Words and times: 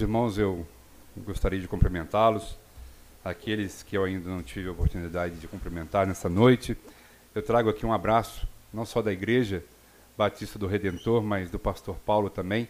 Meus 0.00 0.08
irmãos, 0.08 0.38
eu 0.38 0.66
gostaria 1.26 1.60
de 1.60 1.68
cumprimentá-los. 1.68 2.56
Aqueles 3.22 3.82
que 3.82 3.98
eu 3.98 4.04
ainda 4.04 4.30
não 4.30 4.42
tive 4.42 4.66
a 4.66 4.72
oportunidade 4.72 5.34
de 5.36 5.46
cumprimentar 5.46 6.06
nessa 6.06 6.26
noite, 6.26 6.74
eu 7.34 7.42
trago 7.42 7.68
aqui 7.68 7.84
um 7.84 7.92
abraço, 7.92 8.48
não 8.72 8.86
só 8.86 9.02
da 9.02 9.12
Igreja 9.12 9.62
Batista 10.16 10.58
do 10.58 10.66
Redentor, 10.66 11.22
mas 11.22 11.50
do 11.50 11.58
pastor 11.58 11.96
Paulo 11.96 12.30
também, 12.30 12.66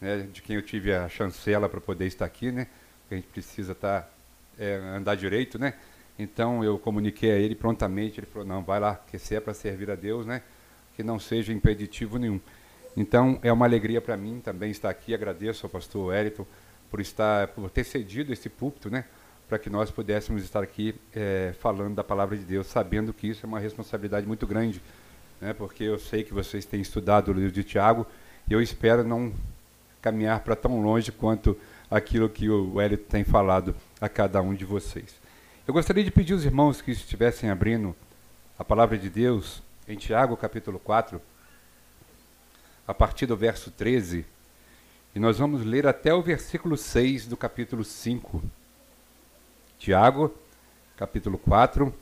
né, 0.00 0.26
de 0.32 0.42
quem 0.42 0.56
eu 0.56 0.62
tive 0.62 0.92
a 0.92 1.08
chancela 1.08 1.68
para 1.68 1.80
poder 1.80 2.06
estar 2.06 2.24
aqui, 2.24 2.50
né? 2.50 2.66
A 3.08 3.14
gente 3.14 3.28
precisa 3.28 3.72
tá, 3.72 4.08
é, 4.58 4.74
andar 4.96 5.14
direito, 5.14 5.60
né? 5.60 5.74
Então 6.18 6.64
eu 6.64 6.76
comuniquei 6.76 7.30
a 7.30 7.36
ele 7.36 7.54
prontamente, 7.54 8.18
ele 8.18 8.26
falou, 8.26 8.48
não, 8.48 8.64
vai 8.64 8.80
lá, 8.80 8.96
que 8.96 9.16
se 9.16 9.36
é 9.36 9.38
para 9.38 9.54
servir 9.54 9.92
a 9.92 9.94
Deus, 9.94 10.26
né? 10.26 10.42
Que 10.96 11.04
não 11.04 11.20
seja 11.20 11.52
impeditivo 11.52 12.18
nenhum. 12.18 12.40
Então 12.96 13.38
é 13.44 13.52
uma 13.52 13.64
alegria 13.64 14.00
para 14.00 14.16
mim 14.16 14.40
também 14.40 14.72
estar 14.72 14.90
aqui, 14.90 15.14
agradeço 15.14 15.66
ao 15.66 15.70
pastor 15.70 16.06
Wellington 16.06 16.44
por 16.94 17.00
estar, 17.00 17.48
por 17.48 17.68
ter 17.70 17.82
cedido 17.82 18.32
esse 18.32 18.48
púlpito, 18.48 18.88
né? 18.88 19.04
para 19.48 19.58
que 19.58 19.68
nós 19.68 19.90
pudéssemos 19.90 20.44
estar 20.44 20.62
aqui 20.62 20.94
é, 21.12 21.52
falando 21.58 21.96
da 21.96 22.04
palavra 22.04 22.36
de 22.36 22.44
Deus, 22.44 22.68
sabendo 22.68 23.12
que 23.12 23.26
isso 23.26 23.44
é 23.44 23.48
uma 23.48 23.58
responsabilidade 23.58 24.24
muito 24.28 24.46
grande, 24.46 24.80
né, 25.40 25.52
porque 25.52 25.82
eu 25.82 25.98
sei 25.98 26.22
que 26.22 26.32
vocês 26.32 26.64
têm 26.64 26.80
estudado 26.80 27.32
o 27.32 27.34
livro 27.34 27.50
de 27.50 27.64
Tiago 27.64 28.06
e 28.48 28.52
eu 28.52 28.62
espero 28.62 29.02
não 29.02 29.32
caminhar 30.00 30.38
para 30.44 30.54
tão 30.54 30.80
longe 30.80 31.10
quanto 31.10 31.58
aquilo 31.90 32.28
que 32.28 32.48
o 32.48 32.80
Hélio 32.80 32.96
tem 32.96 33.24
falado 33.24 33.74
a 34.00 34.08
cada 34.08 34.40
um 34.40 34.54
de 34.54 34.64
vocês. 34.64 35.16
Eu 35.66 35.74
gostaria 35.74 36.04
de 36.04 36.12
pedir 36.12 36.34
aos 36.34 36.44
irmãos 36.44 36.80
que 36.80 36.92
estivessem 36.92 37.50
abrindo 37.50 37.92
a 38.56 38.64
palavra 38.64 38.96
de 38.96 39.10
Deus 39.10 39.64
em 39.88 39.96
Tiago, 39.96 40.36
capítulo 40.36 40.78
4, 40.78 41.20
a 42.86 42.94
partir 42.94 43.26
do 43.26 43.36
verso 43.36 43.72
13, 43.72 44.24
e 45.14 45.20
nós 45.20 45.38
vamos 45.38 45.64
ler 45.64 45.86
até 45.86 46.12
o 46.12 46.20
versículo 46.20 46.76
6 46.76 47.28
do 47.28 47.36
capítulo 47.36 47.84
5. 47.84 48.42
Tiago, 49.78 50.34
capítulo 50.96 51.38
4, 51.38 51.94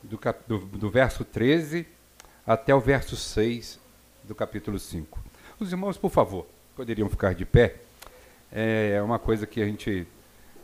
do, 0.00 0.20
do, 0.46 0.58
do, 0.58 0.90
verso 0.90 1.24
13 1.24 1.84
até 2.46 2.72
o 2.72 2.80
verso 2.80 3.16
6 3.16 3.80
do 4.22 4.32
capítulo 4.32 4.78
5. 4.78 5.18
Os 5.58 5.72
irmãos, 5.72 5.98
por 5.98 6.10
favor, 6.10 6.46
poderiam 6.76 7.08
ficar 7.08 7.34
de 7.34 7.44
pé. 7.44 7.76
É 8.52 9.02
uma 9.02 9.18
coisa 9.18 9.44
que 9.44 9.60
a 9.60 9.66
gente 9.66 10.06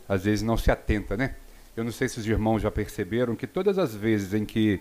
às 0.07 0.23
vezes 0.23 0.41
não 0.41 0.57
se 0.57 0.71
atenta, 0.71 1.17
né? 1.17 1.35
Eu 1.75 1.83
não 1.83 1.91
sei 1.91 2.07
se 2.07 2.17
os 2.17 2.25
irmãos 2.25 2.61
já 2.61 2.71
perceberam 2.71 3.35
que 3.35 3.47
todas 3.47 3.77
as 3.77 3.93
vezes 3.93 4.33
em 4.33 4.45
que 4.45 4.79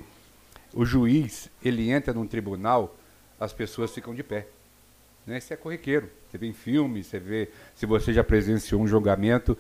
o 0.73 0.85
juiz 0.85 1.51
ele 1.65 1.91
entra 1.91 2.15
num 2.15 2.29
tribunal, 2.29 2.97
as 3.41 3.53
pessoas 3.53 3.93
ficam 3.93 4.15
de 4.15 4.23
pé. 4.23 4.47
Né? 5.27 5.39
Isso 5.39 5.53
é 5.53 5.57
corriqueiro. 5.57 6.09
Você 6.31 6.39
vê 6.39 6.47
em 6.47 6.53
filmes, 6.53 7.07
você 7.07 7.19
vê, 7.19 7.49
se 7.75 7.87
você 7.87 8.13
já 8.13 8.25
presenciou 8.25 8.81
um 8.81 8.87
julgamento, 8.87 9.57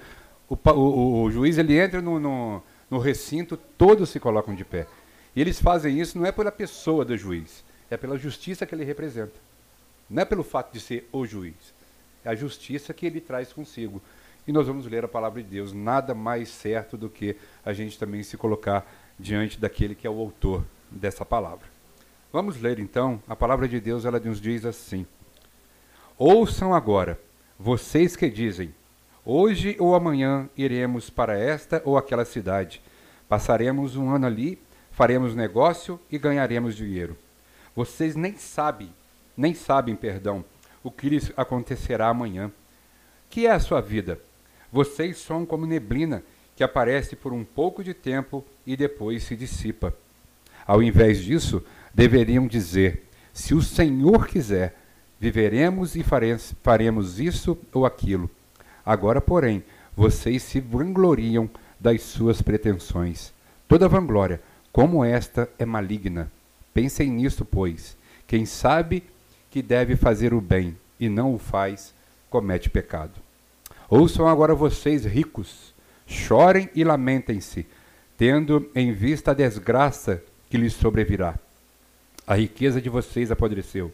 o, 0.48 0.56
o, 0.70 1.22
o 1.22 1.30
juiz 1.30 1.58
ele 1.58 1.78
entra 1.78 2.00
no, 2.00 2.18
no, 2.18 2.62
no, 2.90 2.98
recinto, 2.98 3.56
todos 3.56 4.10
se 4.10 4.20
colocam 4.20 4.54
de 4.54 4.64
pé. 4.64 4.86
E 5.34 5.40
eles 5.40 5.60
fazem 5.60 6.00
isso 6.00 6.18
não 6.18 6.26
é 6.26 6.32
pela 6.32 6.52
pessoa 6.52 7.04
do 7.04 7.16
juiz, 7.16 7.64
é 7.90 7.96
pela 7.96 8.18
justiça 8.18 8.66
que 8.66 8.74
ele 8.74 8.84
representa. 8.84 9.34
Não 10.10 10.22
é 10.22 10.24
pelo 10.24 10.42
fato 10.42 10.72
de 10.72 10.80
ser 10.80 11.08
o 11.10 11.24
juiz, 11.24 11.74
é 12.24 12.30
a 12.30 12.34
justiça 12.34 12.92
que 12.92 13.06
ele 13.06 13.20
traz 13.20 13.52
consigo. 13.52 14.02
E 14.46 14.52
nós 14.52 14.66
vamos 14.66 14.86
ler 14.86 15.04
a 15.04 15.08
palavra 15.08 15.42
de 15.42 15.48
Deus. 15.48 15.72
Nada 15.72 16.14
mais 16.14 16.48
certo 16.48 16.96
do 16.96 17.08
que 17.08 17.36
a 17.64 17.72
gente 17.72 17.98
também 17.98 18.22
se 18.24 18.36
colocar 18.36 18.84
diante 19.18 19.58
daquele 19.58 19.94
que 19.94 20.06
é 20.06 20.10
o 20.10 20.18
autor 20.18 20.64
dessa 20.90 21.24
palavra. 21.24 21.66
Vamos 22.32 22.60
ler 22.60 22.78
então, 22.78 23.22
a 23.28 23.36
palavra 23.36 23.68
de 23.68 23.78
Deus, 23.80 24.04
ela 24.04 24.18
nos 24.18 24.40
diz 24.40 24.64
assim: 24.64 25.06
Ouçam 26.24 26.72
agora, 26.72 27.18
vocês 27.58 28.14
que 28.14 28.30
dizem, 28.30 28.72
Hoje 29.24 29.74
ou 29.80 29.92
amanhã 29.92 30.48
iremos 30.56 31.10
para 31.10 31.36
esta 31.36 31.82
ou 31.84 31.98
aquela 31.98 32.24
cidade. 32.24 32.80
Passaremos 33.28 33.96
um 33.96 34.08
ano 34.08 34.26
ali, 34.26 34.56
faremos 34.92 35.34
negócio 35.34 35.98
e 36.08 36.16
ganharemos 36.18 36.76
dinheiro. 36.76 37.16
Vocês 37.74 38.14
nem 38.14 38.36
sabem, 38.36 38.94
nem 39.36 39.52
sabem, 39.52 39.96
perdão, 39.96 40.44
o 40.80 40.92
que 40.92 41.08
lhes 41.08 41.32
acontecerá 41.36 42.06
amanhã. 42.06 42.52
Que 43.28 43.48
é 43.48 43.50
a 43.50 43.58
sua 43.58 43.80
vida? 43.80 44.20
Vocês 44.70 45.18
são 45.18 45.44
como 45.44 45.66
neblina 45.66 46.22
que 46.54 46.62
aparece 46.62 47.16
por 47.16 47.32
um 47.32 47.42
pouco 47.42 47.82
de 47.82 47.94
tempo 47.94 48.44
e 48.64 48.76
depois 48.76 49.24
se 49.24 49.34
dissipa. 49.34 49.92
Ao 50.64 50.80
invés 50.80 51.18
disso, 51.18 51.64
deveriam 51.92 52.46
dizer: 52.46 53.08
se 53.32 53.54
o 53.54 53.60
Senhor 53.60 54.28
quiser, 54.28 54.81
viveremos 55.22 55.94
e 55.94 56.04
faremos 56.64 57.20
isso 57.20 57.56
ou 57.72 57.86
aquilo. 57.86 58.28
Agora, 58.84 59.20
porém, 59.20 59.62
vocês 59.96 60.42
se 60.42 60.58
vangloriam 60.58 61.48
das 61.78 62.02
suas 62.02 62.42
pretensões. 62.42 63.32
Toda 63.68 63.88
vanglória, 63.88 64.42
como 64.72 65.04
esta, 65.04 65.48
é 65.60 65.64
maligna. 65.64 66.28
Pensem 66.74 67.08
nisso, 67.08 67.44
pois. 67.44 67.96
Quem 68.26 68.44
sabe 68.44 69.04
que 69.48 69.62
deve 69.62 69.94
fazer 69.94 70.34
o 70.34 70.40
bem 70.40 70.76
e 70.98 71.08
não 71.08 71.32
o 71.32 71.38
faz, 71.38 71.94
comete 72.28 72.68
pecado. 72.68 73.20
Ouçam 73.88 74.26
agora 74.26 74.56
vocês, 74.56 75.04
ricos, 75.04 75.72
chorem 76.04 76.68
e 76.74 76.82
lamentem-se, 76.82 77.64
tendo 78.18 78.68
em 78.74 78.92
vista 78.92 79.30
a 79.30 79.34
desgraça 79.34 80.20
que 80.50 80.56
lhes 80.56 80.72
sobrevirá. 80.72 81.38
A 82.26 82.34
riqueza 82.34 82.80
de 82.80 82.88
vocês 82.88 83.30
apodreceu, 83.30 83.92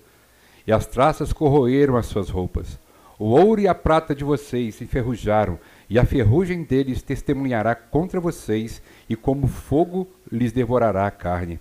e 0.68 0.72
as 0.72 0.84
traças 0.84 1.32
corroeram 1.32 1.96
as 1.96 2.04
suas 2.04 2.28
roupas. 2.28 2.78
O 3.18 3.30
ouro 3.30 3.58
e 3.58 3.66
a 3.66 3.74
prata 3.74 4.14
de 4.14 4.22
vocês 4.22 4.74
se 4.74 4.84
enferrujaram, 4.84 5.58
e 5.88 5.98
a 5.98 6.04
ferrugem 6.04 6.62
deles 6.62 7.00
testemunhará 7.00 7.74
contra 7.74 8.20
vocês, 8.20 8.82
e 9.08 9.16
como 9.16 9.46
fogo 9.46 10.06
lhes 10.30 10.52
devorará 10.52 11.06
a 11.06 11.10
carne. 11.10 11.58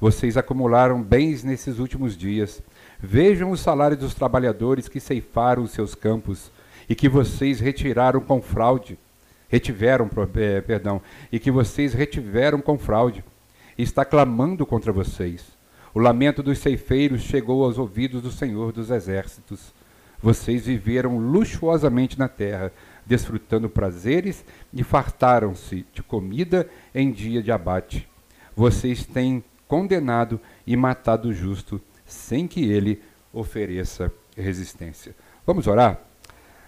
Vocês 0.00 0.36
acumularam 0.36 1.02
bens 1.02 1.42
nesses 1.42 1.80
últimos 1.80 2.16
dias. 2.16 2.62
Vejam 3.00 3.50
o 3.50 3.56
salário 3.56 3.96
dos 3.96 4.14
trabalhadores 4.14 4.88
que 4.88 5.00
ceifaram 5.00 5.64
os 5.64 5.72
seus 5.72 5.96
campos, 5.96 6.52
e 6.88 6.94
que 6.94 7.08
vocês 7.08 7.58
retiraram 7.58 8.20
com 8.20 8.40
fraude. 8.40 8.96
Retiveram, 9.48 10.08
eh, 10.36 10.60
perdão, 10.60 11.02
e 11.32 11.40
que 11.40 11.50
vocês 11.50 11.92
retiveram 11.92 12.60
com 12.60 12.78
fraude. 12.78 13.24
Está 13.76 14.04
clamando 14.04 14.64
contra 14.64 14.92
vocês. 14.92 15.57
O 15.94 15.98
lamento 15.98 16.42
dos 16.42 16.58
ceifeiros 16.58 17.22
chegou 17.22 17.64
aos 17.64 17.78
ouvidos 17.78 18.22
do 18.22 18.30
Senhor 18.30 18.72
dos 18.72 18.90
Exércitos. 18.90 19.72
Vocês 20.20 20.66
viveram 20.66 21.18
luxuosamente 21.18 22.18
na 22.18 22.28
terra, 22.28 22.72
desfrutando 23.06 23.70
prazeres 23.70 24.44
e 24.72 24.82
fartaram-se 24.82 25.86
de 25.92 26.02
comida 26.02 26.68
em 26.94 27.10
dia 27.10 27.42
de 27.42 27.50
abate. 27.50 28.08
Vocês 28.54 29.06
têm 29.06 29.42
condenado 29.66 30.40
e 30.66 30.76
matado 30.76 31.28
o 31.28 31.32
justo, 31.32 31.80
sem 32.04 32.46
que 32.46 32.70
ele 32.70 33.00
ofereça 33.32 34.12
resistência. 34.36 35.14
Vamos 35.46 35.66
orar? 35.66 36.00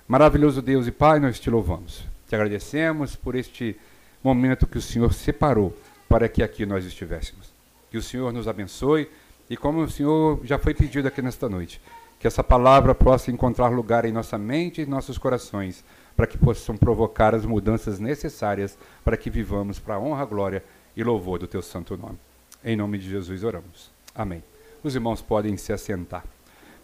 Maravilhoso 0.06 0.62
Deus 0.62 0.86
e 0.86 0.92
Pai, 0.92 1.20
nós 1.20 1.38
te 1.38 1.50
louvamos. 1.50 2.04
Te 2.28 2.34
agradecemos 2.34 3.16
por 3.16 3.34
este 3.34 3.76
momento 4.22 4.66
que 4.66 4.78
o 4.78 4.82
Senhor 4.82 5.12
separou 5.12 5.76
para 6.08 6.28
que 6.28 6.42
aqui 6.42 6.64
nós 6.66 6.84
estivéssemos. 6.84 7.49
Que 7.90 7.98
o 7.98 8.02
Senhor 8.02 8.32
nos 8.32 8.46
abençoe 8.46 9.10
e 9.48 9.56
como 9.56 9.80
o 9.80 9.90
Senhor 9.90 10.40
já 10.44 10.58
foi 10.58 10.72
pedido 10.72 11.08
aqui 11.08 11.20
nesta 11.20 11.48
noite, 11.48 11.80
que 12.20 12.26
essa 12.26 12.44
palavra 12.44 12.94
possa 12.94 13.30
encontrar 13.30 13.68
lugar 13.68 14.04
em 14.04 14.12
nossa 14.12 14.38
mente 14.38 14.82
e 14.82 14.86
nossos 14.86 15.18
corações, 15.18 15.84
para 16.16 16.26
que 16.26 16.38
possam 16.38 16.76
provocar 16.76 17.34
as 17.34 17.44
mudanças 17.44 17.98
necessárias 17.98 18.78
para 19.04 19.16
que 19.16 19.28
vivamos 19.28 19.78
para 19.78 19.96
a 19.96 19.98
honra, 19.98 20.24
glória 20.24 20.64
e 20.96 21.02
louvor 21.02 21.38
do 21.38 21.48
teu 21.48 21.62
santo 21.62 21.96
nome. 21.96 22.18
Em 22.64 22.76
nome 22.76 22.98
de 22.98 23.08
Jesus 23.08 23.42
oramos. 23.42 23.90
Amém. 24.14 24.42
Os 24.84 24.94
irmãos 24.94 25.20
podem 25.20 25.56
se 25.56 25.72
assentar. 25.72 26.24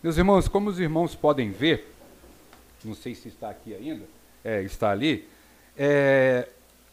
Meus 0.03 0.17
irmãos, 0.17 0.49
como 0.49 0.71
os 0.71 0.81
irmãos 0.81 1.15
podem 1.15 1.51
ver, 1.51 1.93
não 2.85 2.95
sei 2.95 3.15
se 3.15 3.29
está 3.29 3.51
aqui 3.51 3.75
ainda, 3.75 4.05
é, 4.45 4.63
está 4.63 4.91
ali, 4.91 5.29
é, 5.77 6.49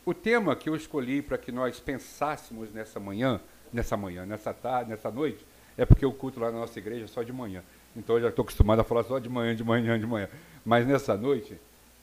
o 0.05 0.13
tema 0.13 0.55
que 0.55 0.69
eu 0.69 0.75
escolhi 0.75 1.21
para 1.21 1.37
que 1.37 1.51
nós 1.51 1.79
pensássemos 1.79 2.71
nessa 2.73 2.99
manhã, 2.99 3.39
nessa 3.73 3.97
manhã, 3.97 4.25
nessa 4.25 4.53
tarde, 4.53 4.89
nessa 4.89 5.09
noite, 5.09 5.45
é 5.77 5.85
porque 5.85 6.05
o 6.05 6.13
culto 6.13 6.39
lá 6.39 6.51
na 6.51 6.59
nossa 6.59 6.77
igreja 6.77 7.05
é 7.05 7.07
só 7.07 7.23
de 7.23 7.33
manhã. 7.33 7.63
Então 7.95 8.15
eu 8.15 8.21
já 8.21 8.29
estou 8.29 8.43
acostumado 8.43 8.79
a 8.79 8.83
falar 8.83 9.03
só 9.03 9.19
de 9.19 9.29
manhã, 9.29 9.55
de 9.55 9.63
manhã, 9.63 9.99
de 9.99 10.05
manhã. 10.05 10.29
Mas 10.63 10.87
nessa 10.87 11.17
noite, 11.17 11.57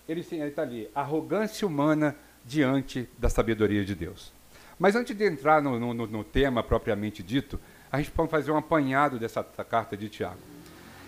ele 0.09 0.21
está 0.21 0.63
ali, 0.63 0.89
arrogância 0.95 1.67
humana 1.67 2.17
diante 2.45 3.09
da 3.19 3.29
sabedoria 3.29 3.85
de 3.85 3.95
Deus. 3.95 4.33
Mas 4.79 4.97
antes 4.97 5.17
de 5.17 5.25
entrar 5.25 5.63
no, 5.63 5.79
no, 5.79 6.07
no 6.07 6.25
tema 6.25 6.63
propriamente 6.63 7.23
dito, 7.23 7.61
a 7.93 7.99
gente 7.99 8.11
pode 8.11 8.31
fazer 8.31 8.51
um 8.51 8.57
apanhado 8.57 9.19
dessa 9.19 9.43
carta 9.43 9.97
de 9.97 10.09
Tiago. 10.09 10.39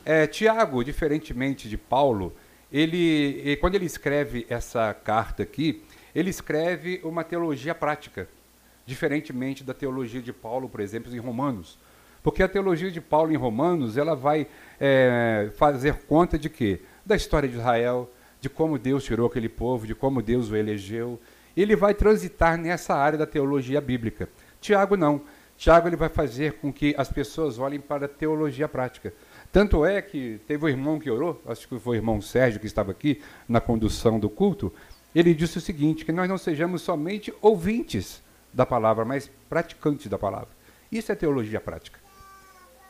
É, 0.05 0.27
Tiago, 0.27 0.85
diferentemente 0.85 1.69
de 1.69 1.77
Paulo, 1.77 2.35
ele, 2.73 3.57
quando 3.61 3.77
ele 3.77 3.87
escreve 3.87 4.47
essa 4.49 4.93
carta 4.93 5.43
aqui, 5.43 5.83
ele 6.15 6.31
escreve 6.31 7.01
uma 7.05 7.23
teologia 7.23 7.75
prática, 7.75 8.29
diferentemente 8.87 9.65
da 9.65 9.75
teologia 9.75 10.21
de 10.21 10.33
Paulo, 10.33 10.69
por 10.69 10.81
exemplo, 10.81 11.15
em 11.15 11.19
Romanos. 11.19 11.79
Porque 12.23 12.43
a 12.43 12.49
teologia 12.49 12.91
de 12.91 13.01
Paulo 13.01 13.33
em 13.33 13.37
Romanos, 13.37 13.97
ela 13.97 14.15
vai 14.15 14.47
é, 14.81 15.51
fazer 15.57 15.95
conta 16.07 16.39
de 16.39 16.49
quê? 16.49 16.81
Da 17.05 17.17
história 17.17 17.49
de 17.49 17.57
Israel, 17.57 18.11
de 18.41 18.49
como 18.49 18.79
Deus 18.79 19.05
tirou 19.05 19.27
aquele 19.27 19.49
povo, 19.49 19.87
de 19.87 19.95
como 19.95 20.23
Deus 20.23 20.51
o 20.51 20.57
elegeu. 20.57 21.21
Ele 21.57 21.75
vai 21.75 21.95
transitar 21.95 22.57
nessa 22.57 22.95
área 22.95 23.19
da 23.19 23.27
teologia 23.27 23.81
bíblica. 23.81 24.29
Tiago 24.61 24.97
não. 24.97 25.23
Tiago 25.57 25.89
ele 25.89 25.97
vai 25.97 26.09
fazer 26.09 26.55
com 26.55 26.73
que 26.73 26.95
as 26.97 27.09
pessoas 27.09 27.59
olhem 27.59 27.81
para 27.81 28.07
a 28.07 28.09
teologia 28.09 28.69
prática. 28.69 29.13
Tanto 29.53 29.85
é 29.85 30.01
que 30.01 30.41
teve 30.47 30.65
um 30.65 30.69
irmão 30.69 30.99
que 30.99 31.11
orou, 31.11 31.41
acho 31.47 31.69
que 31.69 31.79
foi 31.79 31.97
o 31.97 31.99
irmão 31.99 32.21
Sérgio 32.21 32.59
que 32.59 32.67
estava 32.67 32.91
aqui 32.91 33.21
na 33.49 33.61
condução 33.61 34.19
do 34.19 34.31
culto, 34.31 34.73
ele 35.15 35.35
disse 35.35 35.59
o 35.59 35.61
seguinte, 35.61 36.05
que 36.05 36.13
nós 36.13 36.29
não 36.29 36.39
sejamos 36.39 36.83
somente 36.83 37.33
ouvintes 37.41 38.23
da 38.53 38.67
palavra, 38.67 39.05
mas 39.05 39.31
praticantes 39.49 40.07
da 40.09 40.19
palavra. 40.19 40.49
Isso 40.91 41.11
é 41.11 41.15
teologia 41.15 41.61
prática. 41.61 41.99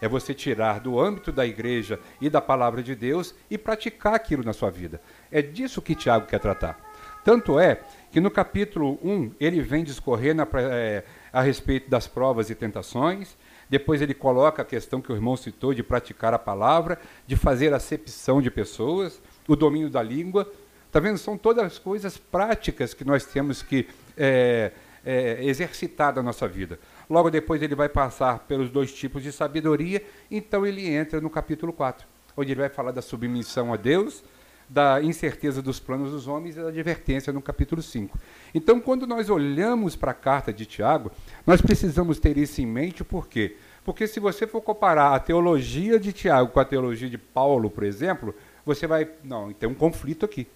É 0.00 0.08
você 0.08 0.34
tirar 0.34 0.80
do 0.80 0.98
âmbito 0.98 1.30
da 1.30 1.46
igreja 1.46 2.00
e 2.20 2.28
da 2.28 2.40
palavra 2.40 2.82
de 2.82 2.94
Deus 2.94 3.34
e 3.48 3.56
praticar 3.56 4.14
aquilo 4.14 4.42
na 4.42 4.52
sua 4.52 4.70
vida. 4.70 5.00
É 5.30 5.40
disso 5.40 5.80
que 5.80 5.94
Tiago 5.94 6.26
quer 6.26 6.40
tratar. 6.40 6.76
Tanto 7.24 7.58
é 7.58 7.80
que 8.10 8.20
no 8.20 8.30
capítulo 8.30 8.98
1 9.02 9.34
ele 9.38 9.62
vem 9.62 9.84
discorrer 9.84 10.34
na, 10.34 10.46
é, 10.54 11.04
a 11.32 11.40
respeito 11.40 11.88
das 11.88 12.08
provas 12.08 12.50
e 12.50 12.54
tentações, 12.54 13.36
depois 13.70 14.02
ele 14.02 14.12
coloca 14.12 14.60
a 14.60 14.64
questão 14.64 15.00
que 15.00 15.10
o 15.10 15.14
irmão 15.14 15.36
citou 15.36 15.72
de 15.72 15.82
praticar 15.82 16.34
a 16.34 16.38
palavra, 16.38 16.98
de 17.26 17.36
fazer 17.36 17.72
acepção 17.72 18.42
de 18.42 18.50
pessoas, 18.50 19.22
o 19.48 19.56
domínio 19.56 19.88
da 19.88 20.02
língua. 20.02 20.50
Está 20.86 21.00
vendo? 21.00 21.16
São 21.16 21.38
todas 21.38 21.64
as 21.64 21.78
coisas 21.78 22.18
práticas 22.18 22.92
que 22.92 23.04
nós 23.04 23.24
temos 23.24 23.62
que 23.62 23.88
é, 24.14 24.72
é, 25.04 25.44
exercitar 25.44 26.12
da 26.12 26.22
nossa 26.22 26.46
vida. 26.46 26.78
Logo 27.08 27.30
depois 27.30 27.62
ele 27.62 27.74
vai 27.74 27.88
passar 27.88 28.40
pelos 28.40 28.70
dois 28.70 28.92
tipos 28.92 29.22
de 29.22 29.32
sabedoria, 29.32 30.04
então 30.30 30.66
ele 30.66 30.86
entra 30.86 31.20
no 31.20 31.30
capítulo 31.30 31.72
4, 31.72 32.06
onde 32.36 32.52
ele 32.52 32.60
vai 32.60 32.68
falar 32.68 32.92
da 32.92 33.02
submissão 33.02 33.72
a 33.72 33.76
Deus, 33.76 34.24
da 34.68 35.02
incerteza 35.02 35.60
dos 35.60 35.78
planos 35.78 36.12
dos 36.12 36.26
homens 36.26 36.56
e 36.56 36.60
da 36.60 36.68
advertência 36.68 37.32
no 37.32 37.42
capítulo 37.42 37.82
5. 37.82 38.18
Então, 38.54 38.80
quando 38.80 39.06
nós 39.06 39.28
olhamos 39.28 39.94
para 39.94 40.12
a 40.12 40.14
carta 40.14 40.52
de 40.52 40.64
Tiago, 40.64 41.10
nós 41.46 41.60
precisamos 41.60 42.18
ter 42.18 42.38
isso 42.38 42.62
em 42.62 42.66
mente, 42.66 43.04
por 43.04 43.28
quê? 43.28 43.56
Porque 43.84 44.06
se 44.06 44.20
você 44.20 44.46
for 44.46 44.62
comparar 44.62 45.14
a 45.14 45.18
teologia 45.18 45.98
de 45.98 46.12
Tiago 46.12 46.52
com 46.52 46.60
a 46.60 46.64
teologia 46.64 47.10
de 47.10 47.18
Paulo, 47.18 47.68
por 47.68 47.82
exemplo, 47.82 48.34
você 48.64 48.86
vai. 48.86 49.08
Não, 49.24 49.52
tem 49.52 49.68
um 49.68 49.74
conflito 49.74 50.24
aqui. 50.24 50.46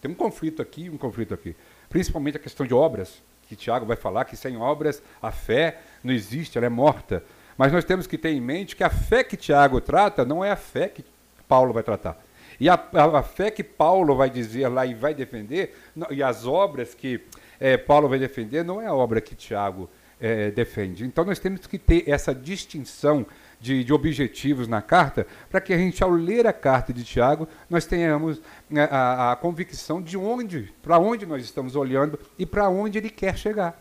Tem 0.00 0.10
um 0.10 0.14
conflito 0.14 0.62
aqui 0.62 0.88
um 0.88 0.96
conflito 0.96 1.34
aqui. 1.34 1.56
Principalmente 1.88 2.36
a 2.36 2.40
questão 2.40 2.64
de 2.64 2.72
obras, 2.72 3.20
que 3.48 3.56
Tiago 3.56 3.86
vai 3.86 3.96
falar 3.96 4.24
que 4.24 4.36
sem 4.36 4.56
obras 4.56 5.02
a 5.22 5.30
fé 5.30 5.78
não 6.02 6.12
existe, 6.12 6.58
ela 6.58 6.66
é 6.66 6.70
morta. 6.70 7.22
Mas 7.56 7.72
nós 7.72 7.84
temos 7.84 8.06
que 8.06 8.18
ter 8.18 8.30
em 8.30 8.40
mente 8.40 8.76
que 8.76 8.84
a 8.84 8.90
fé 8.90 9.24
que 9.24 9.36
Tiago 9.36 9.80
trata 9.80 10.24
não 10.24 10.44
é 10.44 10.50
a 10.50 10.56
fé 10.56 10.88
que 10.88 11.04
Paulo 11.48 11.72
vai 11.72 11.82
tratar. 11.82 12.18
E 12.58 12.68
a, 12.68 12.74
a, 12.74 13.18
a, 13.18 13.22
fé 13.22 13.50
que 13.50 13.62
Paulo 13.62 14.16
vai 14.16 14.30
dizer 14.30 14.68
lá 14.68 14.86
e 14.86 14.94
vai 14.94 15.14
defender, 15.14 15.76
não, 15.94 16.08
e 16.10 16.22
as 16.22 16.46
obras 16.46 16.94
que 16.94 17.20
é, 17.60 17.76
Paulo 17.76 18.08
vai 18.08 18.18
defender, 18.18 18.64
não 18.64 18.80
é 18.80 18.86
a 18.86 18.94
obra 18.94 19.20
que 19.20 19.34
Tiago 19.34 19.90
é, 20.20 20.50
defende. 20.50 21.04
Então 21.04 21.24
nós 21.24 21.38
temos 21.38 21.66
que 21.66 21.78
ter 21.78 22.08
essa 22.08 22.34
distinção 22.34 23.26
de, 23.60 23.82
de 23.82 23.92
objetivos 23.92 24.68
na 24.68 24.82
carta, 24.82 25.26
para 25.50 25.60
que 25.60 25.72
a 25.72 25.78
gente, 25.78 26.02
ao 26.02 26.10
ler 26.10 26.46
a 26.46 26.52
carta 26.52 26.92
de 26.92 27.04
Tiago, 27.04 27.48
nós 27.68 27.86
tenhamos 27.86 28.40
né, 28.68 28.88
a, 28.90 29.32
a 29.32 29.36
convicção 29.36 30.00
de 30.00 30.16
onde, 30.16 30.72
para 30.82 30.98
onde 30.98 31.26
nós 31.26 31.42
estamos 31.42 31.74
olhando 31.74 32.18
e 32.38 32.44
para 32.44 32.68
onde 32.68 32.98
ele 32.98 33.10
quer 33.10 33.36
chegar. 33.36 33.80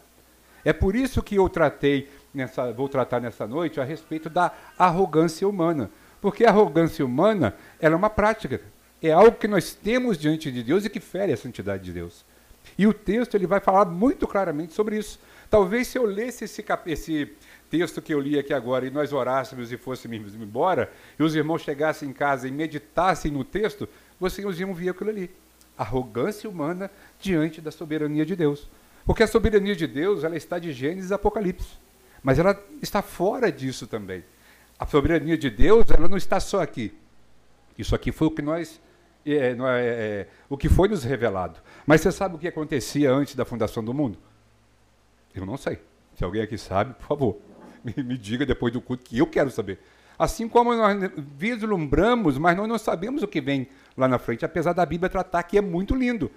É 0.63 0.73
por 0.73 0.95
isso 0.95 1.21
que 1.21 1.35
eu 1.35 1.47
tratei 1.47 2.09
nessa, 2.33 2.71
vou 2.71 2.89
tratar 2.89 3.19
nessa 3.19 3.45
noite 3.45 3.79
a 3.79 3.83
respeito 3.83 4.29
da 4.29 4.51
arrogância 4.77 5.47
humana. 5.47 5.91
Porque 6.19 6.43
a 6.43 6.49
arrogância 6.49 7.05
humana 7.05 7.55
ela 7.79 7.93
é 7.93 7.97
uma 7.97 8.09
prática, 8.09 8.59
é 9.01 9.11
algo 9.11 9.37
que 9.37 9.47
nós 9.47 9.75
temos 9.75 10.17
diante 10.17 10.51
de 10.51 10.63
Deus 10.63 10.83
e 10.83 10.89
que 10.89 10.99
fere 10.99 11.31
a 11.31 11.37
santidade 11.37 11.83
de 11.83 11.91
Deus. 11.91 12.25
E 12.77 12.87
o 12.87 12.93
texto 12.93 13.35
ele 13.35 13.45
vai 13.45 13.59
falar 13.59 13.85
muito 13.85 14.27
claramente 14.27 14.73
sobre 14.73 14.97
isso. 14.97 15.19
Talvez 15.49 15.87
se 15.87 15.97
eu 15.97 16.05
lesse 16.05 16.45
esse, 16.45 16.65
esse 16.87 17.31
texto 17.69 18.01
que 18.01 18.13
eu 18.13 18.19
li 18.19 18.37
aqui 18.37 18.53
agora 18.53 18.85
e 18.85 18.89
nós 18.89 19.13
orássemos 19.13 19.71
e 19.71 19.77
fôssemos 19.77 20.35
embora, 20.35 20.91
e 21.19 21.23
os 21.23 21.35
irmãos 21.35 21.61
chegassem 21.61 22.09
em 22.09 22.13
casa 22.13 22.47
e 22.47 22.51
meditassem 22.51 23.31
no 23.31 23.43
texto, 23.43 23.87
vocês 24.19 24.59
iam 24.59 24.73
ver 24.73 24.89
aquilo 24.89 25.09
ali. 25.09 25.29
Arrogância 25.77 26.49
humana 26.49 26.89
diante 27.19 27.59
da 27.59 27.71
soberania 27.71 28.25
de 28.25 28.35
Deus. 28.35 28.69
Porque 29.05 29.23
a 29.23 29.27
soberania 29.27 29.75
de 29.75 29.85
Deus 29.85 30.23
ela 30.23 30.35
está 30.35 30.57
de 30.57 30.71
Gênesis 30.71 31.11
a 31.11 31.15
Apocalipse. 31.15 31.77
Mas 32.23 32.39
ela 32.39 32.59
está 32.81 33.01
fora 33.01 33.51
disso 33.51 33.85
também. 33.85 34.23
A 34.79 34.85
soberania 34.85 35.37
de 35.37 35.49
Deus, 35.49 35.85
ela 35.89 36.07
não 36.07 36.17
está 36.17 36.39
só 36.39 36.61
aqui. 36.61 36.93
Isso 37.77 37.93
aqui 37.93 38.11
foi 38.11 38.27
o 38.27 38.31
que 38.31 38.41
nós 38.41 38.81
é, 39.25 39.31
é, 39.33 39.55
é, 39.57 40.27
o 40.47 40.55
que 40.55 40.69
foi 40.69 40.87
nos 40.87 41.03
revelado. 41.03 41.59
Mas 41.85 42.01
você 42.01 42.11
sabe 42.11 42.35
o 42.35 42.37
que 42.37 42.47
acontecia 42.47 43.11
antes 43.11 43.35
da 43.35 43.43
fundação 43.43 43.83
do 43.83 43.93
mundo? 43.93 44.17
Eu 45.33 45.45
não 45.45 45.57
sei. 45.57 45.79
Se 46.15 46.23
alguém 46.23 46.41
aqui 46.41 46.57
sabe, 46.57 46.93
por 46.93 47.05
favor, 47.05 47.37
me, 47.85 48.03
me 48.03 48.17
diga 48.17 48.45
depois 48.45 48.73
do 48.73 48.81
culto 48.81 49.03
que 49.03 49.17
eu 49.17 49.27
quero 49.27 49.51
saber. 49.51 49.79
Assim 50.17 50.47
como 50.47 50.73
nós 50.73 51.11
vislumbramos, 51.37 52.37
mas 52.37 52.55
nós 52.55 52.67
não 52.67 52.77
sabemos 52.77 53.21
o 53.21 53.27
que 53.27 53.41
vem 53.41 53.67
lá 53.97 54.07
na 54.07 54.17
frente, 54.17 54.45
apesar 54.45 54.73
da 54.73 54.85
Bíblia 54.85 55.09
tratar 55.09 55.43
que 55.43 55.57
é 55.57 55.61
muito 55.61 55.93
lindo. 55.93 56.31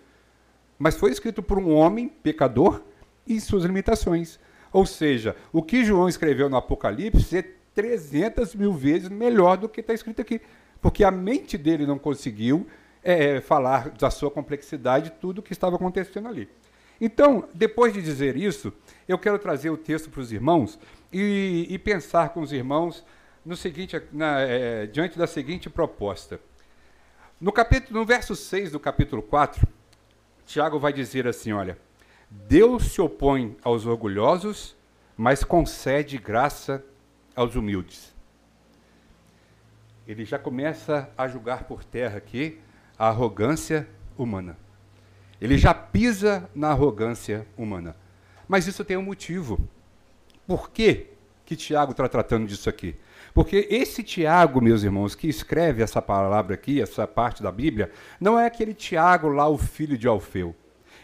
Mas 0.78 0.96
foi 0.96 1.10
escrito 1.10 1.42
por 1.42 1.58
um 1.58 1.72
homem 1.72 2.08
pecador 2.08 2.82
e 3.26 3.40
suas 3.40 3.64
limitações. 3.64 4.38
Ou 4.72 4.84
seja, 4.84 5.34
o 5.52 5.62
que 5.62 5.84
João 5.84 6.08
escreveu 6.08 6.48
no 6.48 6.56
Apocalipse 6.56 7.38
é 7.38 7.42
300 7.74 8.54
mil 8.54 8.72
vezes 8.72 9.08
melhor 9.08 9.56
do 9.56 9.68
que 9.68 9.80
está 9.80 9.94
escrito 9.94 10.20
aqui. 10.20 10.40
Porque 10.80 11.04
a 11.04 11.10
mente 11.10 11.56
dele 11.56 11.86
não 11.86 11.98
conseguiu 11.98 12.66
é, 13.02 13.40
falar 13.40 13.90
da 13.90 14.10
sua 14.10 14.30
complexidade, 14.30 15.12
tudo 15.20 15.38
o 15.38 15.42
que 15.42 15.52
estava 15.52 15.76
acontecendo 15.76 16.28
ali. 16.28 16.48
Então, 17.00 17.48
depois 17.54 17.92
de 17.92 18.02
dizer 18.02 18.36
isso, 18.36 18.72
eu 19.06 19.18
quero 19.18 19.38
trazer 19.38 19.70
o 19.70 19.76
texto 19.76 20.10
para 20.10 20.20
os 20.20 20.32
irmãos 20.32 20.78
e, 21.12 21.66
e, 21.70 21.78
pensar 21.78 22.30
com 22.30 22.40
os 22.40 22.52
irmãos 22.52 23.04
no 23.44 23.56
seguinte, 23.56 24.00
na, 24.12 24.40
é, 24.40 24.86
diante 24.86 25.16
da 25.16 25.26
seguinte 25.26 25.70
proposta. 25.70 26.40
No, 27.40 27.52
capítulo, 27.52 28.00
no 28.00 28.04
verso 28.04 28.34
6 28.34 28.72
do 28.72 28.80
capítulo 28.80 29.22
4, 29.22 29.66
Tiago 30.44 30.78
vai 30.78 30.92
dizer 30.92 31.26
assim: 31.26 31.52
olha, 31.52 31.78
Deus 32.28 32.92
se 32.92 33.00
opõe 33.00 33.56
aos 33.62 33.86
orgulhosos, 33.86 34.76
mas 35.16 35.44
concede 35.44 36.18
graça 36.18 36.84
aos 37.34 37.54
humildes. 37.54 38.12
Ele 40.06 40.24
já 40.24 40.38
começa 40.38 41.08
a 41.16 41.28
julgar 41.28 41.64
por 41.64 41.84
terra 41.84 42.18
aqui 42.18 42.58
a 42.98 43.08
arrogância 43.08 43.88
humana. 44.16 44.56
Ele 45.40 45.56
já 45.56 45.72
pisa 45.72 46.48
na 46.54 46.70
arrogância 46.70 47.46
humana. 47.56 47.94
Mas 48.48 48.66
isso 48.66 48.84
tem 48.84 48.96
um 48.96 49.02
motivo. 49.02 49.58
Por 50.46 50.70
que, 50.70 51.06
que 51.44 51.54
Tiago 51.54 51.92
está 51.92 52.08
tratando 52.08 52.46
disso 52.46 52.68
aqui? 52.68 52.96
Porque 53.34 53.68
esse 53.70 54.02
Tiago, 54.02 54.60
meus 54.60 54.82
irmãos, 54.82 55.14
que 55.14 55.28
escreve 55.28 55.82
essa 55.82 56.02
palavra 56.02 56.54
aqui, 56.54 56.80
essa 56.80 57.06
parte 57.06 57.42
da 57.42 57.52
Bíblia, 57.52 57.90
não 58.20 58.38
é 58.38 58.46
aquele 58.46 58.74
Tiago 58.74 59.28
lá, 59.28 59.48
o 59.48 59.58
filho 59.58 59.96
de 59.96 60.08
Alfeu. 60.08 60.56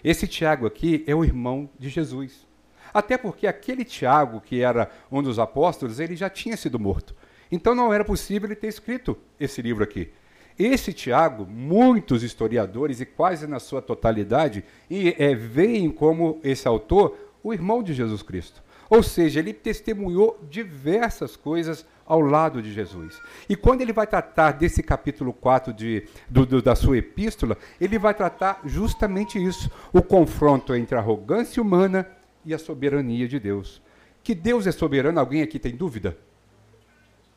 Esse 0.03 0.26
Tiago 0.26 0.67
aqui 0.67 1.05
é 1.07 1.14
o 1.14 1.25
irmão 1.25 1.69
de 1.79 1.88
Jesus. 1.88 2.47
Até 2.93 3.17
porque 3.17 3.47
aquele 3.47 3.85
Tiago, 3.85 4.41
que 4.41 4.61
era 4.61 4.91
um 5.11 5.23
dos 5.23 5.38
apóstolos, 5.38 6.00
ele 6.00 6.17
já 6.17 6.29
tinha 6.29 6.57
sido 6.57 6.79
morto. 6.79 7.14
Então 7.50 7.75
não 7.75 7.93
era 7.93 8.05
possível 8.05 8.49
ele 8.49 8.57
ter 8.57 8.69
escrito 8.69 9.17
esse 9.38 9.62
livro 9.62 9.85
aqui. 9.85 10.11
Esse 10.59 10.93
Tiago, 10.93 11.47
muitos 11.47 12.23
historiadores, 12.23 13.01
e 13.01 13.07
quase 13.07 13.47
na 13.47 13.59
sua 13.59 13.83
totalidade, 13.83 14.65
e, 14.89 15.15
é, 15.19 15.35
veem 15.35 15.91
como 15.91 16.41
esse 16.45 16.69
autor 16.69 17.17
o 17.43 17.53
irmão 17.53 17.83
de 17.83 17.93
Jesus 17.93 18.23
Cristo. 18.23 18.63
Ou 18.89 19.03
seja, 19.03 19.41
ele 19.41 19.53
testemunhou 19.53 20.39
diversas 20.49 21.37
coisas 21.37 21.85
ao 22.07 22.21
lado 22.21 22.63
de 22.63 22.73
Jesus. 22.73 23.21
E 23.49 23.57
quando 23.57 23.81
ele 23.81 23.93
vai 23.93 24.07
tratar 24.07 24.53
desse 24.53 24.83
capítulo 24.83 25.33
4 25.33 25.73
de, 25.73 26.07
do, 26.29 26.45
do, 26.47 26.63
da 26.63 26.75
sua 26.75 26.99
epístola, 26.99 27.57
ele 27.81 27.99
vai 27.99 28.15
tratar 28.15 28.61
justamente 28.65 29.43
isso: 29.43 29.71
o 29.93 30.03
confronto 30.03 30.75
entre 30.75 30.97
a 30.97 31.01
arrogância 31.01 31.63
humana 31.63 32.07
e 32.45 32.55
a 32.55 32.59
soberania 32.59 33.27
de 33.27 33.41
Deus. 33.41 33.83
Que 34.23 34.35
Deus 34.35 34.67
é 34.67 34.73
soberano, 34.73 35.19
alguém 35.19 35.43
aqui 35.43 35.59
tem 35.59 35.75
dúvida? 35.75 36.17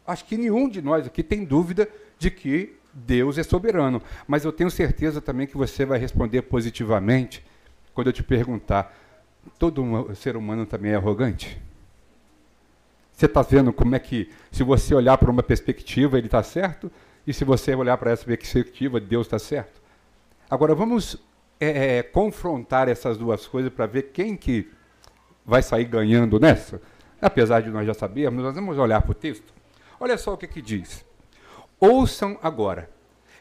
Acho 0.05 0.23
que 0.25 0.37
nenhum 0.37 0.69
de 0.69 0.81
nós 0.81 1.05
aqui 1.05 1.21
tem 1.21 1.43
dúvida 1.43 1.89
de 2.17 2.31
que 2.31 2.77
Deus 2.97 3.37
é 3.37 3.43
soberano. 3.43 4.01
Mas 4.27 4.43
eu 4.43 4.51
tenho 4.51 4.71
certeza 4.71 5.21
também 5.21 5.45
que 5.45 5.55
você 5.55 5.85
vai 5.85 5.99
responder 5.99 6.41
positivamente 6.43 7.45
quando 7.93 8.07
eu 8.07 8.13
te 8.13 8.23
perguntar: 8.23 8.95
todo 9.59 10.15
ser 10.15 10.35
humano 10.35 10.65
também 10.65 10.91
é 10.91 10.95
arrogante? 10.95 11.61
Você 13.13 13.25
está 13.25 13.41
vendo 13.41 13.73
como 13.73 13.95
é 13.95 13.99
que, 13.99 14.29
se 14.51 14.63
você 14.63 14.93
olhar 14.93 15.17
para 15.17 15.31
uma 15.31 15.41
perspectiva, 15.41 16.17
ele 16.17 16.27
está 16.27 16.43
certo, 16.43 16.91
e 17.25 17.33
se 17.33 17.43
você 17.43 17.73
olhar 17.73 17.97
para 17.97 18.11
essa 18.11 18.23
perspectiva, 18.23 18.99
Deus 18.99 19.25
está 19.25 19.39
certo? 19.39 19.81
Agora, 20.49 20.75
vamos 20.75 21.17
é, 21.59 21.97
é, 21.97 22.03
confrontar 22.03 22.87
essas 22.87 23.17
duas 23.17 23.47
coisas 23.47 23.73
para 23.73 23.87
ver 23.87 24.11
quem 24.13 24.37
que 24.37 24.69
vai 25.43 25.63
sair 25.63 25.85
ganhando 25.85 26.39
nessa. 26.39 26.79
Apesar 27.19 27.61
de 27.61 27.69
nós 27.69 27.87
já 27.87 27.93
sabermos, 27.93 28.43
nós 28.43 28.53
vamos 28.53 28.77
olhar 28.77 29.01
para 29.01 29.11
o 29.11 29.15
texto. 29.15 29.51
Olha 29.99 30.17
só 30.17 30.33
o 30.33 30.37
que, 30.37 30.47
que 30.47 30.61
diz. 30.61 31.06
Ouçam 31.79 32.39
agora. 32.41 32.89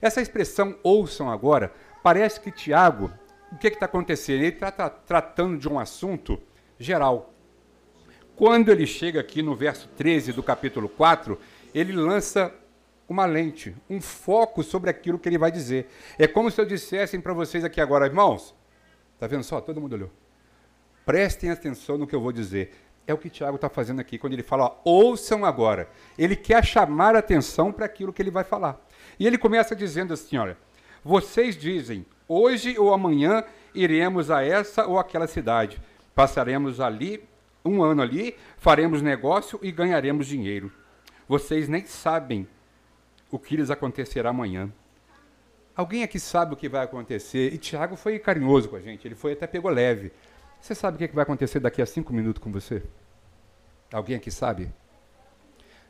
Essa 0.01 0.21
expressão 0.21 0.79
ouçam 0.83 1.31
agora 1.31 1.73
Parece 2.07 2.39
que 2.39 2.53
Tiago, 2.53 3.11
o 3.51 3.57
que 3.57 3.67
está 3.67 3.87
acontecendo? 3.87 4.37
Ele 4.37 4.55
está 4.55 4.71
tra 4.71 4.89
tratando 4.89 5.59
de 5.59 5.69
um 5.69 5.77
assunto 5.77 6.41
geral. 6.79 7.35
Quando 8.37 8.71
ele 8.71 8.87
chega 8.87 9.19
aqui 9.19 9.43
no 9.43 9.57
verso 9.57 9.89
13 9.97 10.33
do 10.33 10.41
capítulo 10.41 10.89
4, 10.89 11.37
ele 11.75 11.93
lança 11.93 12.55
uma 13.09 13.27
lente, 13.27 13.75
um 13.91 14.01
foco 14.01 14.63
sobre 14.63 14.89
aquilo 14.89 15.19
que 15.19 15.29
ele 15.29 15.37
vai 15.37 15.51
dizer. 15.51 15.91
É 16.17 16.29
como 16.29 16.49
se 16.49 16.61
eu 16.61 16.65
dissesse 16.65 17.19
para 17.19 17.33
vocês 17.33 17.65
aqui 17.65 17.81
agora, 17.81 18.07
irmãos, 18.07 18.55
está 19.15 19.27
vendo 19.27 19.43
só? 19.43 19.61
Todo 19.61 19.81
mundo 19.81 19.95
olhou. 19.95 20.11
Prestem 21.05 21.51
atenção 21.51 21.99
no 21.99 22.07
que 22.07 22.15
eu 22.15 22.21
vou 22.21 22.31
dizer. 22.31 22.73
É 23.07 23.15
o 23.15 23.19
que 23.19 23.31
Tiago 23.31 23.57
está 23.57 23.69
fazendo 23.69 24.01
aqui, 24.01 24.19
quando 24.19 24.33
ele 24.33 24.43
fala, 24.43 24.81
ouçam 24.85 25.45
agora. 25.45 25.89
Ele 26.19 26.35
quer 26.35 26.65
chamar 26.65 27.15
a 27.15 27.21
atenção 27.21 27.71
para 27.71 27.87
aquilo 27.87 28.13
que 28.13 28.21
ele 28.21 28.31
vai 28.31 28.43
falar. 28.43 28.85
E 29.19 29.27
ele 29.27 29.39
começa 29.39 29.77
dizendo 29.77 30.13
assim: 30.13 30.37
olha, 30.37 30.57
vocês 31.05 31.57
dizem, 31.57 32.05
hoje 32.29 32.77
ou 32.79 32.93
amanhã 32.93 33.45
iremos 33.75 34.31
a 34.31 34.45
essa 34.45 34.87
ou 34.87 34.99
aquela 34.99 35.27
cidade, 35.27 35.81
passaremos 36.15 36.81
ali 36.81 37.23
um 37.65 37.83
ano 37.83 38.03
ali, 38.03 38.35
faremos 38.59 39.03
negócio 39.03 39.59
e 39.63 39.71
ganharemos 39.71 40.27
dinheiro. 40.27 40.73
Vocês 41.29 41.69
nem 41.69 41.85
sabem 41.85 42.47
o 43.31 43.39
que 43.39 43.57
lhes 43.57 43.71
acontecerá 43.71 44.31
amanhã. 44.31 44.71
Alguém 45.75 46.03
aqui 46.03 46.19
sabe 46.19 46.55
o 46.55 46.57
que 46.57 46.69
vai 46.69 46.85
acontecer? 46.85 47.53
E 47.53 47.59
Tiago 47.59 47.97
foi 47.97 48.19
carinhoso 48.19 48.69
com 48.69 48.77
a 48.77 48.81
gente, 48.81 49.07
ele 49.07 49.15
foi 49.15 49.33
até 49.33 49.47
pegou 49.47 49.71
leve. 49.71 50.11
Você 50.61 50.75
sabe 50.75 50.97
o 50.97 51.09
que 51.09 51.15
vai 51.15 51.23
acontecer 51.23 51.61
daqui 51.61 51.81
a 51.81 51.87
cinco 51.87 52.13
minutos 52.13 52.43
com 52.43 52.51
você? 52.51 52.83
Alguém 53.93 54.17
aqui 54.17 54.31
sabe? 54.31 54.73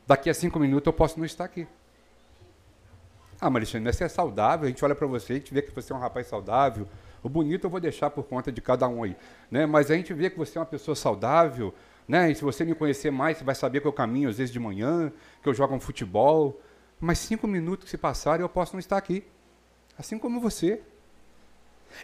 Daqui 0.07 0.31
a 0.31 0.35
cinco 0.35 0.59
minutos 0.59 0.87
eu 0.87 0.93
posso 0.93 1.19
não 1.19 1.25
estar 1.25 1.45
aqui. 1.45 1.67
Ah, 3.41 3.51
mas 3.51 3.71
você 3.71 4.05
é 4.05 4.09
saudável, 4.09 4.67
a 4.67 4.69
gente 4.69 4.85
olha 4.85 4.95
para 4.95 5.07
você, 5.07 5.35
a 5.35 5.37
gente 5.37 5.53
vê 5.53 5.61
que 5.61 5.75
você 5.75 5.93
é 5.93 5.97
um 5.97 5.99
rapaz 5.99 6.27
saudável. 6.27 6.89
O 7.23 7.29
bonito 7.29 7.65
eu 7.65 7.71
vou 7.71 7.81
deixar 7.81 8.09
por 8.11 8.25
conta 8.25 8.53
de 8.53 8.61
cada 8.61 8.89
um 8.89 9.03
aí. 9.03 9.17
Né? 9.51 9.67
Mas 9.67 9.91
a 9.91 9.95
gente 9.95 10.15
vê 10.15 10.31
que 10.31 10.39
você 10.39 10.57
é 10.57 10.61
uma 10.61 10.67
pessoa 10.67 10.95
saudável, 10.95 11.75
né? 12.07 12.31
E 12.31 12.35
se 12.35 12.43
você 12.43 12.65
me 12.65 12.75
conhecer 12.75 13.11
mais, 13.11 13.37
você 13.39 13.45
vai 13.45 13.55
saber 13.55 13.81
que 13.81 13.87
eu 13.87 13.93
caminho 13.93 14.29
às 14.29 14.39
vezes 14.39 14.53
de 14.53 14.61
manhã, 14.61 15.13
que 15.43 15.49
eu 15.49 15.53
jogo 15.53 15.75
um 15.75 15.81
futebol. 15.81 16.61
Mas 17.01 17.19
cinco 17.19 17.47
minutos 17.47 17.85
que 17.85 17.91
se 17.91 17.99
passarem, 17.99 18.43
eu 18.43 18.49
posso 18.49 18.75
não 18.75 18.81
estar 18.81 18.97
aqui. 18.97 19.25
Assim 19.99 20.19
como 20.19 20.41
você. 20.41 20.83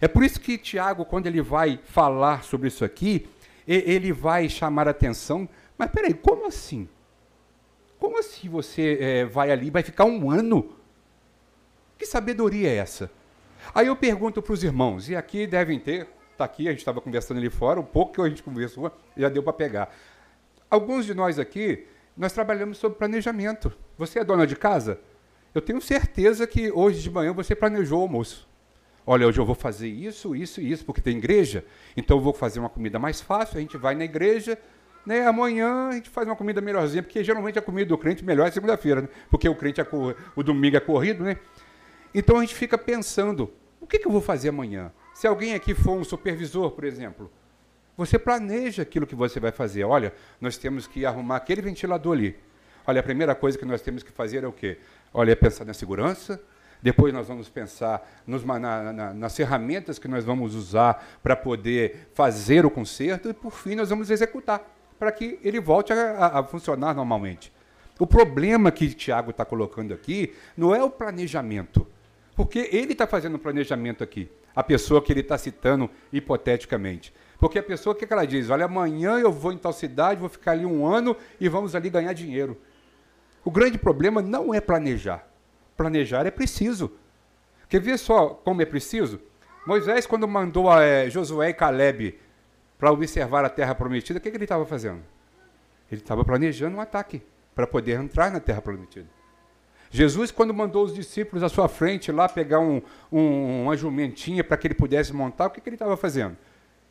É 0.00 0.08
por 0.08 0.24
isso 0.24 0.40
que 0.40 0.58
Tiago, 0.58 1.04
quando 1.04 1.26
ele 1.26 1.42
vai 1.42 1.78
falar 1.84 2.44
sobre 2.44 2.68
isso 2.68 2.84
aqui, 2.84 3.28
ele 3.66 4.12
vai 4.12 4.48
chamar 4.48 4.88
atenção. 4.88 5.48
Mas 5.76 5.90
peraí, 5.90 6.14
como 6.14 6.46
assim? 6.46 6.88
Como 7.98 8.18
assim 8.18 8.48
você 8.48 8.98
é, 9.00 9.24
vai 9.24 9.50
ali 9.50 9.70
vai 9.70 9.82
ficar 9.82 10.04
um 10.04 10.30
ano? 10.30 10.76
Que 11.96 12.04
sabedoria 12.04 12.68
é 12.68 12.76
essa? 12.76 13.10
Aí 13.74 13.86
eu 13.86 13.94
pergunto 13.94 14.42
para 14.42 14.52
os 14.52 14.64
irmãos, 14.64 15.08
e 15.08 15.14
aqui 15.14 15.46
devem 15.46 15.78
ter, 15.78 16.08
está 16.32 16.44
aqui, 16.44 16.66
a 16.66 16.72
gente 16.72 16.80
estava 16.80 17.00
conversando 17.00 17.38
ali 17.38 17.48
fora, 17.48 17.78
um 17.78 17.84
pouco 17.84 18.14
que 18.14 18.20
a 18.20 18.28
gente 18.28 18.42
conversou, 18.42 18.90
já 19.16 19.28
deu 19.28 19.42
para 19.42 19.52
pegar. 19.52 19.94
Alguns 20.68 21.06
de 21.06 21.14
nós 21.14 21.38
aqui, 21.38 21.86
nós 22.16 22.32
trabalhamos 22.32 22.78
sobre 22.78 22.98
planejamento. 22.98 23.72
Você 23.96 24.18
é 24.18 24.24
dona 24.24 24.46
de 24.46 24.56
casa? 24.56 24.98
Eu 25.54 25.60
tenho 25.60 25.80
certeza 25.80 26.46
que 26.46 26.72
hoje 26.72 27.00
de 27.02 27.10
manhã 27.10 27.32
você 27.32 27.54
planejou 27.54 28.00
o 28.00 28.02
almoço. 28.02 28.48
Olha, 29.06 29.26
hoje 29.26 29.40
eu 29.40 29.44
vou 29.44 29.54
fazer 29.54 29.88
isso, 29.88 30.34
isso 30.34 30.60
e 30.60 30.70
isso, 30.70 30.84
porque 30.84 31.00
tem 31.00 31.18
igreja. 31.18 31.64
Então 31.96 32.18
eu 32.18 32.22
vou 32.22 32.32
fazer 32.32 32.60
uma 32.60 32.68
comida 32.68 32.98
mais 32.98 33.20
fácil, 33.20 33.58
a 33.58 33.60
gente 33.60 33.76
vai 33.76 33.94
na 33.94 34.04
igreja, 34.04 34.56
né? 35.04 35.26
Amanhã 35.26 35.88
a 35.88 35.92
gente 35.92 36.08
faz 36.08 36.26
uma 36.26 36.36
comida 36.36 36.60
melhorzinha, 36.60 37.02
porque 37.02 37.22
geralmente 37.24 37.58
a 37.58 37.62
comida 37.62 37.88
do 37.88 37.98
crente 37.98 38.24
melhor 38.24 38.46
é 38.46 38.50
segunda-feira, 38.50 39.02
né? 39.02 39.08
Porque 39.28 39.48
o 39.48 39.54
crente 39.54 39.80
é 39.80 39.86
o 40.36 40.42
domingo 40.42 40.76
é 40.76 40.80
corrido, 40.80 41.24
né? 41.24 41.36
Então 42.14 42.38
a 42.38 42.40
gente 42.42 42.54
fica 42.54 42.78
pensando, 42.78 43.52
o 43.80 43.86
que, 43.86 43.98
que 43.98 44.06
eu 44.06 44.12
vou 44.12 44.20
fazer 44.20 44.50
amanhã? 44.50 44.92
Se 45.14 45.26
alguém 45.26 45.54
aqui 45.54 45.74
for 45.74 45.92
um 45.92 46.04
supervisor, 46.04 46.70
por 46.70 46.84
exemplo, 46.84 47.30
você 47.96 48.18
planeja 48.18 48.82
aquilo 48.82 49.06
que 49.06 49.14
você 49.14 49.38
vai 49.38 49.52
fazer. 49.52 49.84
Olha, 49.84 50.12
nós 50.40 50.56
temos 50.56 50.86
que 50.86 51.04
arrumar 51.04 51.36
aquele 51.36 51.60
ventilador 51.60 52.16
ali. 52.16 52.36
Olha, 52.86 53.00
a 53.00 53.02
primeira 53.02 53.34
coisa 53.34 53.58
que 53.58 53.64
nós 53.64 53.82
temos 53.82 54.02
que 54.02 54.10
fazer 54.10 54.44
é 54.44 54.46
o 54.46 54.52
quê? 54.52 54.78
Olha, 55.12 55.32
é 55.32 55.34
pensar 55.34 55.64
na 55.64 55.74
segurança, 55.74 56.42
depois 56.82 57.14
nós 57.14 57.28
vamos 57.28 57.48
pensar 57.48 58.22
nos, 58.26 58.44
na, 58.44 58.92
na, 58.92 59.14
nas 59.14 59.36
ferramentas 59.36 59.98
que 59.98 60.08
nós 60.08 60.24
vamos 60.24 60.54
usar 60.56 61.06
para 61.22 61.36
poder 61.36 62.08
fazer 62.12 62.66
o 62.66 62.70
conserto 62.70 63.28
e, 63.30 63.32
por 63.32 63.52
fim, 63.52 63.76
nós 63.76 63.88
vamos 63.88 64.10
executar 64.10 64.60
para 64.98 65.12
que 65.12 65.38
ele 65.44 65.60
volte 65.60 65.92
a, 65.92 66.40
a, 66.40 66.44
funcionar 66.44 66.92
normalmente. 66.94 67.52
O 67.98 68.06
problema 68.06 68.72
que 68.72 68.92
Tiago 68.92 69.30
está 69.30 69.44
colocando 69.44 69.94
aqui 69.94 70.34
não 70.56 70.74
é 70.74 70.82
o 70.82 70.90
planejamento, 70.90 71.86
porque 72.34 72.68
ele 72.72 72.92
está 72.92 73.06
fazendo 73.06 73.36
o 73.36 73.38
planejamento 73.38 74.02
aqui, 74.02 74.28
a 74.54 74.62
pessoa 74.62 75.00
que 75.00 75.12
ele 75.12 75.20
está 75.20 75.38
citando 75.38 75.88
hipoteticamente. 76.12 77.14
Porque 77.38 77.58
a 77.58 77.62
pessoa, 77.62 77.94
o 77.94 77.96
que, 77.96 78.06
que 78.06 78.12
ela 78.12 78.24
diz? 78.24 78.50
Olha, 78.50 78.64
amanhã 78.64 79.18
eu 79.18 79.30
vou 79.32 79.52
em 79.52 79.58
tal 79.58 79.72
cidade, 79.72 80.20
vou 80.20 80.28
ficar 80.28 80.52
ali 80.52 80.64
um 80.64 80.86
ano 80.86 81.16
e 81.40 81.48
vamos 81.48 81.74
ali 81.74 81.90
ganhar 81.90 82.12
dinheiro. 82.12 82.56
O 83.44 83.50
grande 83.50 83.78
problema 83.78 84.22
não 84.22 84.54
é 84.54 84.60
planejar. 84.60 85.31
Planejar 85.76 86.26
é 86.26 86.30
preciso. 86.30 86.92
Quer 87.68 87.80
ver 87.80 87.98
só 87.98 88.28
como 88.28 88.62
é 88.62 88.64
preciso? 88.64 89.20
Moisés, 89.66 90.06
quando 90.06 90.26
mandou 90.26 90.72
é, 90.80 91.08
Josué 91.08 91.50
e 91.50 91.54
Caleb 91.54 92.18
para 92.78 92.90
observar 92.90 93.44
a 93.44 93.48
terra 93.48 93.74
prometida, 93.74 94.18
o 94.18 94.22
que, 94.22 94.30
que 94.30 94.36
ele 94.36 94.44
estava 94.44 94.66
fazendo? 94.66 95.02
Ele 95.90 96.00
estava 96.00 96.24
planejando 96.24 96.76
um 96.76 96.80
ataque 96.80 97.22
para 97.54 97.66
poder 97.66 98.00
entrar 98.00 98.30
na 98.30 98.40
terra 98.40 98.60
prometida. 98.60 99.06
Jesus, 99.90 100.30
quando 100.30 100.54
mandou 100.54 100.84
os 100.84 100.94
discípulos 100.94 101.42
à 101.42 101.50
sua 101.50 101.68
frente 101.68 102.10
lá 102.10 102.26
pegar 102.28 102.60
um, 102.60 102.80
um, 103.12 103.64
uma 103.64 103.76
jumentinha 103.76 104.42
para 104.42 104.56
que 104.56 104.66
ele 104.66 104.74
pudesse 104.74 105.12
montar, 105.12 105.46
o 105.46 105.50
que, 105.50 105.60
que 105.60 105.68
ele 105.68 105.76
estava 105.76 105.96
fazendo? 105.98 106.36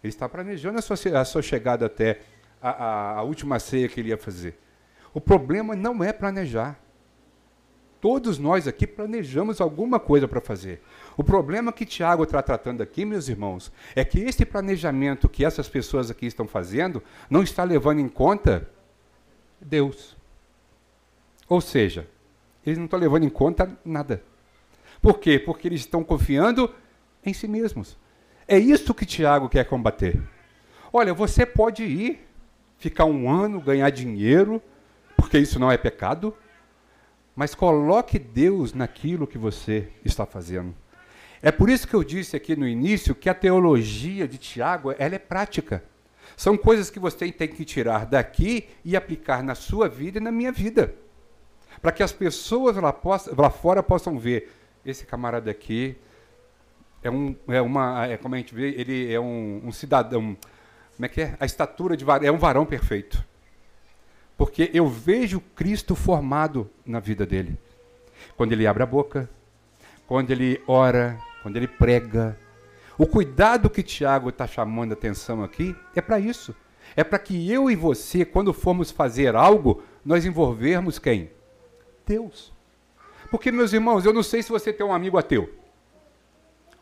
Ele 0.04 0.10
estava 0.10 0.30
planejando 0.30 0.78
a 0.78 0.82
sua, 0.82 1.20
a 1.20 1.26
sua 1.26 1.42
chegada 1.42 1.88
até 1.88 2.20
a, 2.62 2.70
a, 2.70 3.12
a 3.18 3.24
última 3.24 3.60
ceia 3.60 3.90
que 3.90 4.00
ele 4.00 4.10
ia 4.10 4.18
fazer. 4.18 4.58
O 5.14 5.20
problema 5.20 5.76
não 5.76 6.04
é 6.04 6.14
planejar. 6.14 6.80
Todos 8.02 8.40
nós 8.40 8.68
aqui 8.68 8.88
planejamos 8.88 9.62
alguma 9.62 10.00
coisa 10.00 10.28
para 10.28 10.42
fazer. 10.42 10.82
O 11.16 11.24
problema 11.24 11.72
que 11.72 11.86
Tiago 11.86 12.24
está 12.24 12.42
tratando 12.42 12.82
aqui, 12.82 13.06
meus 13.06 13.30
irmãos, 13.30 13.72
é 13.96 14.04
que 14.04 14.20
esse 14.20 14.44
planejamento 14.44 15.30
que 15.30 15.46
essas 15.46 15.70
pessoas 15.70 16.10
aqui 16.10 16.26
estão 16.26 16.48
fazendo 16.48 17.04
não 17.30 17.44
está 17.44 17.64
levando 17.64 18.00
em 18.00 18.10
conta 18.10 18.68
Deus. 19.62 20.18
Ou 21.48 21.62
seja, 21.62 22.08
eles 22.66 22.80
não 22.80 22.86
estão 22.86 23.00
levando 23.00 23.24
em 23.24 23.30
conta 23.30 23.70
nada. 23.86 24.24
Por 25.00 25.20
quê? 25.20 25.38
Porque 25.38 25.68
eles 25.68 25.82
estão 25.82 26.04
confiando 26.04 26.74
em 27.24 27.34
si 27.34 27.48
mesmos. 27.48 27.96
É 28.48 28.58
isso 28.58 28.96
que 28.96 29.06
Tiago 29.06 29.48
quer 29.48 29.66
combater. 29.66 30.20
Olha, 30.92 31.14
você 31.14 31.46
pode 31.46 31.84
ir, 31.84 32.28
ficar 32.80 33.06
um 33.06 33.30
ano, 33.30 33.62
ganhar 33.62 33.92
dinheiro, 33.92 34.60
porque 35.16 35.38
isso 35.38 35.60
não 35.60 35.72
é 35.72 35.78
pecado. 35.78 36.36
Mas 37.36 37.56
coloque 37.56 38.20
Deus 38.20 38.74
naquilo 38.74 39.28
que 39.28 39.38
você 39.38 39.88
está 40.04 40.26
fazendo. 40.26 40.76
É 41.42 41.52
por 41.52 41.70
isso 41.70 41.88
que 41.88 41.94
eu 41.94 42.04
disse 42.04 42.36
aqui 42.36 42.56
no 42.56 42.68
início 42.68 43.16
que 43.16 43.30
a 43.30 43.34
teologia 43.34 44.28
de 44.28 44.38
Tiago 44.38 44.94
ela 44.98 45.16
é 45.16 45.20
prática. 45.20 45.84
São 46.38 46.56
coisas 46.56 46.90
que 46.90 47.00
você 47.00 47.32
tem 47.32 47.48
que 47.48 47.66
tirar 47.66 48.06
daqui 48.06 48.70
e 48.86 48.96
aplicar 48.96 49.44
na 49.44 49.56
sua 49.56 49.90
vida 49.90 50.20
e 50.20 50.22
na 50.22 50.32
minha 50.32 50.52
vida. 50.52 50.94
Para 51.82 51.92
que 51.92 52.04
as 52.04 52.12
pessoas 52.12 52.76
lá, 52.76 52.96
lá, 53.38 53.50
fora 53.50 53.82
possam 53.82 54.20
ver 54.20 54.52
esse 54.86 55.06
camarada 55.06 55.50
aqui 55.50 55.98
é 57.04 57.10
um 57.10 57.36
é 57.48 57.62
uma 57.62 58.08
é 58.08 58.18
como 58.18 58.36
a 58.36 58.38
gente 58.38 58.54
vê, 58.54 58.70
ele 58.78 59.12
é 59.12 59.20
um, 59.20 59.62
um 59.66 59.72
cidadão, 59.72 60.38
como 60.96 61.06
é 61.06 61.10
que 61.10 61.22
é? 61.22 61.36
A 61.40 61.46
estatura 61.46 61.98
de 61.98 62.06
é 62.24 62.32
um 62.32 62.38
varão 62.38 62.66
perfeito. 62.66 63.26
Porque 64.42 64.72
eu 64.74 64.88
vejo 64.88 65.40
Cristo 65.56 65.96
formado 65.96 66.68
na 66.84 67.00
vida 67.00 67.28
dele. 67.28 67.60
Quando 68.36 68.54
ele 68.54 68.66
abre 68.66 68.82
a 68.82 68.88
boca, 68.88 69.30
quando 70.08 70.32
ele 70.32 70.60
ora, 70.66 71.16
quando 71.44 71.58
ele 71.58 71.68
prega. 71.68 72.36
O 72.98 73.06
cuidado 73.06 73.70
que 73.70 73.84
Tiago 73.84 74.30
está 74.30 74.48
chamando 74.48 74.94
a 74.94 74.96
atenção 74.96 75.44
aqui 75.44 75.76
é 75.96 76.02
para 76.02 76.20
isso. 76.20 76.56
É 76.96 77.04
para 77.04 77.20
que 77.20 77.52
eu 77.52 77.70
e 77.70 77.76
você, 77.76 78.26
quando 78.26 78.52
formos 78.52 78.90
fazer 78.90 79.36
algo, 79.36 79.84
nós 80.04 80.26
envolvermos 80.26 80.98
quem? 80.98 81.30
Deus. 82.04 82.52
Porque, 83.30 83.52
meus 83.52 83.74
irmãos, 83.74 84.06
eu 84.06 84.12
não 84.12 84.24
sei 84.24 84.42
se 84.42 84.50
você 84.50 84.74
tem 84.74 84.84
um 84.84 84.92
amigo 84.92 85.20
ateu, 85.20 85.54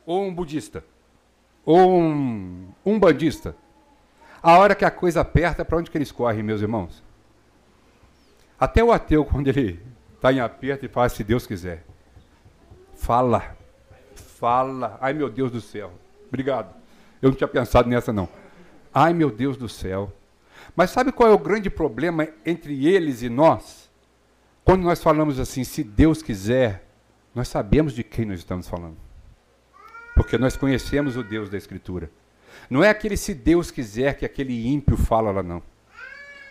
ou 0.06 0.24
um 0.24 0.34
budista, 0.34 0.82
ou 1.66 2.00
um, 2.00 2.98
bandista. 2.98 3.54
A 4.42 4.58
hora 4.58 4.76
que 4.76 4.86
a 4.86 4.92
coisa 4.92 5.20
aperta, 5.20 5.66
para 5.66 5.78
onde 5.78 5.92
que 5.92 5.98
eles 5.98 6.10
correm, 6.10 6.42
meus 6.42 6.62
irmãos? 6.62 7.09
Até 8.60 8.84
o 8.84 8.92
ateu, 8.92 9.24
quando 9.24 9.48
ele 9.48 9.80
está 10.16 10.34
em 10.34 10.40
aperto, 10.40 10.86
ele 10.86 10.92
fala, 10.92 11.08
se 11.10 11.24
Deus 11.24 11.48
quiser. 11.48 11.86
Fala. 12.96 13.56
Fala. 14.16 14.98
Ai, 15.00 15.14
meu 15.14 15.30
Deus 15.30 15.52
do 15.52 15.62
céu. 15.62 15.92
Obrigado. 16.28 16.76
Eu 17.22 17.30
não 17.30 17.38
tinha 17.38 17.48
pensado 17.48 17.90
nessa, 17.90 18.12
não. 18.12 18.28
Ai, 18.94 19.14
meu 19.14 19.32
Deus 19.32 19.56
do 19.56 19.70
céu. 19.70 20.12
Mas 20.76 20.92
sabe 20.92 21.12
qual 21.12 21.30
é 21.30 21.34
o 21.34 21.38
grande 21.38 21.70
problema 21.70 22.28
entre 22.46 22.86
eles 22.88 23.22
e 23.22 23.30
nós? 23.30 23.90
Quando 24.64 24.84
nós 24.84 25.02
falamos 25.02 25.40
assim, 25.40 25.64
se 25.64 25.84
Deus 25.84 26.22
quiser, 26.22 26.86
nós 27.34 27.48
sabemos 27.48 27.94
de 27.94 28.04
quem 28.04 28.26
nós 28.26 28.40
estamos 28.40 28.68
falando. 28.68 28.98
Porque 30.16 30.38
nós 30.38 30.58
conhecemos 30.58 31.16
o 31.16 31.24
Deus 31.24 31.50
da 31.50 31.58
Escritura. 31.58 32.12
Não 32.70 32.84
é 32.84 32.90
aquele 32.90 33.16
se 33.16 33.34
Deus 33.34 33.72
quiser 33.72 34.18
que 34.18 34.26
aquele 34.26 34.68
ímpio 34.68 34.98
fala 34.98 35.32
lá, 35.32 35.42
não. 35.42 35.64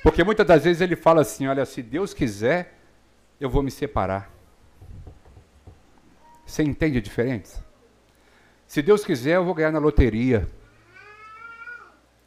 Porque 0.02 0.22
muitas 0.22 0.46
das 0.46 0.64
vezes 0.64 0.80
ele 0.80 0.96
fala 0.96 1.22
assim: 1.22 1.46
olha, 1.46 1.64
se 1.64 1.82
Deus 1.82 2.14
quiser, 2.14 2.78
eu 3.40 3.50
vou 3.50 3.62
me 3.62 3.70
separar. 3.70 4.30
Você 6.46 6.62
entende 6.62 6.98
a 6.98 7.02
diferença? 7.02 7.64
Se 8.66 8.82
Deus 8.82 9.04
quiser, 9.04 9.36
eu 9.36 9.44
vou 9.44 9.54
ganhar 9.54 9.72
na 9.72 9.78
loteria. 9.78 10.48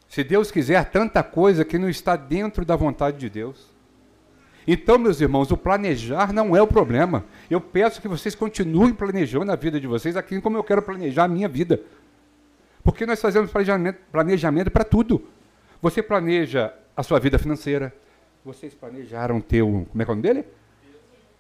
Se 0.08 0.24
Deus 0.24 0.52
quiser, 0.52 0.84
tanta 0.92 1.24
coisa 1.24 1.64
que 1.64 1.78
não 1.78 1.90
está 1.90 2.16
dentro 2.16 2.66
da 2.66 2.76
vontade 2.76 3.18
de 3.18 3.30
Deus. 3.30 3.72
Então, 4.68 4.98
meus 4.98 5.22
irmãos, 5.22 5.52
o 5.52 5.58
planejar 5.58 6.32
não 6.34 6.56
é 6.56 6.62
o 6.62 6.68
problema. 6.68 7.26
Eu 7.50 7.60
peço 7.60 8.02
que 8.02 8.08
vocês 8.08 8.36
continuem 8.36 8.94
planejando 8.94 9.52
a 9.52 9.56
vida 9.56 9.80
de 9.80 9.88
vocês, 9.88 10.16
assim 10.16 10.40
como 10.40 10.58
eu 10.58 10.64
quero 10.64 10.82
planejar 10.82 11.24
a 11.24 11.28
minha 11.28 11.48
vida. 11.48 11.82
Porque 12.84 13.06
nós 13.06 13.22
fazemos 13.22 13.50
planejamento, 13.50 14.00
planejamento 14.12 14.70
para 14.70 14.84
tudo. 14.84 15.28
Você 15.82 16.04
planeja 16.04 16.74
a 16.96 17.04
sua 17.04 17.20
vida 17.20 17.38
financeira. 17.40 17.94
Vocês 18.44 18.74
planejaram 18.74 19.40
ter 19.40 19.62
um. 19.62 19.86
Como 19.86 20.02
é 20.02 20.06
que 20.06 20.12
é 20.12 20.14
o 20.14 20.16
nome 20.16 20.28
dele? 20.28 20.46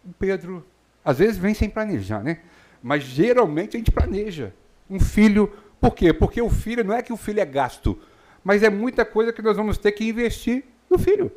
O 0.05 0.13
Pedro. 0.13 0.65
Às 1.03 1.19
vezes 1.19 1.37
vem 1.37 1.53
sem 1.53 1.69
planejar, 1.69 2.23
né? 2.23 2.39
Mas 2.81 3.03
geralmente 3.03 3.75
a 3.75 3.79
gente 3.79 3.91
planeja. 3.91 4.53
Um 4.89 4.99
filho. 4.99 5.51
Por 5.79 5.95
quê? 5.95 6.13
Porque 6.13 6.41
o 6.41 6.49
filho 6.49 6.83
não 6.83 6.93
é 6.93 7.01
que 7.01 7.11
o 7.11 7.17
filho 7.17 7.39
é 7.39 7.45
gasto, 7.45 7.99
mas 8.43 8.61
é 8.61 8.69
muita 8.69 9.03
coisa 9.03 9.33
que 9.33 9.41
nós 9.41 9.57
vamos 9.57 9.79
ter 9.79 9.91
que 9.93 10.07
investir 10.07 10.63
no 10.89 10.99
filho. 10.99 11.31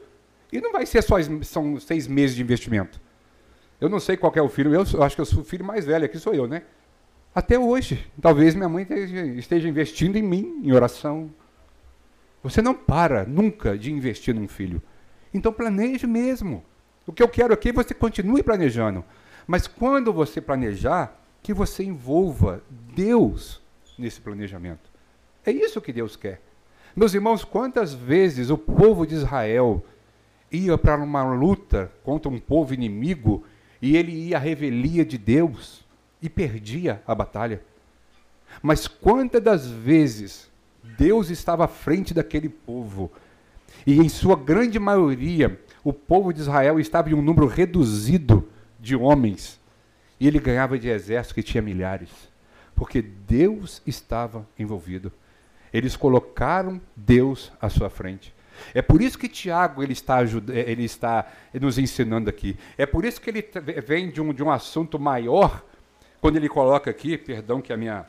E 0.53 0.61
não 0.61 0.71
vai 0.71 0.85
ser 0.85 1.03
só 1.03 1.17
são 1.43 1.81
seis 1.81 2.07
meses 2.07 2.37
de 2.37 2.43
investimento. 2.43 3.01
Eu 3.81 3.89
não 3.89 3.99
sei 3.99 4.17
qual 4.17 4.33
é 4.37 4.43
o 4.43 4.49
filho, 4.49 4.75
eu 4.75 5.03
acho 5.03 5.17
que 5.17 5.21
eu 5.21 5.27
sou 5.27 5.41
o 5.41 5.45
filho 5.45 5.65
mais 5.65 5.85
velho 5.85 6.05
aqui, 6.05 6.19
sou 6.19 6.35
eu, 6.35 6.47
né? 6.47 6.63
Até 7.35 7.59
hoje. 7.59 8.07
Talvez 8.21 8.55
minha 8.55 8.69
mãe 8.69 8.87
esteja 9.37 9.69
investindo 9.69 10.17
em 10.17 10.23
mim, 10.23 10.61
em 10.63 10.73
oração. 10.73 11.31
Você 12.45 12.61
não 12.61 12.75
para 12.75 13.25
nunca 13.25 13.77
de 13.77 13.91
investir 13.91 14.35
num 14.35 14.47
filho. 14.47 14.83
Então 15.33 15.51
planeje 15.51 16.07
mesmo. 16.07 16.63
O 17.07 17.13
que 17.13 17.23
eu 17.23 17.29
quero 17.29 17.55
aqui 17.55 17.71
é 17.71 17.73
que 17.73 17.77
você 17.77 17.95
continue 17.95 18.43
planejando. 18.43 19.03
Mas 19.47 19.67
quando 19.67 20.13
você 20.13 20.43
planejar, 20.43 21.19
que 21.43 21.55
você 21.55 21.85
envolva 21.85 22.63
Deus 22.95 23.63
nesse 23.99 24.21
planejamento. 24.21 24.93
É 25.45 25.51
isso 25.51 25.81
que 25.81 25.93
Deus 25.93 26.17
quer. 26.17 26.43
Meus 26.95 27.15
irmãos, 27.15 27.45
quantas 27.45 27.95
vezes 27.95 28.51
o 28.51 28.59
povo 28.59 29.07
de 29.07 29.15
Israel 29.15 29.83
ia 30.53 30.77
para 30.77 31.03
uma 31.03 31.23
luta 31.23 31.91
contra 32.03 32.31
um 32.31 32.39
povo 32.39 32.75
inimigo 32.75 33.45
e 33.81 33.97
ele 33.97 34.13
ia 34.13 34.37
à 34.37 34.41
revelia 34.41 35.05
de 35.05 35.17
Deus 35.17 35.83
e 36.21 36.29
perdia 36.29 37.03
a 37.07 37.15
batalha. 37.15 37.63
Mas 38.63 38.87
quantas 38.87 39.43
das 39.43 39.67
vezes 39.67 40.51
Deus 40.97 41.31
estava 41.31 41.65
à 41.65 41.69
frente 41.69 42.13
daquele 42.13 42.49
povo 42.49 43.11
e 43.87 43.99
em 43.99 44.09
sua 44.09 44.37
grande 44.37 44.79
maioria 44.79 45.59
o 45.83 45.93
povo 45.93 46.33
de 46.33 46.41
Israel 46.41 46.79
estava 46.79 47.11
em 47.11 47.15
um 47.15 47.23
número 47.23 47.47
reduzido 47.47 48.49
de 48.79 48.95
homens 48.95 49.61
e 50.19 50.27
ele 50.27 50.39
ganhava 50.39 50.79
de 50.79 50.89
exército 50.89 51.35
que 51.35 51.43
tinha 51.43 51.63
milhares, 51.63 52.11
porque 52.75 53.03
Deus 53.03 53.83
estava 53.87 54.47
envolvido. 54.59 55.13
Eles 55.73 55.97
colocaram 55.97 56.81
Deus 56.95 57.53
à 57.61 57.69
sua 57.69 57.91
frente. 57.91 58.33
É 58.73 58.81
por 58.81 59.03
isso 59.03 59.19
que 59.19 59.29
Tiago 59.29 59.83
ele 59.83 59.93
está, 59.93 60.23
ele 60.23 60.85
está 60.85 61.31
nos 61.53 61.79
ensinando 61.79 62.31
aqui. 62.31 62.57
É 62.79 62.87
por 62.87 63.05
isso 63.05 63.21
que 63.21 63.29
ele 63.29 63.45
vem 63.85 64.11
de 64.11 64.21
um, 64.21 64.33
de 64.33 64.43
um 64.43 64.51
assunto 64.51 64.99
maior, 64.99 65.65
quando 66.21 66.37
ele 66.37 66.49
coloca 66.49 66.91
aqui, 66.91 67.19
perdão 67.19 67.61
que 67.61 67.73
a 67.73 67.77
minha. 67.77 68.07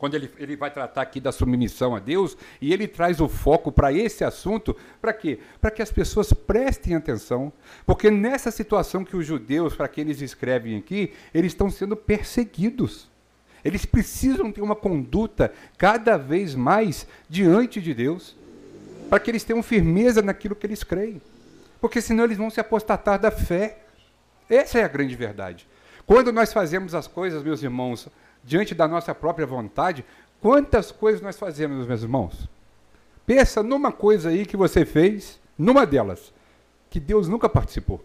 Quando 0.00 0.14
ele, 0.14 0.30
ele 0.38 0.56
vai 0.56 0.70
tratar 0.70 1.02
aqui 1.02 1.20
da 1.20 1.30
submissão 1.30 1.94
a 1.94 1.98
Deus, 1.98 2.34
e 2.58 2.72
ele 2.72 2.88
traz 2.88 3.20
o 3.20 3.28
foco 3.28 3.70
para 3.70 3.92
esse 3.92 4.24
assunto, 4.24 4.74
para 4.98 5.12
quê? 5.12 5.38
Para 5.60 5.70
que 5.70 5.82
as 5.82 5.92
pessoas 5.92 6.32
prestem 6.32 6.94
atenção. 6.94 7.52
Porque 7.84 8.10
nessa 8.10 8.50
situação 8.50 9.04
que 9.04 9.14
os 9.14 9.26
judeus, 9.26 9.76
para 9.76 9.86
que 9.88 10.00
eles 10.00 10.22
escrevem 10.22 10.78
aqui, 10.78 11.12
eles 11.34 11.52
estão 11.52 11.68
sendo 11.68 11.94
perseguidos. 11.94 13.10
Eles 13.62 13.84
precisam 13.84 14.50
ter 14.50 14.62
uma 14.62 14.74
conduta 14.74 15.52
cada 15.76 16.16
vez 16.16 16.54
mais 16.54 17.06
diante 17.28 17.78
de 17.78 17.92
Deus, 17.92 18.34
para 19.10 19.20
que 19.20 19.30
eles 19.30 19.44
tenham 19.44 19.62
firmeza 19.62 20.22
naquilo 20.22 20.56
que 20.56 20.66
eles 20.66 20.82
creem. 20.82 21.20
Porque 21.78 22.00
senão 22.00 22.24
eles 22.24 22.38
vão 22.38 22.48
se 22.48 22.58
apostatar 22.58 23.18
da 23.18 23.30
fé. 23.30 23.80
Essa 24.48 24.78
é 24.78 24.82
a 24.82 24.88
grande 24.88 25.14
verdade. 25.14 25.68
Quando 26.06 26.32
nós 26.32 26.54
fazemos 26.54 26.94
as 26.94 27.06
coisas, 27.06 27.42
meus 27.42 27.62
irmãos, 27.62 28.08
diante 28.44 28.74
da 28.74 28.88
nossa 28.88 29.14
própria 29.14 29.46
vontade, 29.46 30.04
quantas 30.40 30.90
coisas 30.90 31.20
nós 31.20 31.38
fazemos, 31.38 31.86
meus 31.86 32.02
irmãos? 32.02 32.48
Pensa 33.26 33.62
numa 33.62 33.92
coisa 33.92 34.30
aí 34.30 34.44
que 34.44 34.56
você 34.56 34.84
fez, 34.84 35.40
numa 35.56 35.86
delas, 35.86 36.32
que 36.88 36.98
Deus 36.98 37.28
nunca 37.28 37.48
participou. 37.48 38.04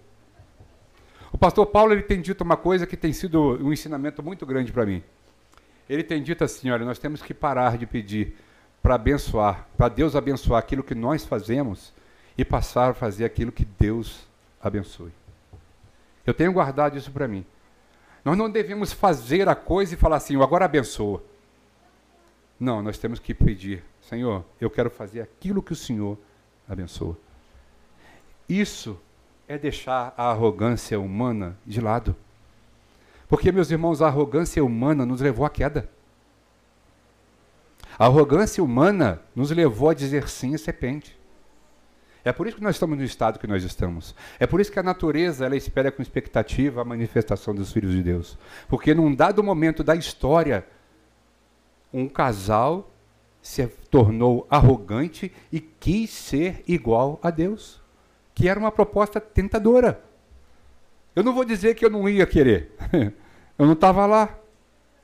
O 1.31 1.37
pastor 1.37 1.65
Paulo 1.65 1.93
ele 1.93 2.03
tem 2.03 2.21
dito 2.21 2.43
uma 2.43 2.55
coisa 2.55 2.85
que 2.85 2.95
tem 2.95 3.11
sido 3.11 3.57
um 3.61 3.73
ensinamento 3.73 4.23
muito 4.23 4.45
grande 4.45 4.71
para 4.71 4.85
mim. 4.85 5.03
Ele 5.89 6.03
tem 6.03 6.21
dito 6.21 6.43
assim: 6.43 6.69
olha, 6.69 6.85
nós 6.85 6.99
temos 6.99 7.21
que 7.21 7.33
parar 7.33 7.77
de 7.77 7.85
pedir 7.85 8.37
para 8.81 8.95
abençoar, 8.95 9.67
para 9.75 9.89
Deus 9.89 10.15
abençoar 10.15 10.59
aquilo 10.59 10.83
que 10.83 10.95
nós 10.95 11.25
fazemos 11.25 11.91
e 12.37 12.45
passar 12.45 12.91
a 12.91 12.93
fazer 12.93 13.25
aquilo 13.25 13.51
que 13.51 13.65
Deus 13.65 14.27
abençoe. 14.61 15.11
Eu 16.25 16.33
tenho 16.33 16.53
guardado 16.53 16.97
isso 16.97 17.11
para 17.11 17.27
mim. 17.27 17.45
Nós 18.25 18.35
não 18.35 18.49
devemos 18.49 18.91
fazer 18.91 19.47
a 19.47 19.53
coisa 19.53 19.93
e 19.93 19.97
falar 19.97 20.15
assim, 20.15 20.41
agora 20.41 20.65
abençoa. 20.65 21.23
Não, 22.59 22.81
nós 22.81 22.97
temos 22.97 23.19
que 23.19 23.35
pedir, 23.35 23.83
Senhor, 24.01 24.43
eu 24.59 24.67
quero 24.67 24.89
fazer 24.89 25.21
aquilo 25.21 25.61
que 25.61 25.73
o 25.73 25.75
Senhor 25.75 26.17
abençoa. 26.67 27.15
Isso 28.49 28.99
é 29.47 29.59
deixar 29.59 30.11
a 30.17 30.31
arrogância 30.31 30.99
humana 30.99 31.55
de 31.63 31.79
lado. 31.79 32.15
Porque, 33.27 33.51
meus 33.51 33.69
irmãos, 33.69 34.01
a 34.01 34.07
arrogância 34.07 34.63
humana 34.63 35.05
nos 35.05 35.21
levou 35.21 35.45
à 35.45 35.49
queda. 35.49 35.87
A 37.97 38.05
arrogância 38.05 38.63
humana 38.63 39.21
nos 39.35 39.51
levou 39.51 39.89
a 39.89 39.93
dizer 39.93 40.27
sim 40.27 40.55
à 40.55 40.57
serpente. 40.57 41.15
É 42.25 42.33
por 42.33 42.47
isso 42.47 42.57
que 42.57 42.63
nós 42.63 42.75
estamos 42.75 42.97
no 42.97 43.03
estado 43.03 43.37
que 43.37 43.45
nós 43.45 43.63
estamos. 43.63 44.15
É 44.39 44.47
por 44.47 44.59
isso 44.59 44.71
que 44.71 44.79
a 44.79 44.83
natureza 44.83 45.45
ela 45.45 45.55
espera 45.55 45.91
com 45.91 46.01
expectativa 46.01 46.81
a 46.81 46.85
manifestação 46.85 47.53
dos 47.53 47.71
filhos 47.71 47.91
de 47.91 48.01
Deus. 48.01 48.35
Porque 48.67 48.95
num 48.95 49.13
dado 49.13 49.43
momento 49.43 49.83
da 49.83 49.95
história, 49.95 50.65
um 51.93 52.09
casal 52.09 52.91
se 53.43 53.67
tornou 53.67 54.47
arrogante 54.49 55.31
e 55.51 55.59
quis 55.59 56.09
ser 56.09 56.63
igual 56.67 57.19
a 57.21 57.29
Deus, 57.29 57.79
que 58.33 58.49
era 58.49 58.59
uma 58.59 58.71
proposta 58.71 59.21
tentadora. 59.21 60.03
Eu 61.15 61.23
não 61.23 61.31
vou 61.31 61.45
dizer 61.45 61.75
que 61.75 61.85
eu 61.85 61.91
não 61.91 62.09
ia 62.09 62.25
querer. 62.25 62.71
eu 63.57 63.67
não 63.67 63.73
estava 63.73 64.03
lá. 64.07 64.35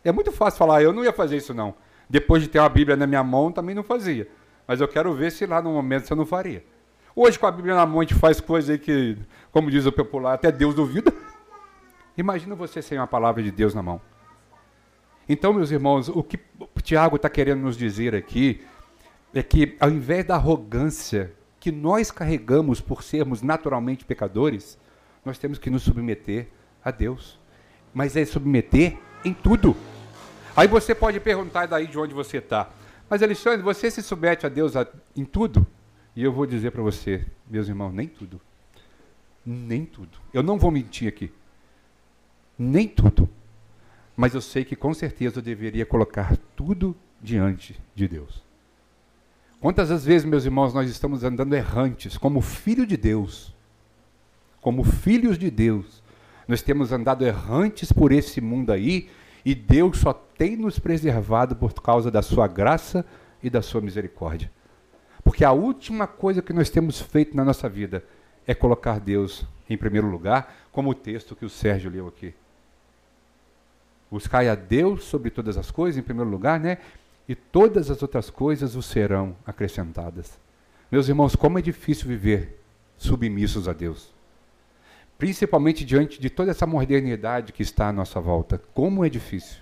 É 0.03 0.11
muito 0.11 0.31
fácil 0.31 0.57
falar, 0.57 0.81
eu 0.81 0.91
não 0.91 1.03
ia 1.03 1.13
fazer 1.13 1.37
isso 1.37 1.53
não. 1.53 1.75
Depois 2.09 2.41
de 2.41 2.49
ter 2.49 2.57
uma 2.57 2.67
Bíblia 2.67 2.97
na 2.97 3.05
minha 3.05 3.23
mão, 3.23 3.51
também 3.51 3.75
não 3.75 3.83
fazia. 3.83 4.27
Mas 4.67 4.81
eu 4.81 4.87
quero 4.87 5.13
ver 5.13 5.31
se 5.31 5.45
lá 5.45 5.61
no 5.61 5.71
momento 5.71 6.07
você 6.07 6.15
não 6.15 6.25
faria. 6.25 6.65
Hoje, 7.15 7.37
com 7.37 7.45
a 7.45 7.51
Bíblia 7.51 7.75
na 7.75 7.85
mão, 7.85 7.99
a 7.99 8.03
gente 8.03 8.15
faz 8.15 8.39
coisas 8.39 8.69
aí 8.69 8.79
que, 8.79 9.17
como 9.51 9.69
diz 9.69 9.85
o 9.85 9.91
popular, 9.91 10.33
até 10.33 10.51
Deus 10.51 10.73
duvida. 10.73 11.13
Imagina 12.17 12.55
você 12.55 12.81
sem 12.81 12.97
uma 12.97 13.07
palavra 13.07 13.43
de 13.43 13.51
Deus 13.51 13.73
na 13.73 13.81
mão. 13.81 13.99
Então, 15.27 15.51
meus 15.51 15.71
irmãos, 15.71 16.07
o 16.07 16.23
que 16.23 16.39
o 16.59 16.81
Tiago 16.81 17.17
está 17.17 17.29
querendo 17.29 17.61
nos 17.61 17.75
dizer 17.75 18.15
aqui 18.15 18.61
é 19.33 19.43
que, 19.43 19.75
ao 19.79 19.89
invés 19.89 20.25
da 20.25 20.35
arrogância 20.35 21.33
que 21.59 21.71
nós 21.71 22.11
carregamos 22.11 22.79
por 22.79 23.03
sermos 23.03 23.41
naturalmente 23.41 24.05
pecadores, 24.05 24.77
nós 25.23 25.37
temos 25.37 25.57
que 25.57 25.69
nos 25.69 25.83
submeter 25.83 26.47
a 26.83 26.91
Deus. 26.91 27.39
Mas 27.93 28.15
é 28.15 28.23
submeter 28.23 28.97
em 29.23 29.33
tudo. 29.33 29.75
Aí 30.55 30.67
você 30.67 30.95
pode 30.95 31.19
perguntar 31.19 31.65
daí 31.65 31.87
de 31.87 31.99
onde 31.99 32.13
você 32.13 32.37
está. 32.37 32.69
Mas 33.09 33.21
Alexandre, 33.21 33.61
você 33.61 33.91
se 33.91 34.01
submete 34.01 34.45
a 34.45 34.49
Deus 34.49 34.73
em 35.15 35.25
tudo? 35.25 35.67
E 36.15 36.23
eu 36.23 36.31
vou 36.31 36.45
dizer 36.45 36.71
para 36.71 36.81
você, 36.81 37.25
meus 37.49 37.67
irmãos, 37.67 37.93
nem 37.93 38.07
tudo. 38.07 38.39
Nem 39.45 39.85
tudo. 39.85 40.17
Eu 40.33 40.43
não 40.43 40.57
vou 40.57 40.71
mentir 40.71 41.07
aqui. 41.07 41.31
Nem 42.57 42.87
tudo. 42.87 43.29
Mas 44.15 44.33
eu 44.33 44.41
sei 44.41 44.65
que 44.65 44.75
com 44.75 44.93
certeza 44.93 45.39
eu 45.39 45.41
deveria 45.41 45.85
colocar 45.85 46.37
tudo 46.55 46.95
diante 47.21 47.79
de 47.95 48.07
Deus. 48.07 48.43
Quantas 49.59 49.91
as 49.91 50.03
vezes, 50.03 50.27
meus 50.27 50.43
irmãos, 50.43 50.73
nós 50.73 50.89
estamos 50.89 51.23
andando 51.23 51.53
errantes, 51.53 52.17
como 52.17 52.41
filho 52.41 52.85
de 52.85 52.97
Deus, 52.97 53.55
como 54.59 54.83
filhos 54.83 55.37
de 55.37 55.51
Deus, 55.51 56.01
nós 56.47 56.61
temos 56.61 56.91
andado 56.91 57.25
errantes 57.25 57.91
por 57.91 58.11
esse 58.11 58.41
mundo 58.41 58.71
aí 58.71 59.07
e 59.45 59.55
Deus 59.55 59.99
só 59.99 60.13
tem 60.13 60.55
nos 60.55 60.79
preservado 60.79 61.55
por 61.55 61.73
causa 61.73 62.11
da 62.11 62.21
sua 62.21 62.47
graça 62.47 63.05
e 63.41 63.49
da 63.49 63.61
sua 63.61 63.81
misericórdia. 63.81 64.51
Porque 65.31 65.45
a 65.45 65.53
última 65.53 66.07
coisa 66.07 66.41
que 66.41 66.51
nós 66.51 66.69
temos 66.69 66.99
feito 66.99 67.37
na 67.37 67.45
nossa 67.45 67.69
vida 67.69 68.03
é 68.45 68.53
colocar 68.53 68.99
Deus 68.99 69.45
em 69.69 69.77
primeiro 69.77 70.07
lugar, 70.07 70.67
como 70.73 70.89
o 70.89 70.93
texto 70.93 71.37
que 71.37 71.45
o 71.45 71.49
Sérgio 71.49 71.89
leu 71.89 72.05
aqui. 72.05 72.33
Buscai 74.11 74.49
a 74.49 74.55
Deus 74.55 75.05
sobre 75.05 75.29
todas 75.29 75.57
as 75.57 75.71
coisas, 75.71 75.97
em 75.97 76.03
primeiro 76.03 76.29
lugar, 76.29 76.59
né? 76.59 76.79
E 77.29 77.33
todas 77.33 77.89
as 77.89 78.01
outras 78.01 78.29
coisas 78.29 78.73
vos 78.73 78.87
serão 78.87 79.33
acrescentadas. 79.45 80.37
Meus 80.91 81.07
irmãos, 81.07 81.33
como 81.33 81.57
é 81.57 81.61
difícil 81.61 82.09
viver 82.09 82.61
submissos 82.97 83.69
a 83.69 83.73
Deus. 83.73 84.13
Principalmente 85.17 85.85
diante 85.85 86.19
de 86.19 86.29
toda 86.29 86.51
essa 86.51 86.67
modernidade 86.67 87.53
que 87.53 87.63
está 87.63 87.87
à 87.87 87.93
nossa 87.93 88.19
volta. 88.19 88.61
Como 88.73 89.05
é 89.05 89.09
difícil. 89.09 89.61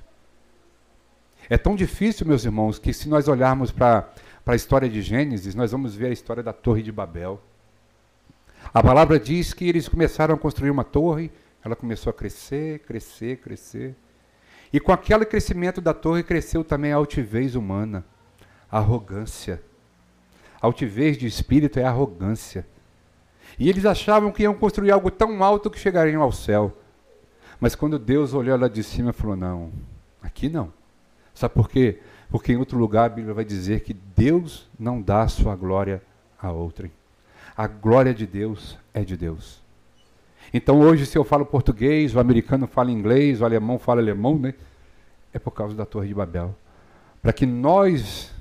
É 1.48 1.60
tão 1.60 1.76
difícil, 1.76 2.26
meus 2.26 2.44
irmãos, 2.44 2.80
que 2.80 2.92
se 2.92 3.08
nós 3.08 3.28
olharmos 3.28 3.72
para 3.72 4.12
a 4.54 4.56
história 4.56 4.90
de 4.90 5.02
Gênesis, 5.02 5.56
nós 5.56 5.72
vamos 5.72 5.96
ver 5.96 6.08
a 6.08 6.12
história 6.12 6.42
da 6.42 6.54
Torre 6.54 6.82
de 6.82 6.92
Babel. 6.92 7.42
A 8.74 8.84
palavra 8.84 9.20
diz 9.20 9.54
que 9.54 9.68
eles 9.68 9.88
começaram 9.88 10.36
a 10.36 10.38
construir 10.38 10.70
uma 10.70 10.84
torre, 10.84 11.32
ela 11.64 11.76
começou 11.76 12.10
a 12.12 12.14
crescer, 12.14 12.80
crescer, 12.80 13.38
crescer. 13.38 13.96
E 14.72 14.80
com 14.80 14.92
aquele 14.92 15.26
crescimento 15.26 15.82
da 15.82 15.94
torre 15.94 16.24
cresceu 16.24 16.64
também 16.64 16.92
a 16.92 16.96
altivez 16.96 17.56
humana, 17.56 18.06
a 18.72 18.78
arrogância. 18.78 19.62
A 20.62 20.68
altivez 20.68 21.18
de 21.18 21.26
espírito 21.26 21.80
é 21.80 21.84
arrogância. 21.84 22.68
E 23.58 23.70
eles 23.70 23.86
achavam 23.86 24.32
que 24.32 24.44
iam 24.44 24.54
construir 24.54 24.92
algo 24.92 25.10
tão 25.10 25.44
alto 25.44 25.70
que 25.70 25.80
chegariam 25.80 26.22
ao 26.22 26.32
céu. 26.32 26.78
Mas 27.60 27.76
quando 27.76 27.98
Deus 27.98 28.34
olhou 28.34 28.58
lá 28.58 28.68
de 28.68 28.84
cima, 28.84 29.12
falou: 29.12 29.36
Não, 29.36 29.72
aqui 30.22 30.50
não. 30.50 30.72
Sabe 31.34 31.54
por 31.54 31.70
quê? 31.70 32.00
Porque 32.30 32.54
em 32.54 32.58
outro 32.58 32.78
lugar 32.78 33.06
a 33.06 33.10
Bíblia 33.10 33.34
vai 33.34 33.46
dizer 33.46 33.82
que 33.82 33.94
Deus 33.94 34.70
não 34.80 35.02
dá 35.02 35.28
sua 35.28 35.56
glória 35.56 36.02
a 36.40 36.52
outrem. 36.52 36.92
A 37.58 37.68
glória 37.68 38.14
de 38.14 38.26
Deus 38.26 38.78
é 38.94 39.04
de 39.04 39.18
Deus. 39.18 39.62
Então 40.54 40.80
hoje, 40.80 41.06
se 41.06 41.18
eu 41.18 41.24
falo 41.24 41.46
português, 41.46 42.16
o 42.16 42.20
americano 42.20 42.68
fala 42.68 42.92
inglês, 42.92 43.42
o 43.42 43.46
alemão 43.46 43.78
fala 43.78 44.02
alemão, 44.02 44.38
né? 44.38 44.54
É 45.34 45.40
por 45.40 45.52
causa 45.52 45.76
da 45.76 45.86
Torre 45.86 46.08
de 46.08 46.14
Babel. 46.14 46.56
Para 47.22 47.34
que 47.34 47.46
nós, 47.46 48.32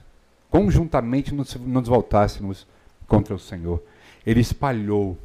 conjuntamente, 0.49 1.35
nos, 1.35 1.55
nos 1.57 1.89
voltássemos 1.89 2.67
contra 3.07 3.35
o 3.35 3.39
Senhor. 3.39 3.83
Ele 4.25 4.41
espalhou 4.41 5.19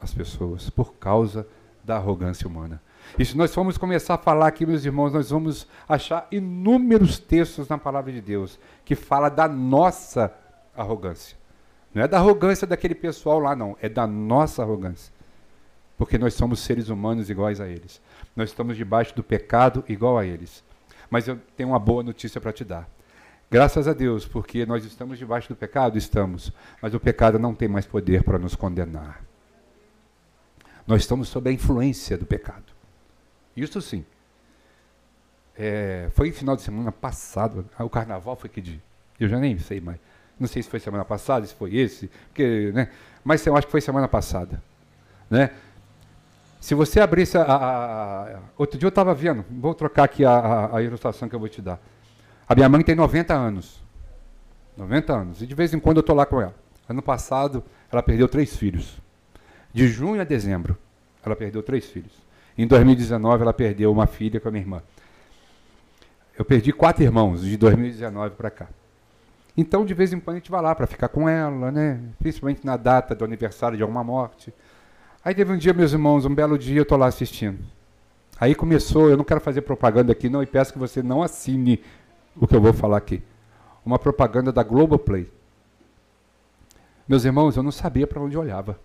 as 0.00 0.12
pessoas 0.12 0.68
por 0.68 0.94
causa 0.94 1.46
da 1.84 1.96
arrogância 1.96 2.46
humana. 2.46 2.80
E 3.16 3.24
se 3.24 3.36
nós 3.36 3.54
formos 3.54 3.78
começar 3.78 4.14
a 4.14 4.18
falar 4.18 4.48
aqui, 4.48 4.66
meus 4.66 4.84
irmãos, 4.84 5.12
nós 5.12 5.30
vamos 5.30 5.68
achar 5.88 6.26
inúmeros 6.32 7.18
textos 7.18 7.68
na 7.68 7.78
palavra 7.78 8.12
de 8.12 8.20
Deus 8.20 8.58
que 8.84 8.94
fala 8.96 9.28
da 9.28 9.46
nossa 9.46 10.34
arrogância. 10.76 11.36
Não 11.94 12.02
é 12.02 12.08
da 12.08 12.18
arrogância 12.18 12.66
daquele 12.66 12.94
pessoal 12.94 13.38
lá, 13.38 13.54
não. 13.54 13.76
É 13.80 13.88
da 13.88 14.06
nossa 14.06 14.62
arrogância 14.62 15.12
porque 15.98 16.16
nós 16.16 16.32
somos 16.34 16.60
seres 16.60 16.88
humanos 16.88 17.28
iguais 17.28 17.60
a 17.60 17.66
eles. 17.66 18.00
Nós 18.36 18.50
estamos 18.50 18.76
debaixo 18.76 19.14
do 19.16 19.22
pecado 19.22 19.84
igual 19.88 20.16
a 20.16 20.24
eles. 20.24 20.62
Mas 21.10 21.26
eu 21.26 21.36
tenho 21.56 21.70
uma 21.70 21.78
boa 21.78 22.04
notícia 22.04 22.40
para 22.40 22.52
te 22.52 22.64
dar. 22.64 22.88
Graças 23.50 23.88
a 23.88 23.92
Deus, 23.92 24.24
porque 24.24 24.64
nós 24.64 24.84
estamos 24.84 25.18
debaixo 25.18 25.48
do 25.48 25.56
pecado, 25.56 25.98
estamos, 25.98 26.52
mas 26.80 26.94
o 26.94 27.00
pecado 27.00 27.38
não 27.38 27.54
tem 27.54 27.66
mais 27.66 27.84
poder 27.84 28.22
para 28.22 28.38
nos 28.38 28.54
condenar. 28.54 29.24
Nós 30.86 31.00
estamos 31.00 31.28
sob 31.28 31.50
a 31.50 31.52
influência 31.52 32.16
do 32.16 32.26
pecado. 32.26 32.77
Isso 33.62 33.80
sim. 33.80 34.04
É, 35.56 36.08
foi 36.12 36.30
final 36.30 36.54
de 36.54 36.62
semana 36.62 36.92
passado, 36.92 37.68
ah, 37.76 37.84
o 37.84 37.90
carnaval 37.90 38.36
foi 38.36 38.48
que 38.48 38.60
dia? 38.60 38.80
Eu 39.18 39.28
já 39.28 39.38
nem 39.38 39.58
sei 39.58 39.80
mais. 39.80 39.98
Não 40.38 40.46
sei 40.46 40.62
se 40.62 40.70
foi 40.70 40.78
semana 40.78 41.04
passada, 41.04 41.44
se 41.44 41.54
foi 41.54 41.74
esse, 41.74 42.08
porque, 42.28 42.70
né? 42.72 42.90
Mas 43.24 43.44
eu 43.44 43.56
acho 43.56 43.66
que 43.66 43.70
foi 43.72 43.80
semana 43.80 44.06
passada, 44.06 44.62
né? 45.28 45.50
Se 46.60 46.74
você 46.74 47.00
abrisse 47.00 47.36
a, 47.36 47.42
a, 47.42 48.36
a 48.36 48.40
outro 48.56 48.78
dia 48.78 48.86
eu 48.86 48.90
estava 48.90 49.14
vendo, 49.14 49.44
vou 49.50 49.74
trocar 49.74 50.04
aqui 50.04 50.24
a, 50.24 50.76
a, 50.76 50.82
ilustração 50.82 51.28
que 51.28 51.34
eu 51.34 51.40
vou 51.40 51.48
te 51.48 51.62
dar. 51.62 51.80
A 52.48 52.54
minha 52.54 52.68
mãe 52.68 52.82
tem 52.82 52.94
90 52.94 53.34
anos. 53.34 53.82
90 54.76 55.12
anos. 55.12 55.42
E 55.42 55.46
de 55.46 55.54
vez 55.54 55.72
em 55.72 55.78
quando 55.78 55.98
eu 55.98 56.00
estou 56.00 56.16
lá 56.16 56.26
com 56.26 56.40
ela. 56.40 56.54
Ano 56.88 57.02
passado, 57.02 57.62
ela 57.92 58.02
perdeu 58.02 58.28
três 58.28 58.56
filhos. 58.56 59.00
De 59.72 59.86
junho 59.86 60.20
a 60.20 60.24
dezembro, 60.24 60.76
ela 61.24 61.36
perdeu 61.36 61.62
três 61.62 61.86
filhos. 61.86 62.12
Em 62.58 62.66
2019, 62.66 63.42
ela 63.42 63.54
perdeu 63.54 63.92
uma 63.92 64.08
filha 64.08 64.40
com 64.40 64.48
a 64.48 64.50
minha 64.50 64.62
irmã. 64.62 64.82
Eu 66.36 66.44
perdi 66.44 66.72
quatro 66.72 67.04
irmãos 67.04 67.42
de 67.42 67.56
2019 67.56 68.34
para 68.34 68.50
cá. 68.50 68.66
Então, 69.56 69.84
de 69.84 69.94
vez 69.94 70.12
em 70.12 70.18
quando, 70.18 70.36
a 70.36 70.38
gente 70.40 70.50
vai 70.50 70.60
lá 70.60 70.74
para 70.74 70.86
ficar 70.88 71.08
com 71.08 71.28
ela, 71.28 71.70
né? 71.70 72.00
principalmente 72.18 72.66
na 72.66 72.76
data 72.76 73.14
do 73.14 73.24
aniversário 73.24 73.76
de 73.76 73.82
alguma 73.82 74.02
morte. 74.02 74.52
Aí 75.24 75.34
teve 75.34 75.52
um 75.52 75.56
dia, 75.56 75.72
meus 75.72 75.92
irmãos, 75.92 76.24
um 76.24 76.34
belo 76.34 76.58
dia, 76.58 76.78
eu 76.78 76.82
estou 76.82 76.98
lá 76.98 77.06
assistindo. 77.06 77.58
Aí 78.40 78.56
começou, 78.56 79.08
eu 79.08 79.16
não 79.16 79.24
quero 79.24 79.40
fazer 79.40 79.62
propaganda 79.62 80.10
aqui, 80.10 80.28
não, 80.28 80.42
e 80.42 80.46
peço 80.46 80.72
que 80.72 80.78
você 80.78 81.00
não 81.00 81.22
assine 81.22 81.80
o 82.36 82.46
que 82.46 82.56
eu 82.56 82.60
vou 82.60 82.72
falar 82.72 82.96
aqui. 82.96 83.22
Uma 83.84 84.00
propaganda 84.00 84.52
da 84.52 84.64
Globoplay. 84.64 85.30
Meus 87.06 87.24
irmãos, 87.24 87.56
eu 87.56 87.62
não 87.62 87.72
sabia 87.72 88.06
para 88.06 88.20
onde 88.20 88.36
olhava, 88.36 88.78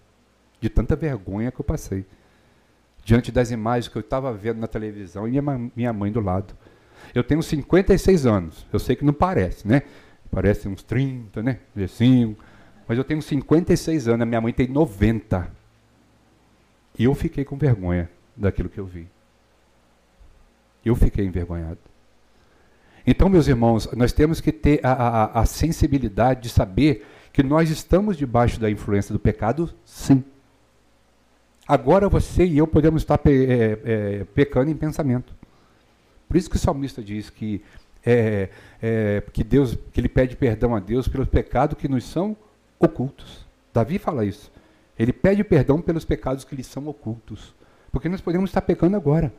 de 0.61 0.69
tanta 0.69 0.95
vergonha 0.95 1.51
que 1.51 1.59
eu 1.59 1.65
passei. 1.65 2.05
Diante 3.03 3.31
das 3.31 3.51
imagens 3.51 3.91
que 3.91 3.97
eu 3.97 4.01
estava 4.01 4.33
vendo 4.33 4.59
na 4.59 4.67
televisão 4.67 5.27
e 5.27 5.31
minha, 5.31 5.71
minha 5.75 5.93
mãe 5.93 6.11
do 6.11 6.21
lado. 6.21 6.55
Eu 7.13 7.23
tenho 7.23 7.43
56 7.43 8.25
anos, 8.25 8.65
eu 8.71 8.79
sei 8.79 8.95
que 8.95 9.03
não 9.03 9.13
parece, 9.13 9.67
né? 9.67 9.83
Parece 10.31 10.67
uns 10.67 10.83
30, 10.83 11.43
né? 11.43 11.59
25. 11.75 12.43
Mas 12.87 12.97
eu 12.97 13.03
tenho 13.03 13.21
56 13.21 14.07
anos, 14.07 14.21
a 14.21 14.25
minha 14.25 14.41
mãe 14.41 14.53
tem 14.53 14.67
90. 14.67 15.51
E 16.97 17.03
eu 17.03 17.13
fiquei 17.13 17.43
com 17.43 17.57
vergonha 17.57 18.09
daquilo 18.35 18.69
que 18.69 18.79
eu 18.79 18.85
vi. 18.85 19.07
Eu 20.83 20.95
fiquei 20.95 21.25
envergonhado. 21.25 21.79
Então, 23.05 23.27
meus 23.27 23.47
irmãos, 23.47 23.89
nós 23.93 24.13
temos 24.13 24.39
que 24.39 24.51
ter 24.51 24.79
a, 24.83 24.91
a, 24.91 25.41
a 25.41 25.45
sensibilidade 25.45 26.41
de 26.41 26.49
saber 26.49 27.05
que 27.33 27.43
nós 27.43 27.69
estamos 27.69 28.17
debaixo 28.17 28.59
da 28.59 28.69
influência 28.69 29.11
do 29.11 29.19
pecado, 29.19 29.73
sim. 29.83 30.23
Agora 31.67 32.09
você 32.09 32.45
e 32.45 32.57
eu 32.57 32.67
podemos 32.67 33.01
estar 33.01 33.17
pe 33.17 33.45
é, 33.45 33.79
é, 33.83 34.23
pecando 34.33 34.69
em 34.69 34.75
pensamento. 34.75 35.33
Por 36.27 36.37
isso 36.37 36.49
que 36.49 36.55
o 36.55 36.59
salmista 36.59 37.01
diz 37.01 37.29
que, 37.29 37.63
é, 38.05 38.49
é, 38.81 39.23
que 39.31 39.43
Deus, 39.43 39.77
que 39.91 39.99
ele 39.99 40.09
pede 40.09 40.35
perdão 40.35 40.75
a 40.75 40.79
Deus 40.79 41.07
pelos 41.07 41.27
pecados 41.27 41.77
que 41.77 41.87
nos 41.87 42.03
são 42.03 42.35
ocultos. 42.79 43.45
Davi 43.73 43.97
fala 43.97 44.25
isso. 44.25 44.51
Ele 44.97 45.13
pede 45.13 45.43
perdão 45.43 45.81
pelos 45.81 46.03
pecados 46.03 46.43
que 46.43 46.55
lhe 46.55 46.63
são 46.63 46.87
ocultos. 46.87 47.55
Porque 47.91 48.09
nós 48.09 48.21
podemos 48.21 48.49
estar 48.49 48.61
pecando 48.61 48.97
agora. 48.97 49.33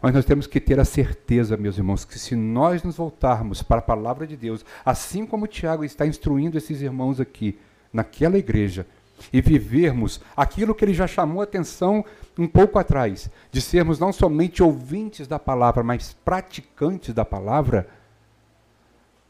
Mas 0.00 0.14
nós 0.14 0.24
temos 0.24 0.46
que 0.46 0.60
ter 0.60 0.78
a 0.78 0.84
certeza, 0.84 1.56
meus 1.56 1.76
irmãos, 1.76 2.04
que 2.04 2.18
se 2.18 2.36
nós 2.36 2.82
nos 2.82 2.96
voltarmos 2.96 3.62
para 3.62 3.78
a 3.78 3.82
palavra 3.82 4.26
de 4.26 4.36
Deus, 4.36 4.64
assim 4.84 5.26
como 5.26 5.46
Tiago 5.46 5.84
está 5.84 6.06
instruindo 6.06 6.56
esses 6.56 6.80
irmãos 6.80 7.20
aqui, 7.20 7.58
naquela 7.92 8.38
igreja, 8.38 8.86
e 9.32 9.40
vivermos 9.40 10.20
aquilo 10.36 10.74
que 10.74 10.84
ele 10.84 10.94
já 10.94 11.06
chamou 11.06 11.40
a 11.40 11.44
atenção 11.44 12.04
um 12.38 12.46
pouco 12.46 12.78
atrás, 12.78 13.30
de 13.50 13.60
sermos 13.60 13.98
não 13.98 14.12
somente 14.12 14.62
ouvintes 14.62 15.26
da 15.26 15.38
palavra, 15.38 15.82
mas 15.82 16.16
praticantes 16.24 17.14
da 17.14 17.24
palavra, 17.24 17.88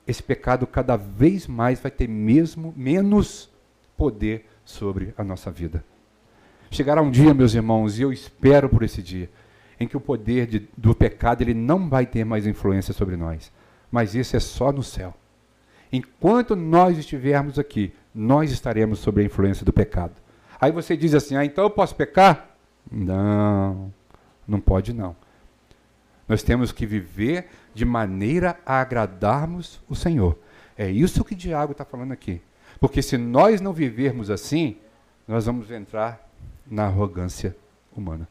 esse 0.07 0.23
pecado 0.23 0.67
cada 0.67 0.97
vez 0.97 1.47
mais 1.47 1.81
vai 1.81 1.91
ter 1.91 2.09
mesmo 2.09 2.73
menos 2.77 3.51
poder 3.97 4.47
sobre 4.65 5.13
a 5.17 5.25
nossa 5.25 5.51
vida. 5.51 5.85
Chegará 6.71 7.01
um 7.01 7.11
dia, 7.11 7.33
meus 7.33 7.55
irmãos, 7.55 7.99
e 7.99 8.03
eu 8.03 8.13
espero 8.13 8.69
por 8.69 8.83
esse 8.83 9.03
dia, 9.03 9.31
em 9.81 9.87
que 9.87 9.97
o 9.97 10.01
poder 10.01 10.47
de, 10.47 10.69
do 10.77 10.95
pecado 10.95 11.43
ele 11.43 11.55
não 11.55 11.89
vai 11.89 12.05
ter 12.07 12.25
mais 12.25 12.47
influência 12.47 12.93
sobre 12.93 13.17
nós. 13.17 13.51
Mas 13.91 14.15
isso 14.15 14.37
é 14.37 14.41
só 14.41 14.71
no 14.71 14.83
céu. 14.83 15.15
Enquanto 15.93 16.55
nós 16.55 16.99
estivermos 16.99 17.59
aqui, 17.59 17.93
nós 18.15 18.51
estaremos 18.51 18.99
sob 18.99 19.21
a 19.21 19.25
influência 19.25 19.65
do 19.65 19.73
pecado. 19.73 20.15
Aí 20.61 20.73
você 20.73 20.97
diz 20.97 21.15
assim: 21.15 21.37
ah, 21.37 21.45
então 21.45 21.65
eu 21.65 21.71
posso 21.71 21.95
pecar? 21.95 22.51
Não, 22.91 23.93
não 24.47 24.61
pode 24.61 24.93
não. 24.93 25.17
Nós 26.29 26.43
temos 26.43 26.73
que 26.73 26.85
viver 26.85 27.49
de 27.75 27.85
maneira 27.85 28.59
a 28.67 28.81
agradarmos 28.81 29.81
o 29.89 29.95
Senhor. 29.95 30.39
É 30.77 30.91
isso 30.91 31.25
que 31.25 31.33
o 31.33 31.37
Diago 31.37 31.73
está 31.73 31.85
falando 31.85 32.13
aqui. 32.13 32.43
Porque 32.79 33.01
se 33.03 33.17
nós 33.17 33.61
não 33.61 33.73
vivermos 33.73 34.31
assim, 34.31 34.77
nós 35.27 35.47
vamos 35.47 35.71
entrar 35.71 36.29
na 36.67 36.85
arrogância 36.85 37.57
humana. 37.97 38.29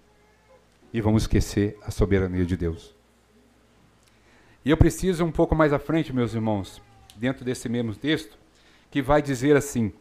E 0.94 1.02
vamos 1.02 1.24
esquecer 1.24 1.78
a 1.86 1.92
soberania 1.92 2.46
de 2.46 2.56
Deus. 2.56 2.96
E 4.64 4.70
eu 4.70 4.78
preciso 4.78 5.26
um 5.26 5.32
pouco 5.32 5.56
mais 5.56 5.74
à 5.74 5.80
frente, 5.80 6.14
meus 6.14 6.34
irmãos, 6.34 6.82
dentro 7.18 7.44
desse 7.44 7.68
mesmo 7.68 7.96
texto, 7.96 8.38
que 8.90 9.02
vai 9.02 9.22
dizer 9.22 9.56
assim: 9.56 9.92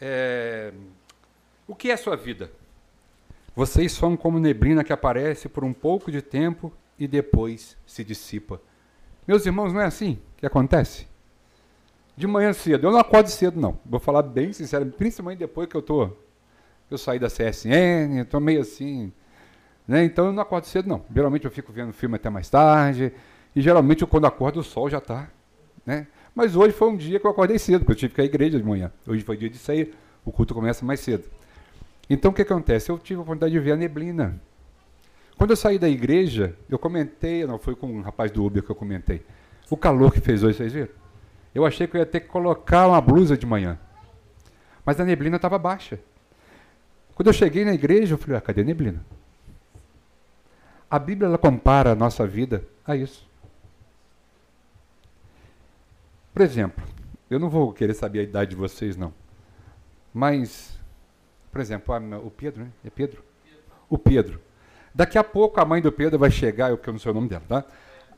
é, 0.00 0.72
O 1.66 1.74
que 1.74 1.90
é 1.90 1.96
sua 1.96 2.16
vida? 2.16 2.50
Vocês 3.54 3.92
são 3.92 4.16
como 4.16 4.38
neblina 4.38 4.84
que 4.84 4.92
aparece 4.92 5.48
por 5.48 5.64
um 5.64 5.72
pouco 5.72 6.10
de 6.10 6.20
tempo 6.20 6.72
e 6.98 7.06
depois 7.06 7.76
se 7.86 8.04
dissipa. 8.04 8.60
Meus 9.26 9.46
irmãos, 9.46 9.72
não 9.72 9.80
é 9.80 9.86
assim 9.86 10.18
que 10.36 10.46
acontece? 10.46 11.06
de 12.16 12.26
manhã 12.26 12.52
cedo. 12.52 12.86
Eu 12.86 12.92
não 12.92 12.98
acordo 12.98 13.28
cedo, 13.28 13.60
não. 13.60 13.78
Vou 13.84 14.00
falar 14.00 14.22
bem 14.22 14.52
sincero, 14.52 14.86
principalmente 14.86 15.38
depois 15.38 15.68
que 15.68 15.76
eu 15.76 15.82
tô. 15.82 16.10
Eu 16.90 16.96
saí 16.96 17.18
da 17.18 17.28
CSN, 17.28 18.22
estou 18.22 18.40
meio 18.40 18.60
assim. 18.60 19.12
Né? 19.86 20.04
Então 20.04 20.26
eu 20.26 20.32
não 20.32 20.42
acordo 20.42 20.64
cedo, 20.64 20.88
não. 20.88 21.04
Geralmente 21.14 21.44
eu 21.44 21.50
fico 21.50 21.72
vendo 21.72 21.92
filme 21.92 22.16
até 22.16 22.30
mais 22.30 22.48
tarde. 22.48 23.12
E 23.56 23.62
geralmente 23.62 24.02
eu, 24.02 24.06
quando 24.06 24.26
acordo 24.26 24.60
o 24.60 24.62
sol 24.62 24.90
já 24.90 24.98
está. 24.98 25.30
Né? 25.86 26.06
Mas 26.34 26.54
hoje 26.54 26.74
foi 26.74 26.90
um 26.90 26.96
dia 26.96 27.18
que 27.18 27.26
eu 27.26 27.30
acordei 27.30 27.58
cedo, 27.58 27.80
porque 27.80 27.92
eu 27.92 27.96
tive 27.96 28.14
que 28.14 28.20
ir 28.20 28.24
à 28.24 28.26
igreja 28.26 28.58
de 28.58 28.64
manhã. 28.64 28.92
Hoje 29.08 29.24
foi 29.24 29.34
dia 29.34 29.48
de 29.48 29.56
sair, 29.56 29.94
o 30.26 30.30
culto 30.30 30.52
começa 30.52 30.84
mais 30.84 31.00
cedo. 31.00 31.24
Então 32.10 32.30
o 32.30 32.34
que 32.34 32.42
acontece? 32.42 32.90
Eu 32.90 32.98
tive 32.98 33.18
a 33.18 33.22
oportunidade 33.22 33.52
de 33.52 33.58
ver 33.58 33.72
a 33.72 33.76
neblina. 33.76 34.38
Quando 35.38 35.50
eu 35.50 35.56
saí 35.56 35.78
da 35.78 35.88
igreja, 35.88 36.54
eu 36.68 36.78
comentei, 36.78 37.46
não 37.46 37.58
foi 37.58 37.74
com 37.74 37.86
um 37.86 38.02
rapaz 38.02 38.30
do 38.30 38.44
Uber 38.44 38.62
que 38.62 38.70
eu 38.70 38.76
comentei. 38.76 39.24
O 39.70 39.76
calor 39.76 40.12
que 40.12 40.20
fez 40.20 40.42
hoje, 40.42 40.58
vocês 40.58 40.72
viram? 40.74 40.90
Eu 41.54 41.64
achei 41.64 41.86
que 41.86 41.96
eu 41.96 41.98
ia 41.98 42.06
ter 42.06 42.20
que 42.20 42.28
colocar 42.28 42.86
uma 42.86 43.00
blusa 43.00 43.38
de 43.38 43.46
manhã. 43.46 43.78
Mas 44.84 45.00
a 45.00 45.04
neblina 45.04 45.36
estava 45.36 45.58
baixa. 45.58 45.98
Quando 47.14 47.28
eu 47.28 47.32
cheguei 47.32 47.64
na 47.64 47.72
igreja, 47.72 48.14
eu 48.14 48.18
falei, 48.18 48.36
ah, 48.36 48.40
cadê 48.42 48.60
a 48.60 48.64
neblina? 48.64 49.04
A 50.90 50.98
Bíblia 50.98 51.26
ela 51.26 51.38
compara 51.38 51.92
a 51.92 51.94
nossa 51.94 52.26
vida 52.26 52.62
a 52.86 52.94
isso. 52.94 53.26
Por 56.36 56.42
exemplo, 56.42 56.84
eu 57.30 57.38
não 57.38 57.48
vou 57.48 57.72
querer 57.72 57.94
saber 57.94 58.20
a 58.20 58.22
idade 58.22 58.50
de 58.50 58.56
vocês, 58.56 58.94
não. 58.94 59.10
Mas, 60.12 60.78
por 61.50 61.62
exemplo, 61.62 61.94
o 62.22 62.30
Pedro, 62.30 62.64
né? 62.64 62.70
É 62.84 62.90
Pedro? 62.90 63.24
O 63.88 63.96
Pedro. 63.96 64.38
Daqui 64.94 65.16
a 65.16 65.24
pouco 65.24 65.58
a 65.58 65.64
mãe 65.64 65.80
do 65.80 65.90
Pedro 65.90 66.18
vai 66.18 66.30
chegar, 66.30 66.68
eu 66.68 66.76
que 66.76 66.92
não 66.92 66.98
sei 66.98 67.10
o 67.10 67.14
nome 67.14 67.30
dela, 67.30 67.42
tá? 67.48 67.64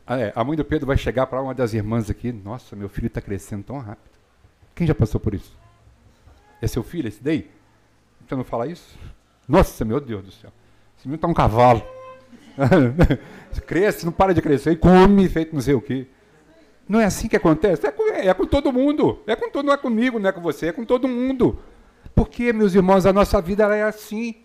Ah, 0.04 0.18
é, 0.18 0.32
a 0.34 0.42
mãe 0.42 0.56
do 0.56 0.64
Pedro 0.64 0.84
vai 0.84 0.96
chegar 0.96 1.28
para 1.28 1.40
uma 1.40 1.54
das 1.54 1.72
irmãs 1.74 2.10
aqui. 2.10 2.32
Nossa, 2.32 2.74
meu 2.74 2.88
filho 2.88 3.06
está 3.06 3.20
crescendo 3.20 3.62
tão 3.62 3.78
rápido. 3.78 4.18
Quem 4.74 4.84
já 4.84 4.96
passou 4.96 5.20
por 5.20 5.32
isso? 5.32 5.56
É 6.60 6.66
seu 6.66 6.82
filho, 6.82 7.06
esse 7.06 7.22
daí? 7.22 7.48
Você 8.26 8.34
não 8.34 8.42
fala 8.42 8.66
isso? 8.66 8.98
Nossa, 9.46 9.84
meu 9.84 10.00
Deus 10.00 10.24
do 10.24 10.32
céu. 10.32 10.50
Esse 10.98 11.06
menino 11.06 11.18
está 11.18 11.28
um 11.28 11.34
cavalo. 11.34 11.86
Cresce, 13.64 14.04
não 14.04 14.10
para 14.10 14.34
de 14.34 14.42
crescer, 14.42 14.72
e 14.72 14.76
come, 14.76 15.28
feito 15.28 15.54
não 15.54 15.62
sei 15.62 15.74
o 15.74 15.80
quê. 15.80 16.08
Não 16.88 17.00
é 17.00 17.04
assim 17.04 17.28
que 17.28 17.36
acontece? 17.36 17.86
É 17.86 17.90
com, 17.90 18.08
é 18.14 18.32
com 18.32 18.46
todo 18.46 18.72
mundo. 18.72 19.20
É 19.26 19.36
com 19.36 19.50
todo, 19.50 19.66
não 19.66 19.74
é 19.74 19.76
comigo, 19.76 20.18
não 20.18 20.28
é 20.28 20.32
com 20.32 20.40
você, 20.40 20.68
é 20.68 20.72
com 20.72 20.84
todo 20.84 21.06
mundo. 21.06 21.58
Porque, 22.14 22.52
meus 22.52 22.74
irmãos, 22.74 23.04
a 23.04 23.12
nossa 23.12 23.40
vida 23.40 23.64
é 23.76 23.82
assim. 23.82 24.36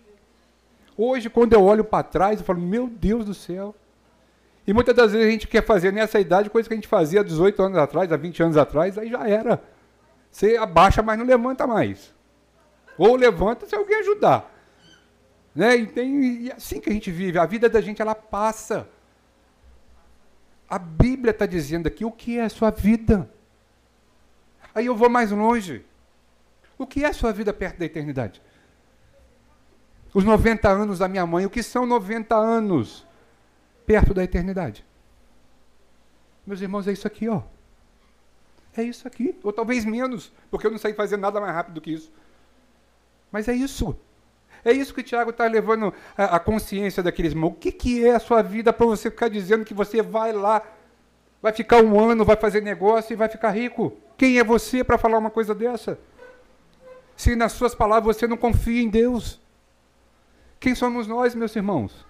Hoje, 0.96 1.30
quando 1.30 1.54
eu 1.54 1.62
olho 1.64 1.82
para 1.82 2.04
trás, 2.04 2.38
eu 2.38 2.44
falo, 2.44 2.60
meu 2.60 2.86
Deus 2.86 3.24
do 3.24 3.34
céu. 3.34 3.74
E 4.66 4.72
muitas 4.72 4.94
das 4.94 5.12
vezes 5.12 5.26
a 5.26 5.30
gente 5.30 5.48
quer 5.48 5.64
fazer 5.64 5.92
nessa 5.92 6.20
idade 6.20 6.50
coisa 6.50 6.68
que 6.68 6.74
a 6.74 6.76
gente 6.76 6.88
fazia 6.88 7.20
há 7.20 7.24
18 7.24 7.62
anos 7.62 7.78
atrás, 7.78 8.12
há 8.12 8.16
20 8.16 8.42
anos 8.42 8.56
atrás, 8.56 8.96
aí 8.96 9.10
já 9.10 9.26
era. 9.26 9.62
Você 10.30 10.56
abaixa, 10.56 11.02
mas 11.02 11.18
não 11.18 11.26
levanta 11.26 11.66
mais. 11.66 12.14
Ou 12.98 13.16
levanta 13.16 13.66
se 13.66 13.74
alguém 13.74 13.98
ajudar. 14.00 14.52
Né? 15.54 15.76
E, 15.76 15.86
tem, 15.86 16.22
e 16.42 16.50
é 16.50 16.54
assim 16.54 16.80
que 16.80 16.90
a 16.90 16.92
gente 16.92 17.10
vive. 17.10 17.38
A 17.38 17.46
vida 17.46 17.68
da 17.68 17.80
gente, 17.80 18.02
ela 18.02 18.14
passa. 18.14 18.88
A 20.74 20.78
Bíblia 20.80 21.30
está 21.30 21.46
dizendo 21.46 21.86
aqui 21.86 22.04
o 22.04 22.10
que 22.10 22.36
é 22.36 22.42
a 22.42 22.48
sua 22.48 22.68
vida. 22.68 23.30
Aí 24.74 24.86
eu 24.86 24.96
vou 24.96 25.08
mais 25.08 25.30
longe. 25.30 25.86
O 26.76 26.84
que 26.84 27.04
é 27.04 27.06
a 27.06 27.12
sua 27.12 27.32
vida 27.32 27.54
perto 27.54 27.78
da 27.78 27.84
eternidade? 27.84 28.42
Os 30.12 30.24
90 30.24 30.68
anos 30.68 30.98
da 30.98 31.06
minha 31.06 31.24
mãe, 31.24 31.46
o 31.46 31.50
que 31.50 31.62
são 31.62 31.86
90 31.86 32.34
anos 32.34 33.06
perto 33.86 34.12
da 34.12 34.24
eternidade? 34.24 34.84
Meus 36.44 36.60
irmãos, 36.60 36.88
é 36.88 36.92
isso 36.92 37.06
aqui, 37.06 37.28
ó. 37.28 37.42
É 38.76 38.82
isso 38.82 39.06
aqui. 39.06 39.38
Ou 39.44 39.52
talvez 39.52 39.84
menos, 39.84 40.32
porque 40.50 40.66
eu 40.66 40.72
não 40.72 40.78
sei 40.78 40.92
fazer 40.92 41.18
nada 41.18 41.40
mais 41.40 41.54
rápido 41.54 41.74
do 41.74 41.80
que 41.80 41.92
isso. 41.92 42.12
Mas 43.30 43.46
é 43.46 43.54
isso. 43.54 43.96
É 44.64 44.72
isso 44.72 44.94
que 44.94 45.00
o 45.00 45.04
Tiago 45.04 45.30
está 45.30 45.46
levando 45.46 45.92
a, 46.16 46.36
a, 46.36 46.40
consciência 46.40 47.02
daqueles 47.02 47.32
irmãos. 47.32 47.50
O 47.50 47.54
que, 47.54 47.70
que 47.70 48.06
é 48.06 48.14
a 48.14 48.20
sua 48.20 48.42
vida 48.42 48.72
para 48.72 48.86
você 48.86 49.10
ficar 49.10 49.28
dizendo 49.28 49.64
que 49.64 49.74
você 49.74 50.00
vai 50.00 50.32
lá, 50.32 50.62
vai 51.42 51.52
ficar 51.52 51.82
um 51.82 52.00
ano, 52.00 52.24
vai 52.24 52.36
fazer 52.36 52.62
negócio 52.62 53.12
e 53.12 53.16
vai 53.16 53.28
ficar 53.28 53.50
rico? 53.50 53.92
Quem 54.16 54.38
é 54.38 54.44
você 54.44 54.82
para 54.82 54.96
falar 54.96 55.18
uma 55.18 55.30
coisa 55.30 55.54
dessa? 55.54 55.98
Se 57.14 57.36
nas 57.36 57.52
suas 57.52 57.74
palavras 57.74 58.16
você 58.16 58.26
não 58.26 58.36
confia 58.36 58.82
em 58.82 58.88
Deus. 58.88 59.40
Quem 60.58 60.74
somos 60.74 61.06
nós, 61.06 61.34
meus 61.34 61.54
irmãos? 61.54 62.06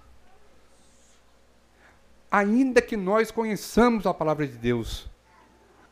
Ainda 2.31 2.81
que 2.81 2.97
nós 2.97 3.31
conheçamos 3.31 4.07
a 4.07 4.15
palavra 4.15 4.47
de 4.47 4.57
Deus, 4.57 5.11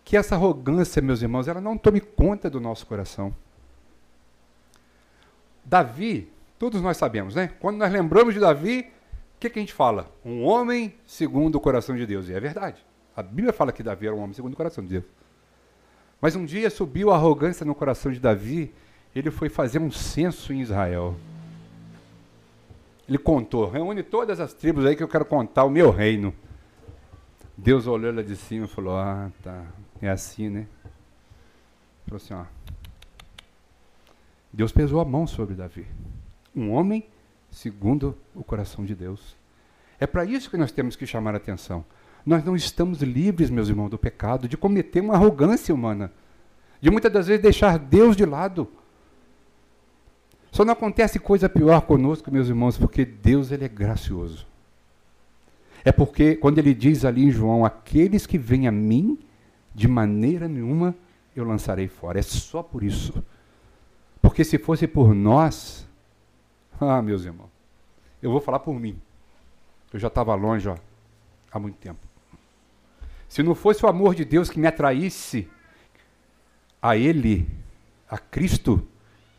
que 0.04 0.16
essa 0.16 0.36
arrogância, 0.36 1.02
meus 1.02 1.22
irmãos, 1.22 1.48
ela 1.48 1.60
não 1.60 1.76
tome 1.76 2.00
conta 2.00 2.48
do 2.48 2.60
nosso 2.60 2.86
coração. 2.86 3.34
Davi, 5.64 6.31
Todos 6.62 6.80
nós 6.80 6.96
sabemos, 6.96 7.34
né? 7.34 7.50
Quando 7.58 7.78
nós 7.78 7.92
lembramos 7.92 8.34
de 8.34 8.38
Davi, 8.38 8.88
o 9.36 9.40
que, 9.40 9.50
que, 9.50 9.58
a 9.58 9.62
gente 9.62 9.72
fala? 9.72 10.08
Um 10.24 10.44
homem 10.44 10.94
segundo 11.04 11.56
o 11.56 11.60
coração 11.60 11.96
de 11.96 12.06
Deus. 12.06 12.28
E 12.28 12.34
é 12.34 12.38
verdade. 12.38 12.86
A 13.16 13.20
Bíblia 13.20 13.52
fala 13.52 13.72
que 13.72 13.82
Davi 13.82 14.06
era 14.06 14.14
um 14.14 14.20
homem 14.20 14.32
segundo 14.32 14.52
o 14.52 14.56
coração 14.56 14.84
de 14.84 14.90
Deus. 14.90 15.04
Mas 16.20 16.36
um 16.36 16.44
dia 16.44 16.70
subiu 16.70 17.10
a 17.10 17.16
arrogância 17.16 17.66
no 17.66 17.74
coração 17.74 18.12
de 18.12 18.20
Davi, 18.20 18.72
ele 19.12 19.28
foi 19.28 19.48
fazer 19.48 19.80
um 19.80 19.90
censo 19.90 20.52
em 20.52 20.60
Israel. 20.60 21.16
Ele 23.08 23.18
contou, 23.18 23.68
reúne 23.68 24.04
todas 24.04 24.38
as 24.38 24.54
tribos 24.54 24.86
aí 24.86 24.94
que 24.94 25.02
eu 25.02 25.08
quero 25.08 25.24
contar 25.24 25.64
o 25.64 25.68
meu 25.68 25.90
reino. 25.90 26.32
Deus 27.56 27.88
olhou 27.88 28.14
lá 28.14 28.22
de 28.22 28.36
cima 28.36 28.66
e 28.66 28.68
falou: 28.68 28.96
Ah, 28.96 29.32
tá, 29.42 29.64
é 30.00 30.08
assim, 30.08 30.48
né? 30.48 30.68
Falou 32.06 32.18
assim: 32.18 32.34
Ó. 32.34 32.44
Deus 34.52 34.70
pesou 34.70 35.00
a 35.00 35.04
mão 35.04 35.26
sobre 35.26 35.56
Davi 35.56 35.88
um 36.54 36.70
homem 36.70 37.04
segundo 37.50 38.16
o 38.34 38.42
coração 38.42 38.84
de 38.84 38.94
Deus. 38.94 39.36
É 39.98 40.06
para 40.06 40.24
isso 40.24 40.50
que 40.50 40.56
nós 40.56 40.72
temos 40.72 40.96
que 40.96 41.06
chamar 41.06 41.34
a 41.34 41.36
atenção. 41.36 41.84
Nós 42.24 42.44
não 42.44 42.56
estamos 42.56 43.02
livres, 43.02 43.50
meus 43.50 43.68
irmãos, 43.68 43.88
do 43.88 43.98
pecado, 43.98 44.48
de 44.48 44.56
cometer 44.56 45.00
uma 45.00 45.14
arrogância 45.14 45.74
humana, 45.74 46.12
de 46.80 46.90
muitas 46.90 47.12
das 47.12 47.26
vezes 47.26 47.42
deixar 47.42 47.78
Deus 47.78 48.16
de 48.16 48.24
lado. 48.24 48.68
Só 50.50 50.64
não 50.64 50.72
acontece 50.72 51.18
coisa 51.18 51.48
pior 51.48 51.82
conosco, 51.82 52.30
meus 52.30 52.48
irmãos, 52.48 52.76
porque 52.76 53.04
Deus 53.04 53.50
ele 53.50 53.64
é 53.64 53.68
gracioso. 53.68 54.46
É 55.84 55.90
porque 55.90 56.36
quando 56.36 56.58
ele 56.58 56.74
diz 56.74 57.04
ali 57.04 57.24
em 57.24 57.30
João, 57.30 57.64
aqueles 57.64 58.26
que 58.26 58.38
vêm 58.38 58.68
a 58.68 58.72
mim, 58.72 59.18
de 59.74 59.88
maneira 59.88 60.46
nenhuma 60.46 60.94
eu 61.34 61.44
lançarei 61.44 61.88
fora. 61.88 62.18
É 62.18 62.22
só 62.22 62.62
por 62.62 62.84
isso. 62.84 63.24
Porque 64.20 64.44
se 64.44 64.58
fosse 64.58 64.86
por 64.86 65.14
nós, 65.14 65.88
ah, 66.90 67.02
meus 67.02 67.24
irmãos, 67.24 67.50
eu 68.22 68.30
vou 68.30 68.40
falar 68.40 68.60
por 68.60 68.78
mim. 68.78 69.00
Eu 69.92 69.98
já 69.98 70.08
estava 70.08 70.34
longe 70.34 70.68
ó, 70.68 70.76
há 71.50 71.58
muito 71.58 71.76
tempo. 71.76 72.00
Se 73.28 73.42
não 73.42 73.54
fosse 73.54 73.84
o 73.84 73.88
amor 73.88 74.14
de 74.14 74.24
Deus 74.24 74.50
que 74.50 74.58
me 74.58 74.66
atraísse 74.66 75.48
a 76.80 76.96
Ele, 76.96 77.48
a 78.08 78.18
Cristo, 78.18 78.86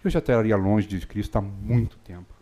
eu 0.03 0.10
já 0.10 0.19
estaria 0.19 0.56
longe 0.56 0.88
de 0.88 1.06
Cristo 1.06 1.38
há 1.38 1.41
muito 1.41 1.97
tempo. 1.97 2.34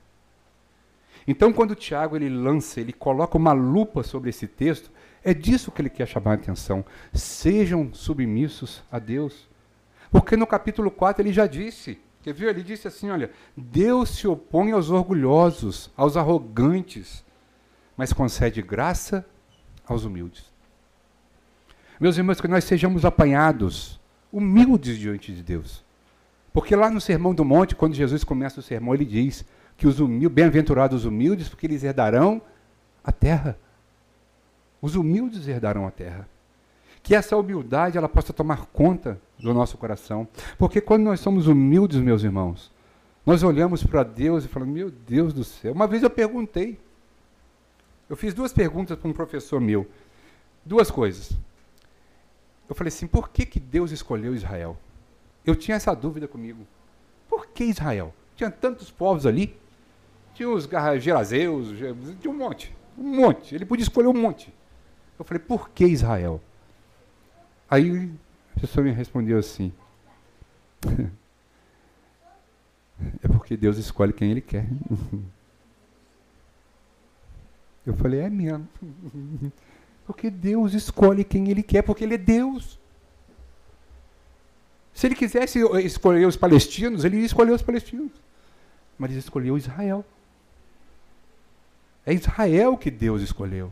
Então, 1.28 1.54
quando 1.54 1.72
o 1.72 1.76
Tiago 1.76 2.16
ele 2.16 2.30
lança, 2.30 2.82
ele 2.82 2.92
coloca 2.92 3.38
uma 3.38 3.54
lupa 3.54 4.02
sobre 4.02 4.30
esse 4.30 4.48
texto, 4.48 4.90
é 5.24 5.34
disso 5.34 5.72
que 5.72 5.82
ele 5.82 5.90
quer 5.90 6.08
chamar 6.08 6.32
a 6.32 6.36
atenção. 6.36 6.84
Sejam 7.14 7.94
submissos 7.94 8.84
a 8.92 8.98
Deus. 8.98 9.48
Porque 10.10 10.36
no 10.36 10.48
capítulo 10.48 10.90
4 10.90 11.22
ele 11.22 11.32
já 11.32 11.46
disse: 11.46 12.00
Ele 12.26 12.64
disse 12.64 12.88
assim: 12.88 13.10
olha, 13.10 13.32
Deus 13.56 14.10
se 14.10 14.28
opõe 14.28 14.72
aos 14.72 14.90
orgulhosos, 14.90 15.90
aos 15.96 16.16
arrogantes, 16.16 17.24
mas 17.98 18.14
concede 18.14 18.62
graça 18.62 19.26
aos 19.86 20.06
humildes. 20.06 20.52
Meus 22.00 22.18
irmãos, 22.18 22.42
que 22.42 22.48
nós 22.48 22.64
sejamos 22.64 23.06
apanhados, 23.06 24.00
humildes 24.32 24.98
diante 24.98 25.34
de 25.34 25.44
Deus. 25.44 25.84
Porque 26.54 26.76
lá 26.76 26.90
no 26.90 27.00
Sermão 27.00 27.34
do 27.34 27.46
Monte, 27.46 27.76
quando 27.76 27.94
Jesus 27.94 28.24
começa 28.24 28.60
o 28.60 28.64
sermão, 28.64 28.94
ele 28.94 29.06
diz 29.06 29.46
que 29.78 29.88
os 29.88 30.00
humildes, 30.00 30.32
bem-aventurados 30.32 31.02
os 31.02 31.06
humildes, 31.06 31.48
porque 31.48 31.66
eles 31.66 31.84
herdarão 31.84 32.42
a 33.04 33.12
terra. 33.12 33.58
Os 34.82 34.96
humildes 34.96 35.48
herdarão 35.48 35.88
a 35.88 35.92
terra. 35.92 36.28
Que 37.04 37.16
essa 37.16 37.36
humildade 37.36 37.98
ela 37.98 38.10
possa 38.10 38.32
tomar 38.32 38.66
conta 38.68 39.20
do 39.40 39.54
nosso 39.54 39.78
coração. 39.78 40.28
Porque 40.58 40.80
quando 40.80 41.04
nós 41.04 41.20
somos 41.20 41.48
humildes, 41.48 42.00
meus 42.00 42.24
irmãos, 42.24 42.72
nós 43.26 43.44
olhamos 43.44 43.84
para 43.84 44.04
Deus 44.04 44.46
e 44.46 44.48
falamos: 44.48 44.74
Meu 44.74 44.92
Deus 44.92 45.34
do 45.34 45.44
céu. 45.44 45.74
Uma 45.74 45.88
vez 45.88 46.04
eu 46.04 46.10
perguntei. 46.10 46.80
Eu 48.10 48.16
fiz 48.16 48.34
duas 48.34 48.52
perguntas 48.52 48.98
para 48.98 49.10
um 49.10 49.14
professor 49.14 49.62
meu. 49.62 49.88
Duas 50.66 50.92
coisas. 50.92 51.32
Eu 52.68 52.76
falei 52.76 52.90
assim: 52.90 53.08
por 53.08 53.30
que, 53.30 53.46
que 53.46 53.60
Deus 53.60 53.92
escolheu 53.92 54.36
Israel? 54.36 54.78
Eu 55.46 55.56
tinha 55.56 55.78
essa 55.78 55.94
dúvida 55.94 56.28
comigo. 56.28 56.66
Por 57.30 57.48
que 57.48 57.64
Israel? 57.64 58.14
Tinha 58.36 58.52
tantos 58.52 58.92
povos 58.92 59.26
ali. 59.26 59.56
Tinha 60.34 60.50
os 60.50 60.70
gerazeus, 61.00 61.70
tinha 62.20 62.32
um 62.32 62.38
monte. 62.38 62.76
Um 62.98 63.04
monte. 63.04 63.54
Ele 63.54 63.66
podia 63.66 63.84
escolher 63.84 64.08
um 64.08 64.14
monte. 64.14 64.54
Eu 65.18 65.26
falei: 65.26 65.42
por 65.42 65.70
que 65.70 65.86
Israel? 65.86 66.42
Aí 67.72 68.12
a 68.58 68.60
pessoa 68.60 68.84
me 68.84 68.92
respondeu 68.92 69.40
assim: 69.40 69.72
É 73.24 73.28
porque 73.30 73.56
Deus 73.56 73.78
escolhe 73.78 74.12
quem 74.12 74.30
Ele 74.32 74.42
quer. 74.42 74.68
Eu 77.88 77.96
falei, 77.96 78.20
é 78.20 78.30
mesmo. 78.30 78.68
Porque 80.06 80.30
Deus 80.30 80.74
escolhe 80.74 81.24
quem 81.24 81.50
Ele 81.50 81.64
quer, 81.64 81.82
porque 81.84 82.04
Ele 82.04 82.16
é 82.16 82.18
Deus. 82.18 82.78
Se 84.94 85.08
Ele 85.08 85.16
quisesse 85.16 85.60
escolher 85.84 86.26
os 86.26 86.36
palestinos, 86.36 87.06
Ele 87.06 87.18
ia 87.18 87.26
escolher 87.26 87.54
os 87.54 87.62
palestinos. 87.62 88.12
Mas 89.00 89.10
Ele 89.12 89.20
escolheu 89.20 89.58
Israel. 89.58 90.06
É 92.06 92.14
Israel 92.14 92.78
que 92.78 92.92
Deus 92.92 93.22
escolheu. 93.22 93.72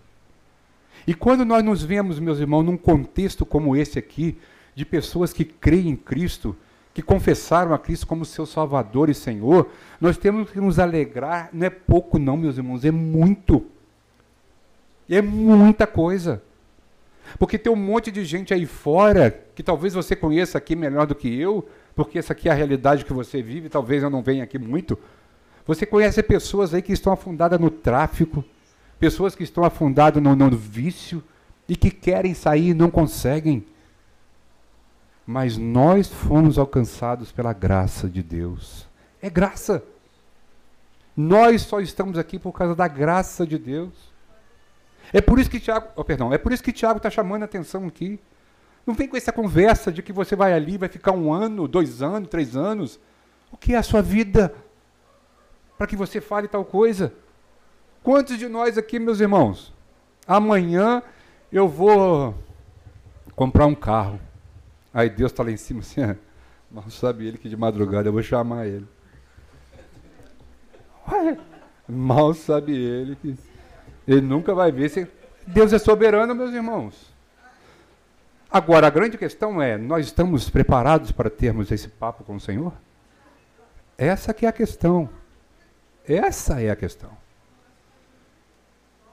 E 1.10 1.14
quando 1.16 1.44
nós 1.44 1.64
nos 1.64 1.82
vemos, 1.82 2.20
meus 2.20 2.38
irmãos, 2.38 2.62
num 2.62 2.78
contexto 2.78 3.44
como 3.44 3.76
esse 3.76 3.98
aqui, 3.98 4.38
de 4.76 4.86
pessoas 4.86 5.34
que 5.34 5.44
creem 5.44 5.90
em 5.90 5.96
Cristo, 5.96 6.56
que 6.94 7.02
confessaram 7.02 7.74
a 7.74 7.80
Cristo 7.80 8.06
como 8.06 8.24
seu 8.24 8.46
Salvador 8.46 9.10
e 9.10 9.16
Senhor, 9.16 9.72
nós 10.00 10.20
temos 10.20 10.52
que 10.52 10.62
nos 10.62 10.78
alegrar, 10.78 11.50
não 11.52 11.66
é 11.66 11.70
pouco 11.72 12.20
não, 12.20 12.38
meus 12.38 12.58
irmãos, 12.58 12.86
é 12.86 12.92
muito. 12.92 13.66
É 15.10 15.20
muita 15.20 15.88
coisa. 15.88 16.44
Porque 17.40 17.58
tem 17.58 17.74
um 17.74 17.76
monte 17.76 18.12
de 18.12 18.24
gente 18.24 18.54
aí 18.54 18.68
fora, 18.68 19.32
que 19.56 19.64
talvez 19.64 19.96
você 19.96 20.16
conheça 20.16 20.60
aqui 20.60 20.76
melhor 20.76 21.08
do 21.08 21.16
que 21.16 21.28
eu, 21.28 21.68
porque 21.96 22.20
essa 22.20 22.34
aqui 22.34 22.50
é 22.50 22.52
a 22.52 22.56
realidade 22.56 23.04
que 23.04 23.14
você 23.14 23.42
vive, 23.42 23.68
talvez 23.68 24.04
eu 24.04 24.12
não 24.12 24.22
venha 24.22 24.44
aqui 24.44 24.60
muito. 24.60 24.96
Você 25.66 25.88
conhece 25.88 26.22
pessoas 26.22 26.72
aí 26.72 26.84
que 26.84 26.94
estão 26.94 27.12
afundadas 27.12 27.60
no 27.60 27.72
tráfico, 27.72 28.46
pessoas 29.00 29.36
que 29.36 29.44
estão 29.44 29.64
afundadas 29.64 30.22
no, 30.22 30.36
no 30.36 30.50
vício 30.52 31.24
e 31.68 31.76
que 31.76 31.90
querem 31.90 32.34
sair 32.34 32.70
e 32.70 32.74
não 32.74 32.92
conseguem. 32.92 33.66
Mas 35.26 35.58
nós 35.58 36.08
fomos 36.08 36.58
alcançados 36.58 37.32
pela 37.32 37.54
graça 37.54 38.10
de 38.10 38.22
Deus. 38.22 38.88
É 39.22 39.30
graça. 39.30 39.84
Nós 41.16 41.62
só 41.62 41.80
estamos 41.80 42.18
aqui 42.18 42.40
por 42.40 42.52
causa 42.52 42.76
da 42.76 42.88
graça 42.88 43.46
de 43.46 43.58
Deus. 43.58 43.94
É 45.14 45.22
por 45.22 45.40
isso 45.40 45.50
que 45.50 45.60
Tiago, 45.60 45.88
oh, 45.96 46.04
perdão, 46.04 46.34
é 46.34 46.38
por 46.38 46.52
isso 46.52 46.64
que 46.64 46.72
Tiago 46.72 46.98
está 46.98 47.10
chamando 47.10 47.44
a 47.44 47.46
atenção 47.46 47.88
aqui. 47.88 48.20
Não 48.86 48.94
vem 48.94 49.08
com 49.08 49.18
essa 49.18 49.32
conversa 49.32 49.92
de 49.92 50.02
que 50.02 50.12
você 50.12 50.36
vai 50.36 50.54
ali, 50.54 50.78
vai 50.78 50.90
ficar 50.90 51.12
um 51.12 51.32
ano, 51.32 51.68
dois 51.68 52.02
anos, 52.02 52.30
três 52.30 52.56
anos. 52.56 53.00
O 53.52 53.58
que 53.58 53.74
é 53.74 53.78
a 53.78 53.84
sua 53.84 54.02
vida? 54.02 54.54
Para 55.78 55.88
que 55.88 55.96
você 55.96 56.20
fale 56.20 56.48
tal 56.48 56.66
coisa. 56.66 57.14
Quantos 58.10 58.40
de 58.40 58.50
nós 58.50 58.76
aqui, 58.76 58.98
meus 58.98 59.20
irmãos, 59.20 59.72
amanhã 60.26 61.04
eu 61.52 61.68
vou 61.68 62.34
comprar 63.36 63.68
um 63.68 63.76
carro. 63.76 64.20
Aí 64.92 65.12
Deus 65.12 65.32
está 65.32 65.44
lá 65.44 65.52
em 65.52 65.58
cima 65.58 65.82
assim, 65.82 66.02
mal 66.72 66.90
sabe 66.90 67.28
ele 67.28 67.38
que 67.38 67.48
de 67.48 67.56
madrugada 67.56 68.10
eu 68.10 68.12
vou 68.12 68.24
chamar 68.24 68.66
ele. 68.66 68.88
Ué, 71.08 71.38
mal 71.88 72.34
sabe 72.34 72.76
ele 72.76 73.16
que 73.16 73.38
ele 74.08 74.22
nunca 74.22 74.56
vai 74.56 74.72
ver 74.72 74.90
se 74.90 75.08
Deus 75.46 75.72
é 75.72 75.78
soberano, 75.78 76.34
meus 76.34 76.52
irmãos. 76.52 77.14
Agora, 78.50 78.88
a 78.88 78.90
grande 78.90 79.20
questão 79.20 79.62
é: 79.62 79.78
nós 79.78 80.08
estamos 80.08 80.50
preparados 80.50 81.12
para 81.12 81.30
termos 81.30 81.72
esse 81.72 81.88
papo 81.88 82.24
com 82.24 82.38
o 82.38 82.40
Senhor? 82.40 82.74
Essa 83.96 84.34
que 84.34 84.48
é 84.48 84.50
a 84.50 84.52
questão. 84.52 85.08
Essa 86.08 86.60
é 86.60 86.72
a 86.72 86.76
questão. 86.76 87.29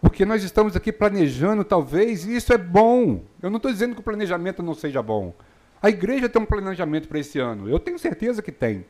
Porque 0.06 0.24
nós 0.24 0.44
estamos 0.44 0.76
aqui 0.76 0.92
planejando, 0.92 1.64
talvez, 1.64 2.24
e 2.24 2.36
isso 2.36 2.52
é 2.52 2.56
bom. 2.56 3.24
Eu 3.42 3.50
não 3.50 3.56
estou 3.56 3.72
dizendo 3.72 3.92
que 3.92 4.00
o 4.00 4.04
planejamento 4.04 4.62
não 4.62 4.72
seja 4.72 5.02
bom. 5.02 5.34
A 5.82 5.90
igreja 5.90 6.28
tem 6.28 6.40
um 6.40 6.46
planejamento 6.46 7.08
para 7.08 7.18
esse 7.18 7.40
ano. 7.40 7.68
Eu 7.68 7.80
tenho 7.80 7.98
certeza 7.98 8.40
que 8.40 8.52
tem. 8.52 8.86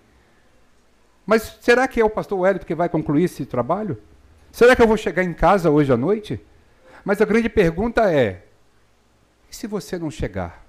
Mas 1.25 1.57
será 1.63 1.89
que 1.89 1.99
é 1.99 2.05
o 2.05 2.11
pastor 2.11 2.41
Wellington 2.41 2.67
que 2.67 2.75
vai 2.75 2.91
concluir 2.91 3.25
esse 3.25 3.47
trabalho? 3.47 3.97
Será 4.53 4.77
que 4.77 4.83
eu 4.83 4.87
vou 4.87 4.99
chegar 4.99 5.25
em 5.25 5.33
casa 5.33 5.71
hoje 5.71 5.91
à 5.91 5.97
noite? 5.97 6.39
Mas 7.03 7.19
a 7.23 7.25
grande 7.25 7.49
pergunta 7.49 8.13
é: 8.13 8.45
e 9.51 9.57
se 9.57 9.67
você 9.67 9.99
não 9.99 10.11
chegar? 10.11 10.67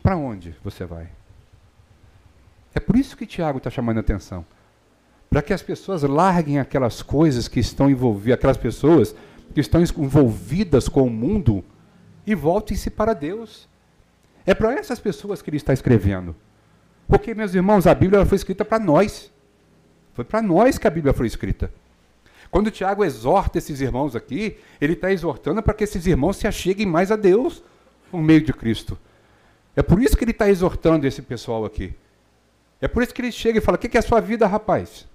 Para 0.00 0.16
onde 0.16 0.56
você 0.62 0.84
vai? 0.84 1.08
É 2.72 2.78
por 2.78 2.94
isso 2.94 3.16
que 3.16 3.26
Tiago 3.26 3.58
está 3.58 3.68
chamando 3.68 3.96
a 3.96 4.00
atenção. 4.00 4.46
Para 5.36 5.42
que 5.42 5.52
as 5.52 5.60
pessoas 5.60 6.02
larguem 6.02 6.58
aquelas 6.58 7.02
coisas 7.02 7.46
que 7.46 7.60
estão 7.60 7.90
envolvidas, 7.90 8.38
aquelas 8.38 8.56
pessoas 8.56 9.14
que 9.52 9.60
estão 9.60 9.82
envolvidas 9.82 10.88
com 10.88 11.02
o 11.02 11.10
mundo 11.10 11.62
e 12.26 12.34
voltem-se 12.34 12.88
para 12.88 13.12
Deus. 13.12 13.68
É 14.46 14.54
para 14.54 14.72
essas 14.72 14.98
pessoas 14.98 15.42
que 15.42 15.50
ele 15.50 15.58
está 15.58 15.74
escrevendo. 15.74 16.34
Porque, 17.06 17.34
meus 17.34 17.54
irmãos, 17.54 17.86
a 17.86 17.94
Bíblia 17.94 18.24
foi 18.24 18.36
escrita 18.36 18.64
para 18.64 18.82
nós. 18.82 19.30
Foi 20.14 20.24
para 20.24 20.40
nós 20.40 20.78
que 20.78 20.86
a 20.86 20.90
Bíblia 20.90 21.12
foi 21.12 21.26
escrita. 21.26 21.70
Quando 22.50 22.70
Tiago 22.70 23.04
exorta 23.04 23.58
esses 23.58 23.82
irmãos 23.82 24.16
aqui, 24.16 24.56
ele 24.80 24.94
está 24.94 25.12
exortando 25.12 25.62
para 25.62 25.74
que 25.74 25.84
esses 25.84 26.06
irmãos 26.06 26.38
se 26.38 26.46
acheguem 26.46 26.86
mais 26.86 27.12
a 27.12 27.16
Deus 27.16 27.62
por 28.10 28.22
meio 28.22 28.40
de 28.40 28.54
Cristo. 28.54 28.98
É 29.76 29.82
por 29.82 30.00
isso 30.00 30.16
que 30.16 30.24
ele 30.24 30.30
está 30.30 30.48
exortando 30.48 31.06
esse 31.06 31.20
pessoal 31.20 31.66
aqui. 31.66 31.94
É 32.80 32.88
por 32.88 33.02
isso 33.02 33.12
que 33.12 33.20
ele 33.20 33.30
chega 33.30 33.58
e 33.58 33.60
fala: 33.60 33.76
O 33.76 33.78
que 33.78 33.98
é 33.98 34.00
a 34.00 34.02
sua 34.02 34.20
vida, 34.20 34.46
rapaz? 34.46 35.06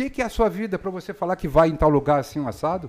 Que, 0.00 0.08
que 0.08 0.22
é 0.22 0.24
a 0.24 0.30
sua 0.30 0.48
vida 0.48 0.78
para 0.78 0.90
você 0.90 1.12
falar 1.12 1.36
que 1.36 1.46
vai 1.46 1.68
em 1.68 1.76
tal 1.76 1.90
lugar 1.90 2.20
assim, 2.20 2.40
um 2.40 2.48
assado? 2.48 2.88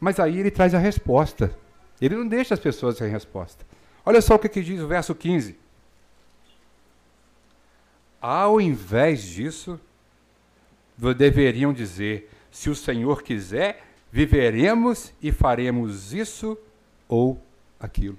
Mas 0.00 0.18
aí 0.18 0.40
ele 0.40 0.50
traz 0.50 0.74
a 0.74 0.78
resposta. 0.78 1.56
Ele 2.00 2.16
não 2.16 2.26
deixa 2.26 2.54
as 2.54 2.58
pessoas 2.58 2.96
sem 2.96 3.08
resposta. 3.08 3.64
Olha 4.04 4.20
só 4.20 4.34
o 4.34 4.38
que, 4.38 4.48
que 4.48 4.64
diz 4.64 4.80
o 4.80 4.88
verso 4.88 5.14
15. 5.14 5.56
Ao 8.20 8.60
invés 8.60 9.22
disso, 9.22 9.78
deveriam 11.16 11.72
dizer: 11.72 12.28
se 12.50 12.68
o 12.68 12.74
Senhor 12.74 13.22
quiser, 13.22 13.84
viveremos 14.10 15.14
e 15.22 15.30
faremos 15.30 16.12
isso 16.12 16.58
ou 17.06 17.40
aquilo. 17.78 18.18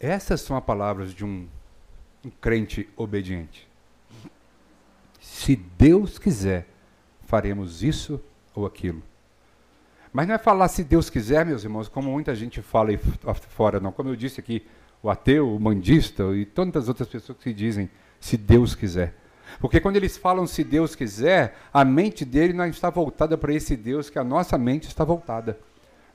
Essas 0.00 0.40
são 0.40 0.56
as 0.56 0.64
palavras 0.64 1.14
de 1.14 1.24
um, 1.24 1.46
um 2.24 2.30
crente 2.30 2.88
obediente. 2.96 3.68
Se 5.38 5.54
Deus 5.54 6.18
quiser, 6.18 6.66
faremos 7.24 7.80
isso 7.80 8.20
ou 8.52 8.66
aquilo. 8.66 9.00
Mas 10.12 10.26
não 10.26 10.34
é 10.34 10.38
falar 10.38 10.66
se 10.66 10.82
Deus 10.82 11.08
quiser, 11.08 11.46
meus 11.46 11.62
irmãos, 11.62 11.88
como 11.88 12.10
muita 12.10 12.34
gente 12.34 12.60
fala 12.60 12.90
aí 12.90 12.98
fora, 13.50 13.78
não. 13.78 13.92
Como 13.92 14.08
eu 14.08 14.16
disse 14.16 14.40
aqui, 14.40 14.66
o 15.00 15.08
ateu, 15.08 15.54
o 15.54 15.60
mandista 15.60 16.24
e 16.34 16.44
tantas 16.44 16.88
outras 16.88 17.08
pessoas 17.08 17.38
que 17.38 17.52
dizem 17.52 17.88
se 18.18 18.36
Deus 18.36 18.74
quiser. 18.74 19.14
Porque 19.60 19.78
quando 19.78 19.94
eles 19.94 20.16
falam 20.16 20.44
se 20.44 20.64
Deus 20.64 20.96
quiser, 20.96 21.56
a 21.72 21.84
mente 21.84 22.24
dele 22.24 22.52
não 22.52 22.66
está 22.66 22.90
voltada 22.90 23.38
para 23.38 23.54
esse 23.54 23.76
Deus 23.76 24.10
que 24.10 24.18
a 24.18 24.24
nossa 24.24 24.58
mente 24.58 24.88
está 24.88 25.04
voltada. 25.04 25.56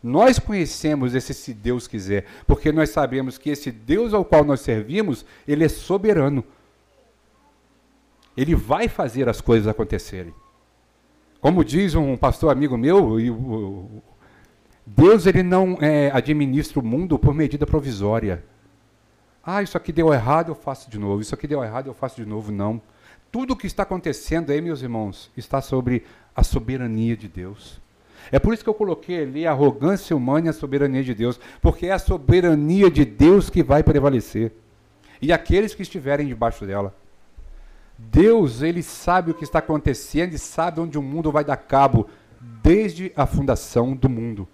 Nós 0.03 0.37
conhecemos 0.37 1.15
esse 1.15 1.33
se 1.33 1.53
Deus 1.53 1.87
quiser, 1.87 2.25
porque 2.45 2.73
nós 2.73 2.89
sabemos 2.89 3.37
que 3.37 3.49
esse 3.49 3.71
Deus 3.71 4.13
ao 4.13 4.25
qual 4.25 4.43
nós 4.43 4.59
servimos, 4.59 5.25
ele 5.47 5.63
é 5.63 5.69
soberano. 5.69 6.43
Ele 8.35 8.55
vai 8.55 8.87
fazer 8.87 9.29
as 9.29 9.41
coisas 9.41 9.67
acontecerem. 9.67 10.33
Como 11.39 11.63
diz 11.63 11.93
um 11.93 12.15
pastor 12.15 12.51
amigo 12.51 12.77
meu, 12.77 13.17
Deus 14.85 15.25
ele 15.25 15.43
não 15.43 15.77
é, 15.81 16.09
administra 16.11 16.79
o 16.79 16.83
mundo 16.83 17.19
por 17.19 17.33
medida 17.33 17.65
provisória. 17.65 18.43
Ah, 19.45 19.61
isso 19.61 19.75
aqui 19.75 19.91
deu 19.91 20.13
errado, 20.13 20.49
eu 20.51 20.55
faço 20.55 20.89
de 20.89 20.97
novo. 20.97 21.21
Isso 21.21 21.35
aqui 21.35 21.45
deu 21.45 21.63
errado, 21.63 21.87
eu 21.87 21.93
faço 21.93 22.15
de 22.15 22.25
novo. 22.25 22.51
Não. 22.51 22.81
Tudo 23.29 23.53
o 23.53 23.57
que 23.57 23.67
está 23.67 23.83
acontecendo 23.83 24.51
aí, 24.51 24.61
meus 24.61 24.81
irmãos, 24.81 25.29
está 25.35 25.61
sobre 25.61 26.05
a 26.35 26.43
soberania 26.43 27.17
de 27.17 27.27
Deus. 27.27 27.81
É 28.31 28.39
por 28.39 28.53
isso 28.53 28.63
que 28.63 28.69
eu 28.69 28.73
coloquei 28.73 29.23
ali 29.23 29.45
a 29.45 29.51
arrogância 29.51 30.15
humana 30.15 30.47
e 30.47 30.49
a 30.49 30.53
soberania 30.53 31.03
de 31.03 31.13
Deus, 31.13 31.39
porque 31.61 31.87
é 31.87 31.91
a 31.91 31.99
soberania 31.99 32.89
de 32.89 33.03
Deus 33.03 33.49
que 33.49 33.61
vai 33.61 33.83
prevalecer. 33.83 34.53
E 35.21 35.33
aqueles 35.33 35.75
que 35.75 35.81
estiverem 35.81 36.27
debaixo 36.27 36.65
dela. 36.65 36.95
Deus, 37.97 38.61
ele 38.61 38.81
sabe 38.81 39.31
o 39.31 39.33
que 39.33 39.43
está 39.43 39.59
acontecendo 39.59 40.33
e 40.33 40.39
sabe 40.39 40.79
onde 40.79 40.97
o 40.97 41.01
mundo 41.01 41.31
vai 41.31 41.43
dar 41.43 41.57
cabo 41.57 42.07
desde 42.61 43.11
a 43.15 43.25
fundação 43.25 43.95
do 43.95 44.09
mundo. 44.09 44.47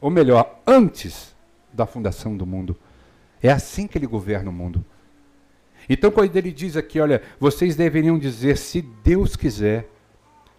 Ou 0.00 0.10
melhor, 0.10 0.60
antes 0.66 1.34
da 1.72 1.86
fundação 1.86 2.36
do 2.36 2.46
mundo. 2.46 2.76
É 3.42 3.50
assim 3.50 3.86
que 3.86 3.98
ele 3.98 4.06
governa 4.06 4.50
o 4.50 4.52
mundo. 4.52 4.84
Então, 5.88 6.10
quando 6.10 6.36
ele 6.36 6.52
diz 6.52 6.76
aqui, 6.76 7.00
olha, 7.00 7.22
vocês 7.40 7.74
deveriam 7.74 8.18
dizer 8.18 8.56
se 8.56 8.82
Deus 8.82 9.34
quiser. 9.34 9.88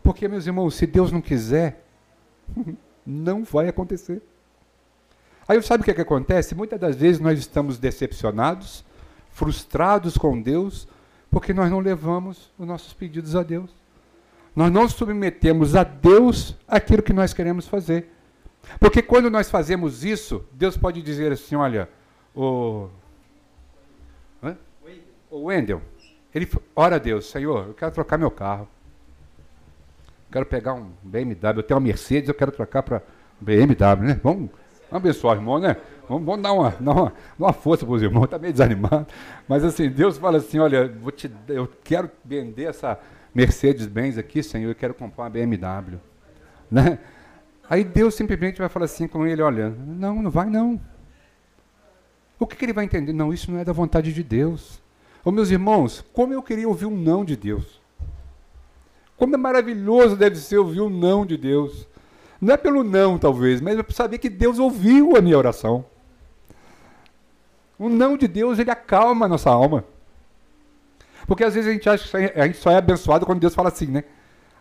Porque, 0.01 0.27
meus 0.27 0.45
irmãos, 0.45 0.75
se 0.75 0.85
Deus 0.85 1.11
não 1.11 1.21
quiser, 1.21 1.85
não 3.05 3.43
vai 3.43 3.69
acontecer. 3.69 4.21
Aí 5.47 5.61
sabe 5.61 5.81
o 5.81 5.85
que, 5.85 5.91
é 5.91 5.93
que 5.93 6.01
acontece? 6.01 6.55
Muitas 6.55 6.79
das 6.79 6.95
vezes 6.95 7.21
nós 7.21 7.39
estamos 7.39 7.77
decepcionados, 7.77 8.83
frustrados 9.29 10.17
com 10.17 10.41
Deus, 10.41 10.87
porque 11.33 11.51
nós 11.51 11.69
não 11.71 11.79
levamos 11.79 12.53
os 12.59 12.67
nossos 12.67 12.93
pedidos 12.93 13.35
a 13.35 13.41
Deus. 13.41 13.75
Nós 14.55 14.71
não 14.71 14.87
submetemos 14.87 15.75
a 15.75 15.83
Deus 15.83 16.55
aquilo 16.67 17.01
que 17.01 17.11
nós 17.11 17.33
queremos 17.33 17.67
fazer. 17.67 18.07
Porque 18.79 19.01
quando 19.01 19.31
nós 19.31 19.49
fazemos 19.49 20.05
isso, 20.05 20.45
Deus 20.51 20.77
pode 20.77 21.01
dizer 21.01 21.31
assim: 21.31 21.55
olha, 21.55 21.89
o, 22.35 22.87
o 25.31 25.45
Wendel, 25.45 25.81
ele 26.33 26.47
ora 26.75 26.97
a 26.97 26.99
Deus, 26.99 27.25
Senhor, 27.25 27.67
eu 27.69 27.73
quero 27.73 27.91
trocar 27.91 28.17
meu 28.17 28.29
carro. 28.29 28.67
quero 30.31 30.45
pegar 30.45 30.75
um 30.75 30.91
BMW, 31.01 31.57
eu 31.57 31.63
tenho 31.63 31.79
uma 31.79 31.85
Mercedes, 31.85 32.29
eu 32.29 32.35
quero 32.35 32.51
trocar 32.51 32.83
para 32.83 33.01
BMW, 33.41 34.05
né? 34.05 34.19
Vamos, 34.23 34.51
vamos 34.89 35.05
abençoar 35.05 35.35
o 35.35 35.39
irmão, 35.39 35.59
né? 35.59 35.77
Vamos, 36.07 36.25
vamos 36.25 36.41
dar, 36.41 36.53
uma, 36.53 36.69
dar, 36.79 36.91
uma, 36.91 37.13
uma 37.37 37.53
força 37.53 37.85
para 37.85 37.95
os 37.95 38.01
irmãos, 38.01 38.25
está 38.25 38.37
meio 38.37 38.53
desanimado. 38.53 39.07
Mas 39.47 39.63
assim, 39.63 39.89
Deus 39.89 40.17
fala 40.17 40.37
assim, 40.37 40.59
olha, 40.59 40.87
vou 40.87 41.11
te, 41.11 41.31
eu 41.47 41.69
quero 41.83 42.09
vender 42.23 42.65
essa 42.65 42.99
Mercedes-Benz 43.33 44.17
aqui, 44.17 44.43
Senhor, 44.43 44.69
eu 44.69 44.75
quero 44.75 44.93
comprar 44.93 45.23
uma 45.23 45.29
BMW. 45.29 45.99
Né? 46.69 46.99
Aí 47.69 47.83
Deus 47.83 48.13
simplesmente 48.15 48.59
vai 48.59 48.69
falar 48.69 48.85
assim 48.85 49.07
com 49.07 49.25
ele, 49.25 49.41
olha, 49.41 49.69
não, 49.69 50.21
não 50.21 50.29
vai 50.29 50.49
não. 50.49 50.79
O 52.37 52.45
que, 52.45 52.55
que 52.55 52.65
ele 52.65 52.73
vai 52.73 52.85
entender? 52.85 53.13
Não, 53.13 53.33
isso 53.33 53.51
não 53.51 53.59
é 53.59 53.65
da 53.65 53.71
vontade 53.71 54.11
de 54.11 54.23
Deus. 54.23 54.81
Ô 55.23 55.31
meus 55.31 55.49
irmãos, 55.49 56.03
como 56.13 56.33
eu 56.33 56.43
queria 56.43 56.67
ouvir 56.67 56.85
um 56.85 56.95
não 56.95 57.23
de 57.23 57.37
Deus. 57.37 57.81
Como 59.15 59.33
é 59.33 59.37
maravilhoso 59.37 60.17
deve 60.17 60.35
ser 60.35 60.57
ouvir 60.57 60.81
um 60.81 60.89
não 60.89 61.25
de 61.25 61.37
Deus. 61.37 61.87
Não 62.43 62.53
é 62.53 62.57
pelo 62.57 62.83
não, 62.83 63.17
talvez, 63.17 63.61
mas 63.61 63.79
é 63.79 63.83
para 63.83 63.95
saber 63.95 64.17
que 64.17 64.29
Deus 64.29 64.59
ouviu 64.59 65.15
a 65.15 65.21
minha 65.21 65.37
oração. 65.37 65.85
O 67.79 67.87
não 67.87 68.17
de 68.17 68.27
Deus, 68.27 68.59
ele 68.59 68.69
acalma 68.69 69.25
a 69.25 69.29
nossa 69.29 69.49
alma. 69.49 69.85
Porque 71.25 71.43
às 71.43 71.53
vezes 71.53 71.69
a 71.69 71.73
gente 71.73 71.89
acha 71.89 72.09
que 72.09 72.39
a 72.39 72.45
gente 72.45 72.57
só 72.57 72.69
é 72.69 72.75
abençoado 72.75 73.25
quando 73.25 73.39
Deus 73.39 73.55
fala 73.55 73.69
assim, 73.69 73.87
né? 73.87 74.03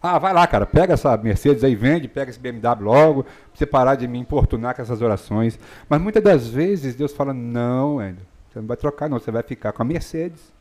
Ah, 0.01 0.19
vai 0.19 0.33
lá, 0.33 0.47
cara, 0.47 0.65
pega 0.65 0.95
essa 0.95 1.17
Mercedes 1.17 1.63
aí, 1.65 1.75
vende, 1.75 2.09
pega 2.09 2.31
esse 2.31 2.39
BMW 2.39 2.85
logo, 2.85 3.25
pra 3.25 3.33
você 3.55 3.67
parar 3.67 3.97
de 3.97 4.07
me 4.07 4.19
importunar 4.19 4.75
com 4.75 4.83
essas 4.83 5.03
orações. 5.03 5.59
Mas 5.89 6.01
muitas 6.01 6.23
das 6.23 6.49
vezes 6.49 6.95
Deus 6.95 7.13
fala, 7.13 7.35
não, 7.35 7.97
você 7.97 8.61
não 8.61 8.67
vai 8.67 8.77
trocar 8.77 9.09
não, 9.09 9.19
você 9.19 9.31
vai 9.31 9.43
ficar 9.43 9.73
com 9.73 9.83
a 9.83 9.85
Mercedes. 9.85 10.53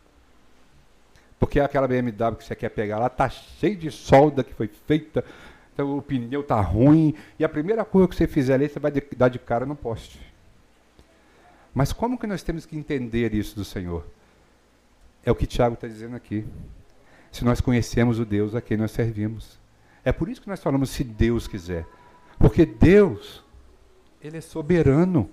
Porque 1.39 1.59
aquela 1.59 1.87
BMW 1.87 2.35
que 2.35 2.43
você 2.43 2.55
quer 2.55 2.69
pegar 2.69 2.99
lá 2.99 3.09
tá 3.09 3.29
cheia 3.29 3.75
de 3.75 3.89
solda 3.89 4.43
que 4.43 4.53
foi 4.53 4.67
feita, 4.67 5.25
então 5.73 5.97
o 5.97 6.01
pneu 6.01 6.43
tá 6.43 6.59
ruim, 6.59 7.15
e 7.39 7.45
a 7.45 7.49
primeira 7.49 7.85
coisa 7.85 8.07
que 8.07 8.15
você 8.15 8.27
fizer 8.27 8.55
ali, 8.55 8.67
você 8.67 8.79
vai 8.79 8.91
dar 8.91 9.29
de 9.29 9.39
cara 9.39 9.65
no 9.65 9.75
poste. 9.75 10.19
Mas 11.73 11.93
como 11.93 12.17
que 12.17 12.27
nós 12.27 12.43
temos 12.43 12.65
que 12.65 12.77
entender 12.77 13.33
isso 13.33 13.55
do 13.55 13.63
Senhor? 13.63 14.05
É 15.23 15.31
o 15.31 15.35
que 15.35 15.47
Tiago 15.47 15.75
está 15.75 15.87
dizendo 15.87 16.15
aqui 16.15 16.45
se 17.31 17.45
nós 17.45 17.61
conhecemos 17.61 18.19
o 18.19 18.25
Deus 18.25 18.53
a 18.53 18.61
quem 18.61 18.75
nós 18.75 18.91
servimos. 18.91 19.57
É 20.03 20.11
por 20.11 20.27
isso 20.27 20.41
que 20.41 20.49
nós 20.49 20.61
falamos 20.61 20.89
se 20.89 21.03
Deus 21.03 21.47
quiser. 21.47 21.85
Porque 22.37 22.65
Deus, 22.65 23.43
Ele 24.21 24.37
é 24.37 24.41
soberano. 24.41 25.29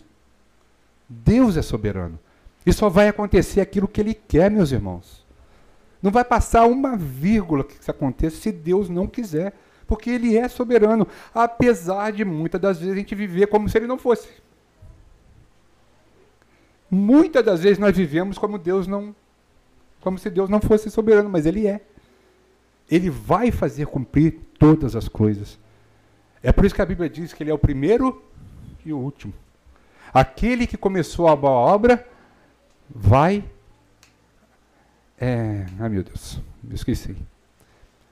Deus 1.08 1.56
é 1.56 1.62
soberano. 1.62 2.18
E 2.64 2.72
só 2.72 2.88
vai 2.88 3.08
acontecer 3.08 3.60
aquilo 3.60 3.88
que 3.88 4.00
Ele 4.00 4.14
quer, 4.14 4.50
meus 4.50 4.70
irmãos. 4.70 5.26
Não 6.00 6.10
vai 6.10 6.22
passar 6.22 6.66
uma 6.66 6.96
vírgula 6.96 7.64
que 7.64 7.80
isso 7.80 7.90
aconteça 7.90 8.36
se 8.36 8.52
Deus 8.52 8.88
não 8.88 9.06
quiser. 9.06 9.58
Porque 9.88 10.10
Ele 10.10 10.36
é 10.36 10.46
soberano. 10.46 11.08
Apesar 11.34 12.12
de 12.12 12.24
muitas 12.24 12.60
das 12.60 12.78
vezes 12.78 12.92
a 12.92 12.96
gente 12.96 13.14
viver 13.14 13.46
como 13.46 13.68
se 13.68 13.78
Ele 13.78 13.86
não 13.86 13.98
fosse. 13.98 14.28
Muitas 16.90 17.42
das 17.42 17.62
vezes 17.62 17.78
nós 17.78 17.96
vivemos 17.96 18.36
como 18.38 18.58
Deus 18.58 18.86
não 18.86 19.16
como 20.00 20.16
se 20.16 20.30
Deus 20.30 20.48
não 20.48 20.60
fosse 20.60 20.90
soberano, 20.90 21.28
mas 21.28 21.44
Ele 21.44 21.66
é. 21.66 21.80
Ele 22.88 23.10
vai 23.10 23.50
fazer 23.50 23.86
cumprir 23.86 24.38
todas 24.58 24.94
as 24.94 25.08
coisas. 25.08 25.58
É 26.42 26.52
por 26.52 26.64
isso 26.64 26.74
que 26.74 26.82
a 26.82 26.86
Bíblia 26.86 27.08
diz 27.08 27.32
que 27.32 27.42
Ele 27.42 27.50
é 27.50 27.54
o 27.54 27.58
primeiro 27.58 28.22
e 28.84 28.92
o 28.92 28.98
último. 28.98 29.32
Aquele 30.12 30.66
que 30.66 30.76
começou 30.76 31.28
a 31.28 31.34
boa 31.34 31.52
obra 31.52 32.06
vai. 32.88 33.42
É, 35.18 35.66
ai 35.80 35.88
meu 35.88 36.04
Deus, 36.04 36.40
esqueci. 36.70 37.16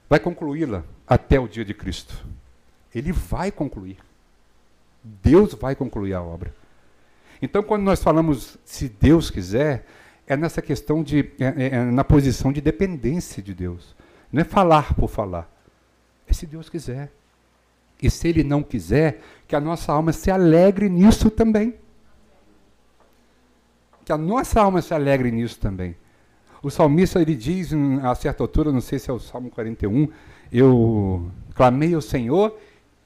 Vai 0.09 0.19
concluí-la 0.19 0.83
até 1.07 1.39
o 1.39 1.47
dia 1.47 1.63
de 1.63 1.73
Cristo. 1.73 2.25
Ele 2.93 3.11
vai 3.11 3.51
concluir. 3.51 3.97
Deus 5.03 5.53
vai 5.53 5.75
concluir 5.75 6.13
a 6.13 6.21
obra. 6.21 6.53
Então, 7.41 7.63
quando 7.63 7.83
nós 7.83 8.01
falamos 8.01 8.57
se 8.65 8.89
Deus 8.89 9.29
quiser, 9.29 9.85
é 10.25 10.35
nessa 10.35 10.61
questão 10.61 11.03
de. 11.03 11.31
É, 11.39 11.45
é, 11.45 11.67
é, 11.75 11.83
na 11.85 12.03
posição 12.03 12.51
de 12.51 12.59
dependência 12.59 13.41
de 13.41 13.53
Deus. 13.53 13.95
Não 14.31 14.41
é 14.41 14.43
falar 14.43 14.93
por 14.95 15.09
falar. 15.09 15.49
É 16.27 16.33
se 16.33 16.45
Deus 16.45 16.69
quiser. 16.69 17.11
E 18.01 18.09
se 18.09 18.27
Ele 18.27 18.43
não 18.43 18.61
quiser, 18.61 19.21
que 19.47 19.55
a 19.55 19.61
nossa 19.61 19.93
alma 19.93 20.11
se 20.11 20.29
alegre 20.29 20.89
nisso 20.89 21.31
também. 21.31 21.75
Que 24.03 24.11
a 24.11 24.17
nossa 24.17 24.61
alma 24.61 24.81
se 24.81 24.93
alegre 24.93 25.31
nisso 25.31 25.59
também. 25.59 25.95
O 26.61 26.69
salmista 26.69 27.21
ele 27.21 27.35
diz 27.35 27.71
a 28.03 28.15
certa 28.15 28.43
altura, 28.43 28.71
não 28.71 28.81
sei 28.81 28.99
se 28.99 29.09
é 29.09 29.13
o 29.13 29.19
Salmo 29.19 29.49
41, 29.49 30.09
eu 30.51 31.29
clamei 31.55 31.93
ao 31.93 32.01
Senhor, 32.01 32.57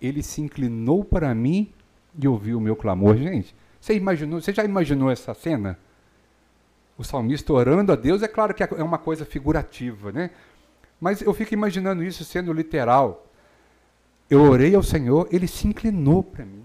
ele 0.01 0.21
se 0.23 0.41
inclinou 0.41 1.03
para 1.03 1.33
mim 1.33 1.71
e 2.19 2.27
ouviu 2.27 2.57
o 2.57 2.61
meu 2.61 2.75
clamor. 2.75 3.15
Gente, 3.17 3.55
você 3.79 3.95
imaginou, 3.95 4.41
você 4.41 4.53
já 4.53 4.63
imaginou 4.63 5.09
essa 5.09 5.33
cena? 5.33 5.77
o 7.01 7.03
salmista 7.03 7.51
orando 7.51 7.91
a 7.91 7.95
Deus, 7.95 8.21
é 8.21 8.27
claro 8.27 8.53
que 8.53 8.63
é 8.63 8.83
uma 8.83 8.97
coisa 8.97 9.25
figurativa, 9.25 10.11
né? 10.11 10.29
Mas 10.99 11.21
eu 11.21 11.33
fico 11.33 11.53
imaginando 11.53 12.03
isso 12.03 12.23
sendo 12.23 12.53
literal. 12.53 13.27
Eu 14.29 14.43
orei 14.43 14.75
ao 14.75 14.83
Senhor, 14.83 15.27
ele 15.31 15.47
se 15.47 15.67
inclinou 15.67 16.23
para 16.23 16.45
mim. 16.45 16.63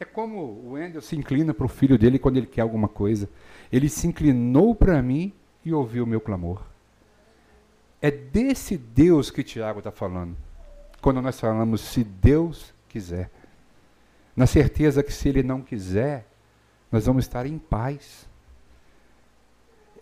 É 0.00 0.04
como 0.04 0.40
o 0.40 0.72
Wendel 0.72 1.00
se 1.00 1.14
inclina 1.14 1.54
para 1.54 1.66
o 1.66 1.68
filho 1.68 1.96
dele 1.96 2.18
quando 2.18 2.38
ele 2.38 2.46
quer 2.46 2.62
alguma 2.62 2.88
coisa. 2.88 3.28
Ele 3.70 3.88
se 3.88 4.06
inclinou 4.06 4.74
para 4.74 5.00
mim 5.00 5.32
e 5.64 5.72
ouviu 5.72 6.04
o 6.04 6.06
meu 6.06 6.20
clamor. 6.20 6.62
É 8.04 8.10
desse 8.10 8.76
Deus 8.76 9.30
que 9.30 9.42
Tiago 9.42 9.78
está 9.78 9.90
falando. 9.90 10.36
Quando 11.00 11.22
nós 11.22 11.40
falamos 11.40 11.80
se 11.80 12.04
Deus 12.04 12.74
quiser. 12.86 13.30
Na 14.36 14.46
certeza 14.46 15.02
que 15.02 15.10
se 15.10 15.26
ele 15.26 15.42
não 15.42 15.62
quiser, 15.62 16.26
nós 16.92 17.06
vamos 17.06 17.24
estar 17.24 17.46
em 17.46 17.56
paz. 17.56 18.28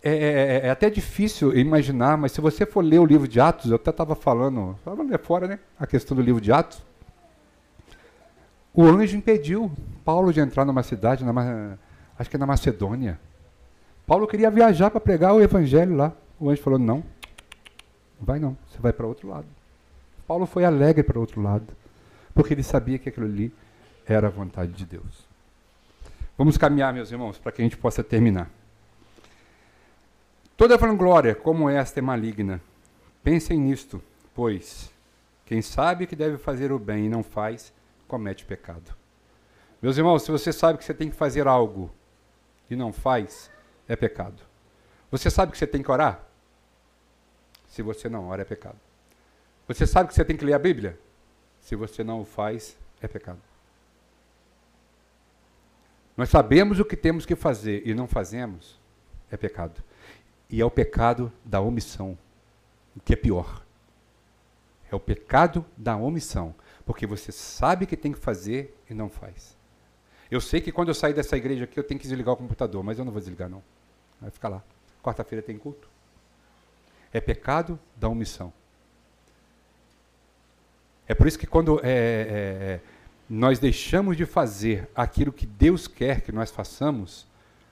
É, 0.03 0.11
é, 0.11 0.15
é, 0.15 0.67
é, 0.67 0.69
até 0.69 0.89
difícil 0.89 1.57
imaginar, 1.57 2.17
mas 2.17 2.33
se 2.33 2.41
você 2.41 2.65
for 2.65 2.81
ler 2.81 2.99
o 2.99 3.05
livro 3.05 3.25
de 3.25 3.39
Atos, 3.39 3.71
eu 3.71 3.77
até 3.77 3.89
estava 3.89 4.15
falando, 4.15 4.75
estava 4.79 5.01
ler 5.01 5.19
fora, 5.19 5.47
né? 5.47 5.59
A 5.79 5.87
questão 5.87 6.17
do 6.17 6.21
livro 6.21 6.41
de 6.41 6.51
Atos. 6.51 6.83
O 8.73 8.83
anjo 8.83 9.15
impediu 9.15 9.71
Paulo 10.03 10.33
de 10.33 10.41
entrar 10.41 10.65
numa 10.65 10.83
cidade, 10.83 11.23
na, 11.23 11.77
acho 12.19 12.29
que 12.29 12.35
é 12.35 12.39
na 12.39 12.45
Macedônia. 12.45 13.17
Paulo 14.05 14.27
queria 14.27 14.51
viajar 14.51 14.91
para 14.91 14.99
pregar 14.99 15.33
o 15.33 15.41
evangelho 15.41 15.95
lá. 15.95 16.11
O 16.37 16.49
anjo 16.49 16.61
falou: 16.61 16.77
não, 16.77 16.97
não 16.97 17.12
vai 18.23 18.39
não, 18.39 18.57
você 18.67 18.79
vai 18.79 18.93
para 18.93 19.05
outro 19.05 19.27
lado. 19.27 19.47
Paulo 20.27 20.45
foi 20.45 20.65
alegre 20.65 21.03
para 21.03 21.19
outro 21.19 21.41
lado, 21.41 21.67
porque 22.33 22.53
ele 22.53 22.63
sabia 22.63 22.97
que 22.97 23.09
aquilo 23.09 23.25
ali 23.25 23.53
era 24.05 24.27
a 24.27 24.31
vontade 24.31 24.71
de 24.71 24.85
Deus. 24.85 25.27
Vamos 26.37 26.57
caminhar, 26.57 26.93
meus 26.93 27.11
irmãos, 27.11 27.37
para 27.37 27.51
que 27.51 27.61
a 27.61 27.65
gente 27.65 27.77
possa 27.77 28.03
terminar. 28.03 28.49
Toda 30.57 30.77
vanglória 30.77 31.35
como 31.35 31.69
esta 31.69 31.99
é 31.99 32.01
maligna. 32.01 32.61
Pensem 33.23 33.59
nisto, 33.59 34.01
pois 34.33 34.91
quem 35.45 35.61
sabe 35.61 36.07
que 36.07 36.15
deve 36.15 36.37
fazer 36.37 36.71
o 36.71 36.79
bem 36.79 37.05
e 37.05 37.09
não 37.09 37.23
faz, 37.23 37.73
comete 38.07 38.45
pecado. 38.45 38.95
Meus 39.81 39.97
irmãos, 39.97 40.23
se 40.23 40.31
você 40.31 40.53
sabe 40.53 40.77
que 40.79 40.85
você 40.85 40.93
tem 40.93 41.09
que 41.09 41.15
fazer 41.15 41.47
algo 41.47 41.91
e 42.69 42.75
não 42.75 42.93
faz, 42.93 43.51
é 43.87 43.95
pecado. 43.95 44.41
Você 45.11 45.29
sabe 45.29 45.51
que 45.51 45.57
você 45.57 45.67
tem 45.67 45.83
que 45.83 45.91
orar? 45.91 46.23
Se 47.73 47.81
você 47.81 48.07
não 48.07 48.27
ora, 48.27 48.43
é 48.43 48.45
pecado. 48.45 48.77
Você 49.67 49.87
sabe 49.87 50.09
que 50.09 50.13
você 50.13 50.23
tem 50.23 50.37
que 50.37 50.45
ler 50.45 50.53
a 50.53 50.59
Bíblia? 50.59 50.99
Se 51.59 51.75
você 51.75 52.03
não 52.03 52.21
o 52.21 52.25
faz, 52.25 52.77
é 53.01 53.07
pecado. 53.07 53.41
Nós 56.15 56.29
sabemos 56.29 56.79
o 56.79 56.85
que 56.85 56.95
temos 56.95 57.25
que 57.25 57.35
fazer 57.35 57.81
e 57.83 57.95
não 57.95 58.05
fazemos, 58.05 58.79
é 59.31 59.35
pecado 59.35 59.83
e 60.51 60.61
é 60.61 60.65
o 60.65 60.69
pecado 60.69 61.33
da 61.43 61.61
omissão, 61.61 62.15
o 62.95 62.99
que 62.99 63.13
é 63.13 63.15
pior. 63.15 63.65
É 64.91 64.95
o 64.95 64.99
pecado 64.99 65.65
da 65.75 65.97
omissão, 65.97 66.53
porque 66.85 67.07
você 67.07 67.31
sabe 67.31 67.87
que 67.87 67.97
tem 67.97 68.11
que 68.11 68.19
fazer 68.19 68.77
e 68.87 68.93
não 68.93 69.09
faz. 69.09 69.57
Eu 70.29 70.39
sei 70.39 70.61
que 70.61 70.71
quando 70.71 70.89
eu 70.89 70.93
sair 70.93 71.15
dessa 71.15 71.35
igreja 71.35 71.63
aqui 71.63 71.79
eu 71.79 71.83
tenho 71.83 71.99
que 71.99 72.07
desligar 72.07 72.35
o 72.35 72.37
computador, 72.37 72.83
mas 72.83 72.99
eu 72.99 73.05
não 73.05 73.11
vou 73.11 73.19
desligar 73.19 73.49
não. 73.49 73.63
Vai 74.21 74.29
ficar 74.29 74.49
lá. 74.49 74.63
Quarta-feira 75.01 75.41
tem 75.41 75.57
culto. 75.57 75.92
É 77.13 77.21
pecado 77.21 77.79
da 77.95 78.09
omissão. 78.09 78.51
É 81.07 81.13
por 81.13 81.27
isso 81.27 81.37
que 81.37 81.45
quando 81.47 81.79
é, 81.83 81.89
é, 81.89 81.89
é 81.89 82.79
nós 83.29 83.59
deixamos 83.59 84.17
de 84.17 84.25
fazer 84.25 84.89
aquilo 84.95 85.31
que 85.31 85.45
Deus 85.45 85.87
quer 85.87 86.21
que 86.21 86.31
nós 86.31 86.51
façamos, 86.51 87.27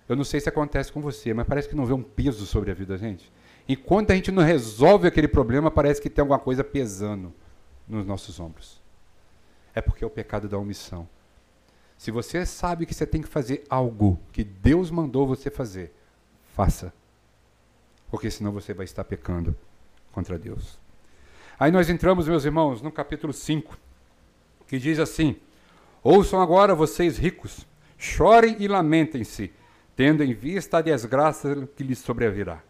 eu 0.07 0.15
não 0.15 0.23
sei 0.23 0.39
se 0.39 0.49
acontece 0.49 0.91
com 0.91 1.01
você, 1.01 1.33
mas 1.33 1.47
parece 1.47 1.69
que 1.69 1.75
não 1.75 1.85
vê 1.85 1.93
um 1.93 2.03
peso 2.03 2.45
sobre 2.45 2.71
a 2.71 2.73
vida 2.73 2.93
da 2.93 2.97
gente. 2.97 3.31
Enquanto 3.67 4.11
a 4.11 4.15
gente 4.15 4.31
não 4.31 4.43
resolve 4.43 5.07
aquele 5.07 5.27
problema, 5.27 5.71
parece 5.71 6.01
que 6.01 6.09
tem 6.09 6.21
alguma 6.21 6.39
coisa 6.39 6.63
pesando 6.63 7.33
nos 7.87 8.05
nossos 8.05 8.39
ombros. 8.39 8.81
É 9.73 9.81
porque 9.81 10.03
é 10.03 10.07
o 10.07 10.09
pecado 10.09 10.49
da 10.49 10.57
omissão. 10.57 11.07
Se 11.97 12.11
você 12.11 12.45
sabe 12.45 12.85
que 12.85 12.93
você 12.93 13.05
tem 13.05 13.21
que 13.21 13.27
fazer 13.27 13.63
algo 13.69 14.19
que 14.31 14.43
Deus 14.43 14.89
mandou 14.89 15.27
você 15.27 15.49
fazer, 15.49 15.93
faça. 16.55 16.91
Porque 18.11 18.29
senão 18.29 18.51
você 18.51 18.73
vai 18.73 18.83
estar 18.83 19.05
pecando 19.05 19.55
contra 20.11 20.37
Deus. 20.37 20.77
Aí 21.57 21.71
nós 21.71 21.89
entramos, 21.89 22.27
meus 22.27 22.43
irmãos, 22.43 22.81
no 22.81 22.91
capítulo 22.91 23.31
5, 23.31 23.77
que 24.67 24.77
diz 24.77 24.99
assim: 24.99 25.37
Ouçam 26.03 26.41
agora 26.41 26.75
vocês 26.75 27.17
ricos, 27.17 27.65
chorem 27.97 28.57
e 28.59 28.67
lamentem-se, 28.67 29.53
tendo 29.95 30.23
em 30.23 30.33
vista 30.33 30.79
a 30.79 30.81
desgraça 30.81 31.67
que 31.75 31.83
lhes 31.83 31.99
sobrevirá. 31.99 32.61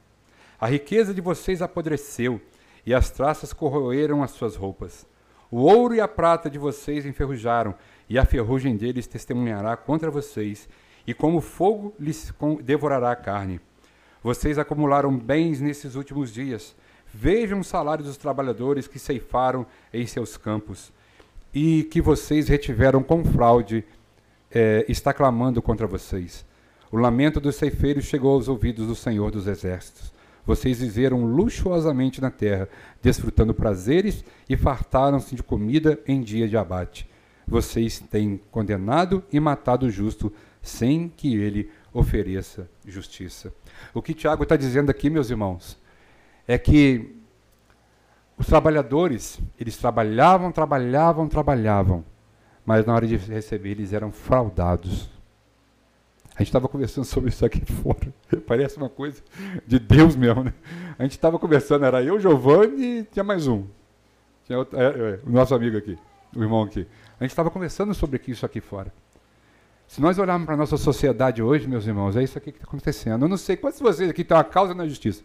A 0.59 0.67
riqueza 0.67 1.11
de 1.11 1.21
vocês 1.21 1.61
apodreceu, 1.61 2.39
e 2.85 2.93
as 2.93 3.09
traças 3.09 3.51
corroeram 3.51 4.21
as 4.21 4.31
suas 4.31 4.55
roupas. 4.55 5.07
O 5.49 5.61
ouro 5.61 5.95
e 5.95 6.01
a 6.01 6.07
prata 6.07 6.49
de 6.49 6.59
vocês 6.59 7.05
enferrujaram, 7.05 7.73
e 8.07 8.19
a 8.19 8.25
ferrugem 8.25 8.77
deles 8.77 9.07
testemunhará 9.07 9.75
contra 9.75 10.11
vocês, 10.11 10.69
e 11.07 11.15
como 11.15 11.41
fogo 11.41 11.95
lhes 11.99 12.31
devorará 12.63 13.11
a 13.11 13.15
carne. 13.15 13.59
Vocês 14.23 14.59
acumularam 14.59 15.17
bens 15.17 15.59
nesses 15.59 15.95
últimos 15.95 16.31
dias. 16.31 16.75
Vejam 17.13 17.59
o 17.59 17.63
salário 17.63 18.03
dos 18.03 18.17
trabalhadores 18.17 18.87
que 18.87 18.99
ceifaram 18.99 19.65
em 19.93 20.05
seus 20.05 20.37
campos 20.37 20.91
e 21.53 21.83
que 21.83 22.01
vocês 22.01 22.47
retiveram 22.47 23.03
com 23.03 23.23
fraude, 23.25 23.83
é, 24.49 24.85
está 24.87 25.13
clamando 25.13 25.61
contra 25.61 25.87
vocês. 25.87 26.45
O 26.91 26.97
lamento 26.97 27.39
dos 27.39 27.55
ceifeiros 27.55 28.05
chegou 28.05 28.33
aos 28.33 28.47
ouvidos 28.47 28.87
do 28.87 28.95
Senhor 28.95 29.31
dos 29.31 29.47
Exércitos. 29.47 30.13
Vocês 30.45 30.79
viveram 30.79 31.25
luxuosamente 31.25 32.21
na 32.21 32.31
terra, 32.31 32.67
desfrutando 33.01 33.53
prazeres 33.53 34.23
e 34.49 34.57
fartaram-se 34.57 35.35
de 35.35 35.43
comida 35.43 35.99
em 36.07 36.21
dia 36.21 36.47
de 36.47 36.57
abate. 36.57 37.07
Vocês 37.47 37.99
têm 37.99 38.39
condenado 38.49 39.23
e 39.31 39.39
matado 39.39 39.85
o 39.85 39.89
justo, 39.89 40.31
sem 40.61 41.09
que 41.09 41.35
ele 41.35 41.69
ofereça 41.93 42.69
justiça. 42.85 43.53
O 43.93 44.01
que 44.01 44.13
Tiago 44.13 44.43
está 44.43 44.55
dizendo 44.55 44.89
aqui, 44.89 45.09
meus 45.09 45.29
irmãos, 45.29 45.77
é 46.47 46.57
que 46.57 47.15
os 48.37 48.47
trabalhadores, 48.47 49.39
eles 49.59 49.77
trabalhavam, 49.77 50.51
trabalhavam, 50.51 51.27
trabalhavam, 51.27 52.03
mas 52.65 52.85
na 52.85 52.93
hora 52.93 53.05
de 53.05 53.15
receber 53.15 53.71
eles 53.71 53.93
eram 53.93 54.11
fraudados. 54.11 55.09
A 56.35 56.39
gente 56.39 56.47
estava 56.47 56.67
conversando 56.67 57.05
sobre 57.05 57.29
isso 57.29 57.45
aqui 57.45 57.63
fora. 57.71 58.13
Parece 58.47 58.77
uma 58.77 58.89
coisa 58.89 59.21
de 59.67 59.77
Deus 59.77 60.15
mesmo, 60.15 60.43
né? 60.43 60.53
A 60.97 61.03
gente 61.03 61.11
estava 61.11 61.37
conversando, 61.37 61.85
era 61.85 62.01
eu, 62.01 62.19
Giovanni 62.19 62.99
e 62.99 63.03
tinha 63.03 63.23
mais 63.23 63.47
um. 63.47 63.65
Tinha 64.45 64.57
outro, 64.57 64.79
é, 64.79 64.85
é, 64.85 65.19
o 65.25 65.29
nosso 65.29 65.53
amigo 65.53 65.77
aqui, 65.77 65.97
o 66.35 66.41
irmão 66.41 66.63
aqui. 66.63 66.87
A 67.19 67.23
gente 67.23 67.31
estava 67.31 67.51
conversando 67.51 67.93
sobre 67.93 68.19
isso 68.27 68.45
aqui 68.45 68.59
fora. 68.59 68.91
Se 69.91 69.99
nós 69.99 70.17
olharmos 70.17 70.45
para 70.45 70.53
a 70.53 70.57
nossa 70.57 70.77
sociedade 70.77 71.43
hoje, 71.43 71.67
meus 71.67 71.85
irmãos, 71.85 72.15
é 72.15 72.23
isso 72.23 72.37
aqui 72.37 72.49
que 72.49 72.59
está 72.59 72.65
acontecendo. 72.65 73.25
Eu 73.25 73.27
não 73.27 73.35
sei 73.35 73.57
quantos 73.57 73.77
de 73.77 73.83
vocês 73.83 74.09
aqui 74.09 74.23
têm 74.23 74.37
uma 74.37 74.43
causa 74.45 74.73
na 74.73 74.87
justiça. 74.87 75.21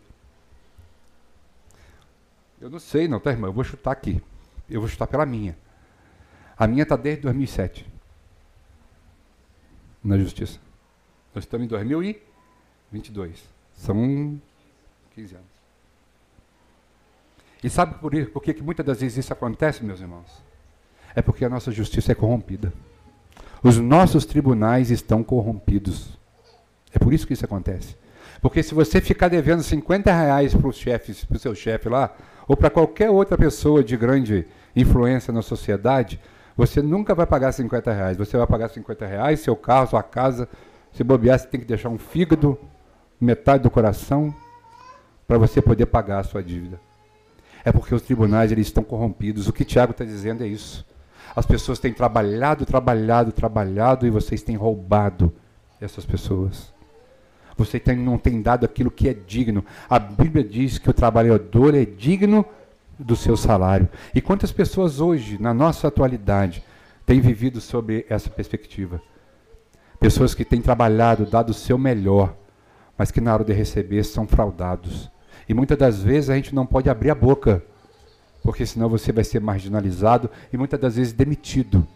Eu 2.61 2.69
não 2.69 2.81
sei, 2.81 3.07
não, 3.07 3.21
tá, 3.21 3.31
irmão? 3.31 3.49
Eu 3.49 3.55
vou 3.55 3.63
chutar 3.63 3.93
aqui. 3.93 4.21
Eu 4.69 4.81
vou 4.81 4.89
chutar 4.89 5.07
pela 5.07 5.25
minha. 5.25 5.57
A 6.59 6.67
minha 6.67 6.83
está 6.83 6.97
desde 6.97 7.23
2007 7.23 7.87
na 10.03 10.19
justiça. 10.19 10.59
Nós 11.33 11.45
estamos 11.45 11.65
em 11.65 11.69
2022. 11.69 13.45
São 13.73 14.43
15 15.15 15.35
anos. 15.37 15.47
E 17.63 17.71
sabe 17.71 18.01
por, 18.01 18.11
por 18.31 18.43
que, 18.43 18.53
que 18.53 18.65
muitas 18.65 18.85
das 18.85 19.01
vezes 19.01 19.19
isso 19.19 19.33
acontece, 19.33 19.85
meus 19.85 20.01
irmãos? 20.01 20.43
É 21.15 21.23
porque 21.23 21.45
a 21.45 21.49
nossa 21.49 21.71
justiça 21.71 22.11
é 22.11 22.17
corrompida. 22.17 22.73
Os 23.67 23.79
nossos 23.79 24.25
tribunais 24.25 24.93
estão 24.93 25.25
corrompidos. 25.25 26.17
É 26.95 27.01
por 27.01 27.13
isso 27.13 27.27
que 27.27 27.33
isso 27.33 27.45
acontece. 27.45 27.97
Porque 28.41 28.63
se 28.63 28.73
você 28.73 29.01
ficar 29.01 29.27
devendo 29.27 29.61
50 29.61 30.13
reais 30.13 30.55
para 30.55 30.69
o 30.69 30.73
chefe, 30.73 31.27
para 31.27 31.37
o 31.37 31.41
seu 31.41 31.53
chefe 31.53 31.89
lá, 31.89 32.15
ou 32.47 32.57
para 32.57 32.71
qualquer 32.71 33.11
outra 33.11 33.37
pessoa 33.37 33.83
de 33.83 33.97
grande 33.97 34.47
influência 34.77 35.33
na 35.33 35.43
sociedade, 35.43 36.21
você 36.57 36.81
nunca 36.81 37.13
vai 37.13 37.27
pagar 37.27 37.51
50 37.51 37.93
reais. 37.93 38.17
Você 38.17 38.37
vai 38.37 38.47
pagar 38.47 38.69
50 38.69 39.05
reais, 39.05 39.41
seu 39.41 39.57
carro, 39.57 39.89
sua 39.89 40.03
casa. 40.05 40.49
Se 40.93 41.03
bobear, 41.03 41.37
você 41.37 41.49
tem 41.49 41.59
que 41.59 41.67
deixar 41.67 41.89
um 41.89 41.99
fígado, 41.99 42.57
metade 43.21 43.65
do 43.65 43.71
coração, 43.71 44.33
para 45.27 45.39
você 45.39 45.61
poder 45.61 45.87
pagar 45.87 46.21
a 46.21 46.23
sua 46.23 46.41
dívida. 46.41 46.81
É 47.65 47.73
porque 47.73 47.93
os 47.93 48.03
tribunais 48.03 48.53
eles 48.53 48.69
estão 48.69 48.85
corrompidos. 48.85 49.49
O 49.49 49.53
que 49.53 49.65
Tiago 49.65 49.91
está 49.91 50.05
dizendo 50.05 50.45
é 50.45 50.47
isso. 50.47 50.87
As 51.37 51.45
pessoas 51.45 51.79
têm 51.79 51.93
trabalhado, 51.93 52.65
trabalhado, 52.65 53.31
trabalhado 53.31 54.07
e 54.07 54.11
vocês 54.11 54.43
têm 54.43 54.57
roubado 54.57 55.31
essas 55.79 56.07
pessoas. 56.07 56.73
Você 57.59 57.79
tem, 57.79 57.95
não 57.95 58.17
tem 58.17 58.41
dado 58.41 58.65
aquilo 58.65 58.91
que 58.91 59.07
é 59.07 59.13
digno. 59.13 59.63
A 59.89 59.99
Bíblia 59.99 60.43
diz 60.43 60.79
que 60.79 60.89
o 60.89 60.95
trabalhador 60.95 61.75
é 61.75 61.85
digno 61.85 62.45
do 62.99 63.15
seu 63.15 63.37
salário. 63.37 63.87
E 64.15 64.21
quantas 64.23 64.51
pessoas 64.51 64.99
hoje, 64.99 65.41
na 65.41 65.53
nossa 65.53 65.89
atualidade, 65.89 66.65
têm 67.05 67.21
vivido 67.21 67.61
sobre 67.61 68.07
essa 68.09 68.31
perspectiva? 68.31 69.03
Pessoas 70.01 70.35
que 70.35 70.45
têm 70.45 70.63
trabalhado, 70.63 71.27
dado 71.27 71.51
o 71.51 71.55
seu 71.55 71.77
melhor, 71.77 72.35
mas 72.97 73.11
que 73.11 73.21
na 73.21 73.35
hora 73.35 73.45
de 73.45 73.53
receber 73.53 74.05
são 74.05 74.27
fraudados. 74.27 75.11
E 75.47 75.53
muitas 75.53 75.77
das 75.77 76.03
vezes 76.03 76.31
a 76.31 76.35
gente 76.35 76.55
não 76.55 76.65
pode 76.65 76.89
abrir 76.89 77.11
a 77.11 77.15
boca, 77.15 77.63
porque 78.47 78.65
senão 78.65 78.89
você 78.89 79.13
vai 79.13 79.25
ser 79.25 79.41
marginalizado 79.41 80.31
e 80.51 80.57
muitas 80.57 80.81
das 80.81 80.97
vezes 80.97 81.13
demitido 81.13 81.87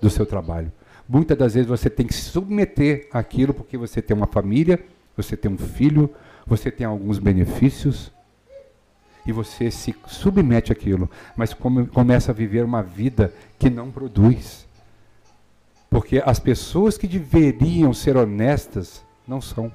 do 0.00 0.10
seu 0.10 0.26
trabalho. 0.26 0.70
Muitas 1.08 1.38
das 1.38 1.54
vezes 1.54 1.68
você 1.68 1.88
tem 1.88 2.06
que 2.06 2.12
se 2.12 2.22
submeter 2.22 3.08
àquilo 3.10 3.54
porque 3.54 3.78
você 3.78 4.02
tem 4.02 4.14
uma 4.14 4.26
família 4.26 4.78
você 5.16 5.36
tem 5.36 5.50
um 5.50 5.58
filho, 5.58 6.10
você 6.46 6.70
tem 6.70 6.86
alguns 6.86 7.18
benefícios 7.18 8.10
e 9.26 9.32
você 9.32 9.70
se 9.70 9.94
submete 10.06 10.72
àquilo, 10.72 11.08
mas 11.36 11.54
come, 11.54 11.86
começa 11.86 12.32
a 12.32 12.34
viver 12.34 12.64
uma 12.64 12.82
vida 12.82 13.32
que 13.58 13.70
não 13.70 13.90
produz. 13.90 14.66
Porque 15.88 16.22
as 16.24 16.40
pessoas 16.40 16.96
que 16.96 17.06
deveriam 17.06 17.92
ser 17.92 18.16
honestas 18.16 19.04
não 19.28 19.40
são. 19.40 19.70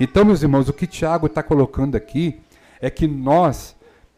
Então, 0.00 0.24
meus 0.24 0.42
irmãos, 0.42 0.68
o 0.68 0.72
que 0.72 0.86
Tiago 0.86 1.26
está 1.26 1.42
colocando 1.42 1.94
aqui 1.94 2.40
é 2.80 2.90
que 2.90 3.06
nós 3.06 3.75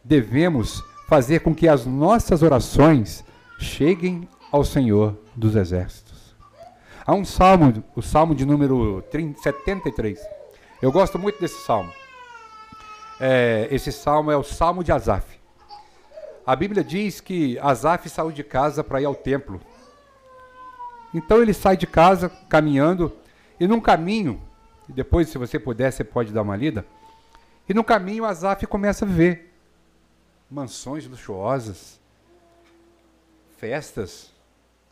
devemos 0.09 0.83
fazer 1.07 1.41
com 1.41 1.53
que 1.53 1.67
as 1.67 1.85
nossas 1.85 2.41
orações 2.41 3.23
cheguem 3.59 4.27
ao 4.51 4.65
Senhor 4.65 5.15
dos 5.35 5.55
Exércitos. 5.55 6.35
Há 7.05 7.13
um 7.13 7.23
salmo, 7.23 7.83
o 7.95 8.01
salmo 8.01 8.33
de 8.33 8.43
número 8.43 9.03
30, 9.11 9.39
73. 9.39 10.19
Eu 10.81 10.91
gosto 10.91 11.19
muito 11.19 11.39
desse 11.39 11.63
salmo. 11.63 11.93
É, 13.19 13.67
esse 13.69 13.91
salmo 13.91 14.31
é 14.31 14.37
o 14.37 14.43
salmo 14.43 14.83
de 14.83 14.91
Asaf. 14.91 15.39
A 16.43 16.55
Bíblia 16.55 16.83
diz 16.83 17.21
que 17.21 17.59
Asaf 17.59 18.09
saiu 18.09 18.31
de 18.31 18.43
casa 18.43 18.83
para 18.83 18.99
ir 18.99 19.05
ao 19.05 19.13
templo. 19.13 19.61
Então 21.13 21.39
ele 21.39 21.53
sai 21.53 21.77
de 21.77 21.85
casa 21.85 22.29
caminhando, 22.49 23.11
e 23.59 23.67
num 23.67 23.79
caminho, 23.79 24.41
e 24.87 24.93
depois, 24.93 25.29
se 25.29 25.37
você 25.37 25.59
puder, 25.59 25.91
você 25.91 26.03
pode 26.03 26.31
dar 26.31 26.41
uma 26.41 26.55
lida. 26.55 26.83
E 27.67 27.75
no 27.75 27.83
caminho, 27.83 28.25
Asaf 28.25 28.65
começa 28.65 29.05
a 29.05 29.07
ver 29.07 29.48
mansões 30.49 31.05
luxuosas, 31.05 31.99
festas 33.57 34.31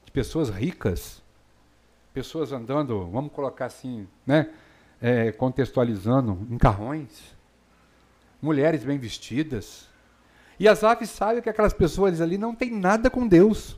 de 0.06 0.12
pessoas 0.12 0.50
ricas, 0.50 1.22
pessoas 2.14 2.52
andando, 2.52 3.08
vamos 3.08 3.32
colocar 3.32 3.66
assim, 3.66 4.08
né? 4.26 4.50
É, 5.00 5.32
contextualizando, 5.32 6.48
em 6.50 6.58
carrões, 6.58 7.36
mulheres 8.42 8.84
bem 8.84 8.98
vestidas. 8.98 9.88
E 10.60 10.68
as 10.68 10.84
aves 10.84 11.10
sabem 11.10 11.42
que 11.42 11.50
aquelas 11.50 11.74
pessoas 11.74 12.20
ali 12.20 12.38
não 12.38 12.56
têm 12.56 12.72
nada 12.72 13.10
com 13.10 13.28
Deus. 13.28 13.78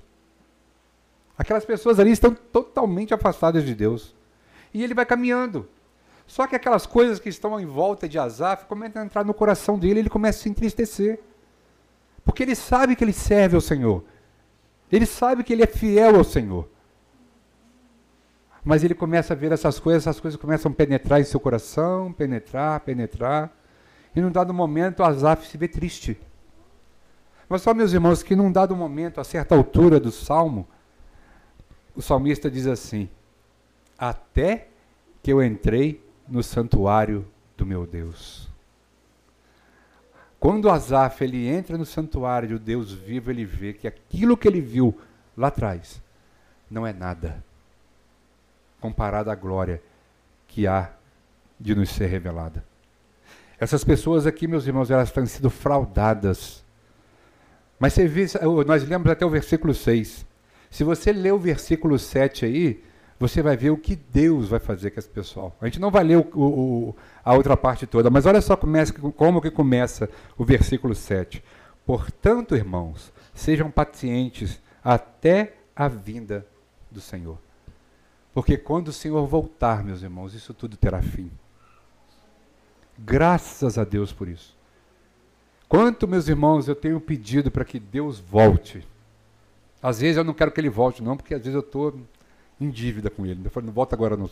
Aquelas 1.38 1.66
pessoas 1.66 2.00
ali 2.00 2.12
estão 2.12 2.34
totalmente 2.34 3.14
afastadas 3.14 3.66
de 3.66 3.76
Deus. 3.76 4.16
E 4.74 4.84
ele 4.84 4.94
vai 4.94 5.06
caminhando. 5.06 5.68
Só 6.26 6.46
que 6.48 6.56
aquelas 6.56 6.86
coisas 6.86 7.20
que 7.20 7.28
estão 7.28 7.60
em 7.60 7.66
volta 7.66 8.08
de 8.08 8.20
Asaf 8.20 8.66
começam 8.66 9.02
a 9.02 9.06
entrar 9.06 9.26
no 9.26 9.34
coração 9.34 9.78
dele, 9.78 10.00
ele 10.00 10.10
começa 10.10 10.40
a 10.40 10.44
se 10.44 10.50
entristecer. 10.50 11.20
Porque 12.30 12.44
ele 12.44 12.54
sabe 12.54 12.96
que 12.96 13.04
ele 13.04 13.12
serve 13.12 13.56
ao 13.56 13.62
Senhor. 13.62 14.04
Ele 14.92 15.08
sabe 15.08 15.44
que 15.44 15.52
ele 15.52 15.64
é 15.64 15.66
fiel 15.66 16.16
ao 16.16 16.24
Senhor. 16.24 16.70
Mas 18.64 18.84
ele 18.84 18.94
começa 18.94 19.34
a 19.34 19.36
ver 19.36 19.52
essas 19.52 19.80
coisas, 19.80 20.04
essas 20.04 20.20
coisas 20.20 20.40
começam 20.40 20.72
a 20.72 20.76
penetrar 20.76 21.20
em 21.20 21.24
seu 21.24 21.40
coração, 21.40 22.14
penetrar, 22.14 22.82
penetrar. 22.82 23.52
E 24.16 24.22
num 24.22 24.30
dado 24.30 24.54
momento, 24.54 25.02
Asaf 25.02 25.48
se 25.48 25.58
vê 25.58 25.68
triste. 25.68 26.20
Mas 27.50 27.64
só, 27.64 27.74
meus 27.74 27.94
irmãos, 27.94 28.22
que 28.22 28.36
num 28.36 28.52
dado 28.52 28.76
momento, 28.76 29.20
a 29.20 29.24
certa 29.24 29.56
altura 29.56 30.00
do 30.00 30.12
salmo, 30.12 30.68
o 31.96 32.02
salmista 32.02 32.48
diz 32.50 32.68
assim: 32.68 33.10
Até 33.98 34.68
que 35.24 35.34
eu 35.34 35.44
entrei 35.44 36.08
no 36.28 36.44
santuário 36.44 37.26
do 37.58 37.66
meu 37.66 37.88
Deus. 37.88 38.49
Quando 40.40 40.70
Asaf 40.70 41.24
ele 41.24 41.48
entra 41.48 41.78
no 41.78 41.86
santuário 41.86 42.50
do 42.50 42.60
Deus 42.60 42.94
vivo, 42.94 43.30
ele 43.30 43.44
vê 43.44 43.74
que 43.74 43.88
aquilo 43.88 44.38
que 44.38 44.48
ele 44.48 44.62
viu 44.62 44.98
lá 45.36 45.48
atrás 45.48 46.02
não 46.70 46.88
é 46.88 46.94
nada 46.94 47.44
comparada 48.80 49.32
à 49.32 49.36
glória 49.36 49.82
que 50.48 50.66
há 50.66 50.92
de 51.60 51.76
nos 51.76 51.90
ser 51.90 52.08
revelada. 52.08 52.64
Essas 53.60 53.84
pessoas 53.84 54.26
aqui, 54.26 54.48
meus 54.48 54.66
irmãos, 54.66 54.90
elas 54.90 55.12
têm 55.12 55.26
sido 55.26 55.50
fraudadas. 55.50 56.64
Mas 57.78 57.94
você 57.94 58.08
vê, 58.08 58.26
nós 58.66 58.88
lemos 58.88 59.10
até 59.12 59.26
o 59.26 59.30
versículo 59.30 59.74
6. 59.74 60.26
Se 60.72 60.84
você 60.86 61.12
ler 61.12 61.34
o 61.34 61.40
versículo 61.40 62.00
7 62.00 62.46
aí, 62.46 62.84
você 63.20 63.42
vai 63.42 63.58
ver 63.58 63.70
o 63.70 63.78
que 63.78 63.98
Deus 63.98 64.48
vai 64.48 64.60
fazer 64.60 64.92
com 64.92 65.00
esse 65.00 65.10
pessoal. 65.10 65.56
A 65.60 65.66
gente 65.66 65.80
não 65.80 65.92
vai 65.92 66.06
ler 66.06 66.18
o, 66.18 66.30
o, 66.34 66.96
a 67.24 67.34
outra 67.34 67.58
parte 67.58 67.86
toda, 67.86 68.10
mas 68.10 68.26
olha 68.26 68.40
só 68.40 68.56
começa, 68.56 68.94
como 68.94 69.42
que 69.42 69.52
começa 69.52 70.10
o 70.38 70.46
versículo 70.46 70.96
7. 70.96 71.44
Portanto, 71.86 72.56
irmãos, 72.56 73.12
sejam 73.34 73.70
pacientes 73.70 74.62
até 74.82 75.58
a 75.76 75.90
vinda 75.90 76.48
do 76.90 77.02
Senhor. 77.02 77.38
Porque 78.34 78.58
quando 78.58 78.88
o 78.88 78.94
Senhor 78.94 79.26
voltar, 79.28 79.84
meus 79.84 80.02
irmãos, 80.02 80.34
isso 80.34 80.54
tudo 80.54 80.78
terá 80.78 81.02
fim. 81.02 81.30
Graças 82.98 83.78
a 83.78 83.84
Deus 83.84 84.14
por 84.14 84.30
isso. 84.30 84.58
Quanto, 85.68 86.08
meus 86.08 86.28
irmãos, 86.30 86.68
eu 86.68 86.76
tenho 86.76 87.00
pedido 87.02 87.52
para 87.52 87.66
que 87.66 87.80
Deus 87.80 88.18
volte. 88.18 88.88
Às 89.84 90.00
vezes 90.00 90.18
eu 90.18 90.24
não 90.24 90.34
quero 90.34 90.52
que 90.52 90.60
ele 90.62 90.70
volte, 90.70 91.04
não, 91.04 91.18
porque 91.18 91.34
às 91.34 91.42
vezes 91.42 91.54
eu 91.54 91.60
estou 91.60 92.00
em 92.60 92.70
dívida 92.70 93.10
com 93.10 93.26
ele. 93.26 93.42
Eu 93.44 93.52
falo, 93.52 93.66
não 93.66 93.74
volta 93.74 93.96
agora 93.96 94.18
não. 94.18 94.30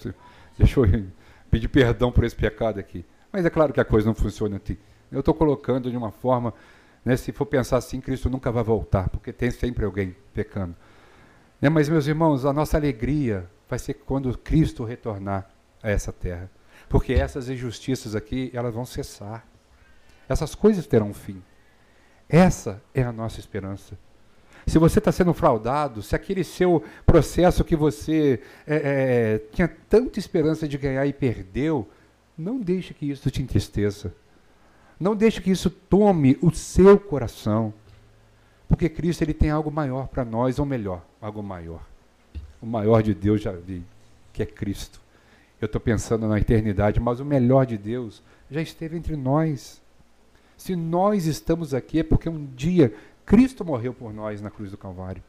Deixa 0.58 0.80
eu 0.80 0.86
pedir 1.50 1.68
perdão 1.68 2.12
por 2.12 2.24
esse 2.24 2.36
pecado 2.36 2.80
aqui. 2.80 3.06
Mas 3.32 3.46
é 3.46 3.50
claro 3.50 3.74
que 3.74 3.80
a 3.80 3.86
coisa 3.86 4.08
não 4.08 4.16
funciona 4.16 4.58
assim. 4.58 4.78
Eu 5.12 5.20
estou 5.20 5.34
colocando 5.34 5.90
de 5.90 5.98
uma 5.98 6.12
forma, 6.12 6.54
né, 7.04 7.16
se 7.16 7.32
for 7.32 7.46
pensar 7.46 7.78
assim, 7.78 8.02
Cristo 8.02 8.30
nunca 8.30 8.52
vai 8.52 8.64
voltar, 8.64 9.10
porque 9.10 9.32
tem 9.32 9.52
sempre 9.52 9.86
alguém 9.86 10.16
pecando. 10.34 10.76
Né, 11.62 11.70
mas, 11.70 11.88
meus 11.90 12.08
irmãos, 12.08 12.46
a 12.46 12.54
nossa 12.54 12.78
alegria 12.78 13.50
vai 13.70 13.80
ser 13.80 13.94
quando 13.94 14.38
Cristo 14.38 14.84
retornar 14.84 15.50
a 15.82 15.90
essa 15.90 16.12
terra. 16.12 16.50
Porque 16.90 17.14
essas 17.14 17.50
injustiças 17.50 18.16
aqui, 18.16 18.52
elas 18.54 18.74
vão 18.74 18.86
cessar. 18.86 19.46
Essas 20.28 20.56
coisas 20.56 20.86
terão 20.86 21.14
fim. 21.14 21.42
Essa 22.30 22.82
é 22.94 23.04
a 23.04 23.12
nossa 23.12 23.40
esperança. 23.40 23.98
Se 24.68 24.78
você 24.78 24.99
está 24.99 25.13
sendo 25.13 25.34
fraudado, 25.34 26.03
se 26.03 26.13
aquele 26.13 26.43
seu 26.43 26.84
processo 27.05 27.63
que 27.63 27.76
você 27.76 28.41
é, 28.68 28.76
é, 28.76 29.38
tinha 29.53 29.68
tanta 29.89 30.20
esperança 30.20 30.68
de 30.68 30.78
ganhar 30.78 31.07
e 31.07 31.13
perdeu, 31.13 31.88
não 32.38 32.59
deixe 32.59 32.93
que 32.93 33.09
isso 33.09 33.32
te 33.32 33.41
entristeça. 33.41 34.13
Não 34.99 35.15
deixe 35.15 35.41
que 35.41 35.49
isso 35.49 35.70
tome 35.70 36.38
o 36.41 36.51
seu 36.51 36.99
coração. 36.99 37.74
Porque 38.68 38.89
Cristo 38.89 39.22
ele 39.22 39.34
tem 39.34 39.49
algo 39.49 39.72
maior 39.72 40.09
para 40.09 40.26
nós, 40.26 40.59
ou 40.59 40.65
melhor, 40.65 41.01
algo 41.22 41.41
maior. 41.41 41.82
O 42.61 42.65
maior 42.65 43.01
de 43.01 43.13
Deus 43.13 43.41
já 43.41 43.53
vi, 43.53 43.84
que 44.34 44.43
é 44.43 44.45
Cristo. 44.45 44.99
Eu 45.61 45.68
estou 45.68 45.80
pensando 45.80 46.28
na 46.28 46.39
eternidade, 46.39 46.99
mas 46.99 47.22
o 47.22 47.26
melhor 47.26 47.65
de 47.65 47.78
Deus 47.78 48.22
já 48.51 48.61
esteve 48.61 48.97
entre 48.97 49.15
nós. 49.15 49.82
Se 50.57 50.76
nós 50.76 51.26
estamos 51.26 51.74
aqui 51.74 51.99
é 51.99 52.03
porque 52.03 52.28
um 52.28 52.45
dia 52.45 52.93
Cristo 53.28 53.66
morreu 53.66 53.94
por 53.94 54.14
nós 54.14 54.42
na 54.42 54.50
cruz 54.50 54.72
do 54.72 54.78
Calvário. 54.78 55.22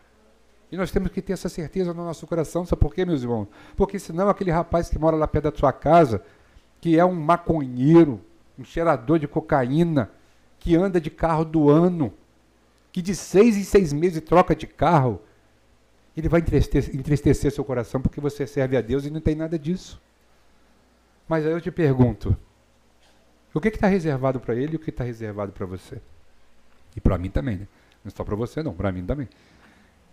E 0.71 0.77
nós 0.77 0.93
temos 0.93 1.11
que 1.11 1.21
ter 1.21 1.33
essa 1.33 1.49
certeza 1.49 1.93
no 1.93 2.05
nosso 2.05 2.29
coração. 2.29 2.65
Sabe 2.65 2.81
por 2.81 2.95
quê, 2.95 3.05
meus 3.05 3.23
irmãos? 3.23 3.49
Porque 3.77 3.99
senão 3.99 4.29
aquele 4.29 4.53
rapaz 4.53 4.89
que 4.89 4.97
mora 4.97 5.17
lá 5.17 5.27
perto 5.27 5.51
da 5.51 5.59
sua 5.59 5.73
casa, 5.73 6.23
que 6.81 6.97
é 6.97 7.05
um 7.05 7.13
maconheiro, 7.13 8.21
um 8.57 8.63
cheirador 8.63 9.19
de 9.19 9.27
cocaína, 9.27 10.13
que 10.61 10.77
anda 10.77 11.01
de 11.01 11.11
carro 11.11 11.45
do 11.45 11.69
ano, 11.69 12.15
que 12.93 13.03
de 13.03 13.17
seis 13.17 13.57
em 13.57 13.65
seis 13.65 13.93
meses 13.93 14.23
troca 14.23 14.55
de 14.55 14.69
carro, 14.69 15.21
ele 16.17 16.29
vai 16.29 16.39
entristecer, 16.39 16.95
entristecer 16.95 17.51
seu 17.51 17.65
coração 17.65 18.01
porque 18.01 18.21
você 18.21 18.47
serve 18.47 18.77
a 18.77 18.81
Deus 18.81 19.07
e 19.07 19.11
não 19.11 19.21
tem 19.21 19.35
nada 19.35 19.59
disso. 19.59 20.01
Mas 21.29 21.45
aí 21.45 21.51
eu 21.51 21.61
te 21.61 21.73
pergunto, 21.73 22.37
o 23.53 23.61
que 23.61 23.69
está 23.69 23.89
reservado 23.89 24.39
para 24.39 24.55
ele 24.55 24.75
e 24.75 24.77
o 24.77 24.79
que 24.79 24.91
está 24.91 25.03
reservado 25.03 25.51
para 25.51 25.67
você? 25.67 26.01
E 26.95 27.01
para 27.01 27.19
mim 27.19 27.29
também, 27.29 27.57
né? 27.57 27.69
Não 28.09 28.17
só 28.17 28.25
para 28.25 28.35
você, 28.35 28.63
não, 28.63 28.73
para 28.73 28.91
mim 28.91 29.05
também. 29.05 29.29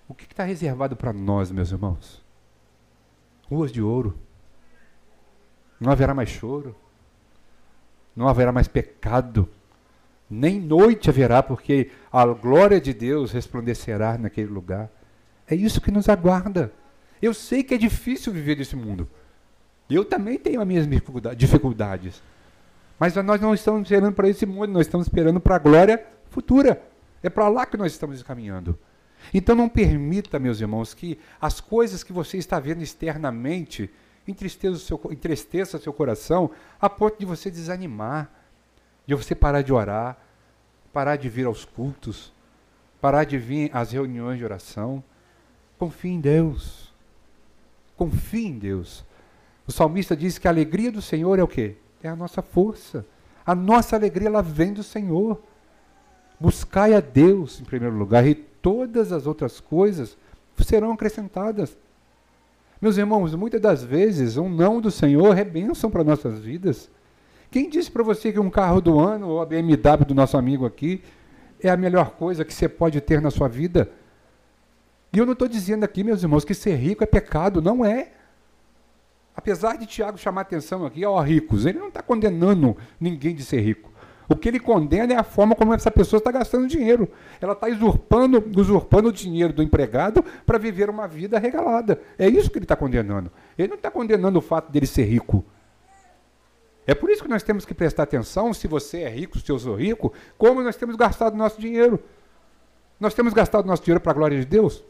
O 0.06 0.14
que 0.14 0.26
está 0.26 0.43
reservado 0.43 0.98
para 0.98 1.14
nós, 1.14 1.50
meus 1.50 1.72
irmãos? 1.72 2.22
Ruas 3.50 3.72
de 3.72 3.82
ouro. 3.82 4.20
Não 5.80 5.93
haverá 5.93 6.14
mais 6.14 6.28
choro. 6.28 6.76
Não 8.14 8.28
haverá 8.28 8.52
mais 8.52 8.68
pecado. 8.68 9.48
Nem 10.30 10.60
noite 10.60 11.10
haverá, 11.10 11.41
porque 11.41 11.89
a 12.12 12.26
glória 12.26 12.82
de 12.82 12.93
Deus 12.93 13.32
resplandecerá 13.32 14.18
naquele 14.18 14.52
lugar. 14.52 14.89
É 15.48 15.56
isso 15.56 15.80
que 15.80 15.89
nos 15.89 16.10
aguarda. 16.10 16.74
Eu 17.22 17.34
sei 17.34 17.64
que 17.64 17.76
é 17.76 17.78
difícil 17.78 18.34
viver 18.34 18.58
nesse 18.58 18.76
mundo. 18.76 19.08
Eu 19.89 20.04
também 20.04 20.38
tenho 20.38 20.60
as 20.60 20.68
minhas 20.68 20.86
dificuldades. 21.38 22.22
Mas 23.00 23.16
nós 23.16 23.39
não 23.39 23.54
estamos 23.54 23.84
esperando 23.84 24.14
para 24.14 24.28
esse 24.28 24.46
mundo, 24.46 24.68
nós 24.68 24.86
estamos 24.86 25.08
esperando 25.08 25.39
para 25.39 25.56
a 25.56 25.60
glória 25.60 26.06
futura. 26.30 26.82
É 27.24 27.30
para 27.30 27.47
lá 27.47 27.66
que 27.66 27.78
nós 27.78 27.91
estamos 27.91 28.22
caminhando. 28.24 28.78
Então 29.34 29.55
não 29.55 29.70
permita, 29.70 30.38
meus 30.39 30.61
irmãos, 30.61 30.93
que 30.93 31.18
as 31.41 31.59
coisas 31.59 32.03
que 32.03 32.13
você 32.13 32.38
está 32.38 32.59
vendo 32.59 32.82
externamente 32.82 33.89
entristeça 34.28 34.76
o 34.76 34.80
seu, 34.80 35.01
entristeça 35.11 35.78
seu 35.78 35.93
coração 35.93 36.51
a 36.80 36.89
ponto 36.89 37.18
de 37.20 37.26
você 37.26 37.49
desanimar, 37.49 38.30
de 39.05 39.13
você 39.16 39.36
parar 39.36 39.61
de 39.61 39.72
orar, 39.72 40.18
parar 40.91 41.16
de 41.16 41.30
vir 41.30 41.45
aos 41.45 41.66
cultos, 41.66 42.34
parar 42.99 43.24
de 43.24 43.38
vir 43.38 43.70
às 43.74 43.91
reuniões 43.91 44.38
de 44.38 44.45
oração. 44.45 45.03
Confie 45.78 46.09
em 46.09 46.20
Deus. 46.20 46.93
Confie 47.95 48.47
em 48.47 48.57
Deus. 48.57 49.05
O 49.68 49.72
salmista 49.72 50.16
diz 50.16 50.38
que 50.38 50.47
a 50.47 50.51
alegria 50.51 50.91
do 50.91 51.01
Senhor 51.01 51.38
é 51.39 51.43
o 51.43 51.47
quê? 51.47 51.76
É 52.01 52.09
a 52.09 52.16
nossa 52.16 52.41
força. 52.41 53.05
A 53.45 53.53
nossa 53.53 53.95
alegria 53.95 54.28
ela 54.28 54.41
vem 54.41 54.74
do 54.74 54.84
Senhor. 54.84 55.41
Buscai 56.40 56.94
a 56.94 57.00
Deus 57.00 57.62
em 57.62 57.64
primeiro 57.64 57.96
lugar 57.96 58.26
e 58.28 58.36
todas 58.36 59.12
as 59.12 59.26
outras 59.26 59.60
coisas 59.60 60.18
serão 60.64 60.92
acrescentadas. 60.92 61.78
Meus 62.82 62.98
irmãos, 62.98 63.34
muitas 63.34 63.62
das 63.62 63.84
vezes 63.84 64.38
um 64.38 64.50
não 64.50 64.82
do 64.82 64.92
Senhor 64.92 65.38
é 65.38 65.44
bênção 65.44 65.90
para 65.90 66.04
nossas 66.04 66.40
vidas. 66.40 66.90
Quem 67.50 67.70
disse 67.70 67.90
para 67.90 68.04
você 68.04 68.32
que 68.32 68.40
um 68.40 68.50
carro 68.50 68.82
do 68.82 69.00
ano 69.00 69.30
ou 69.30 69.42
a 69.42 69.46
BMW 69.46 70.06
do 70.06 70.14
nosso 70.14 70.38
amigo 70.38 70.66
aqui 70.66 71.02
é 71.62 71.70
a 71.70 71.78
melhor 71.78 72.12
coisa 72.12 72.44
que 72.44 72.54
você 72.54 72.68
pode 72.68 73.00
ter 73.00 73.22
na 73.22 73.32
sua 73.32 73.48
vida? 73.48 73.90
E 75.14 75.18
eu 75.18 75.26
não 75.26 75.34
estou 75.34 75.48
dizendo 75.48 75.86
aqui, 75.86 76.04
meus 76.04 76.22
irmãos, 76.22 76.44
que 76.44 76.54
ser 76.54 76.76
rico 76.76 77.02
é 77.02 77.08
pecado. 77.08 77.62
Não 77.62 77.86
é. 77.86 78.12
Apesar 79.34 79.78
de 79.78 79.86
Tiago 79.86 80.18
chamar 80.18 80.42
atenção 80.42 80.86
aqui, 80.86 81.06
ó, 81.06 81.20
ricos, 81.22 81.66
ele 81.66 81.80
não 81.80 81.88
está 81.88 82.02
condenando 82.02 82.76
ninguém 83.00 83.34
de 83.34 83.44
ser 83.44 83.62
rico. 83.62 83.92
O 84.28 84.36
que 84.36 84.49
ele 84.49 84.59
condena 84.59 85.13
é 85.13 85.17
a 85.17 85.23
forma 85.23 85.55
como 85.55 85.73
essa 85.73 85.91
pessoa 85.91 86.17
está 86.17 86.32
gastando 86.32 86.67
dinheiro. 86.67 87.09
Ela 87.39 87.53
está 87.53 87.67
usurpando, 87.67 88.43
usurpando 88.57 89.09
o 89.09 89.11
dinheiro 89.11 89.53
do 89.53 89.61
empregado 89.61 90.23
para 90.45 90.57
viver 90.57 90.89
uma 90.89 91.07
vida 91.07 91.38
regalada. 91.38 92.01
É 92.17 92.28
isso 92.28 92.49
que 92.49 92.57
ele 92.57 92.65
está 92.65 92.76
condenando. 92.76 93.32
Ele 93.57 93.67
não 93.67 93.76
está 93.76 93.91
condenando 93.91 94.39
o 94.39 94.41
fato 94.41 94.71
dele 94.71 94.88
ser 94.88 95.03
rico. 95.03 95.45
É 96.88 96.93
por 96.93 97.09
isso 97.09 97.23
que 97.23 97.30
nós 97.30 97.43
temos 97.43 97.65
que 97.65 97.73
prestar 97.73 98.03
atenção, 98.03 98.53
se 98.53 98.67
você 98.67 99.01
é 99.01 99.09
rico, 99.09 99.39
se 99.39 99.51
eu 99.51 99.57
sou 99.57 99.76
rico, 99.76 100.13
como 100.38 100.61
nós 100.61 100.76
temos 100.76 100.95
gastado 100.95 101.36
nosso 101.36 101.59
dinheiro. 101.59 101.99
Nós 102.99 103.13
temos 103.13 103.34
gastado 103.34 103.65
nosso 103.65 103.84
dinheiro 103.84 103.99
para 103.99 104.11
a 104.11 104.15
glória 104.15 104.39
de 104.39 104.45
Deus? 104.45 104.84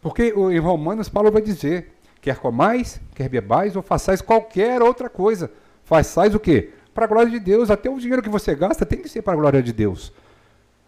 Porque 0.00 0.28
em 0.28 0.58
Romanos, 0.58 1.08
Paulo 1.08 1.30
vai 1.30 1.42
dizer: 1.42 1.92
Quer 2.20 2.38
comais, 2.38 3.00
quer 3.14 3.28
bebais 3.28 3.76
ou 3.76 3.82
façais 3.82 4.20
qualquer 4.20 4.82
outra 4.82 5.08
coisa. 5.08 5.50
Façais 5.84 6.34
o 6.34 6.40
quê? 6.40 6.72
Para 6.96 7.04
a 7.04 7.08
glória 7.08 7.30
de 7.30 7.38
Deus. 7.38 7.70
Até 7.70 7.90
o 7.90 7.98
dinheiro 7.98 8.22
que 8.22 8.30
você 8.30 8.54
gasta 8.54 8.86
tem 8.86 8.98
que 8.98 9.06
ser 9.06 9.20
para 9.20 9.34
a 9.34 9.36
glória 9.36 9.62
de 9.62 9.70
Deus. 9.70 10.10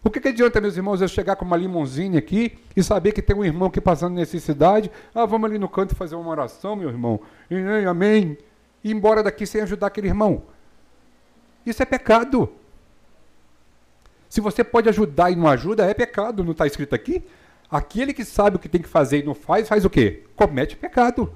O 0.03 0.09
que, 0.09 0.19
que 0.19 0.29
adianta, 0.29 0.59
meus 0.59 0.75
irmãos, 0.75 1.01
eu 1.01 1.07
chegar 1.07 1.35
com 1.35 1.45
uma 1.45 1.55
limonzinha 1.55 2.17
aqui 2.17 2.57
e 2.75 2.81
saber 2.81 3.11
que 3.11 3.21
tem 3.21 3.35
um 3.35 3.45
irmão 3.45 3.67
aqui 3.67 3.79
passando 3.79 4.15
necessidade? 4.15 4.89
Ah, 5.13 5.27
vamos 5.27 5.47
ali 5.47 5.59
no 5.59 5.69
canto 5.69 5.95
fazer 5.95 6.15
uma 6.15 6.31
oração, 6.31 6.75
meu 6.75 6.89
irmão. 6.89 7.19
E, 7.47 7.55
amém. 7.85 8.35
E 8.83 8.89
ir 8.89 8.95
embora 8.95 9.21
daqui 9.21 9.45
sem 9.45 9.61
ajudar 9.61 9.85
aquele 9.85 10.07
irmão. 10.07 10.41
Isso 11.63 11.83
é 11.83 11.85
pecado. 11.85 12.51
Se 14.27 14.41
você 14.41 14.63
pode 14.63 14.89
ajudar 14.89 15.29
e 15.29 15.35
não 15.35 15.47
ajuda, 15.47 15.85
é 15.85 15.93
pecado. 15.93 16.43
Não 16.43 16.53
está 16.53 16.65
escrito 16.65 16.95
aqui? 16.95 17.23
Aquele 17.69 18.15
que 18.15 18.25
sabe 18.25 18.55
o 18.55 18.59
que 18.59 18.67
tem 18.67 18.81
que 18.81 18.89
fazer 18.89 19.19
e 19.19 19.23
não 19.23 19.35
faz, 19.35 19.67
faz 19.67 19.85
o 19.85 19.89
quê? 19.91 20.23
Comete 20.35 20.75
pecado. 20.75 21.31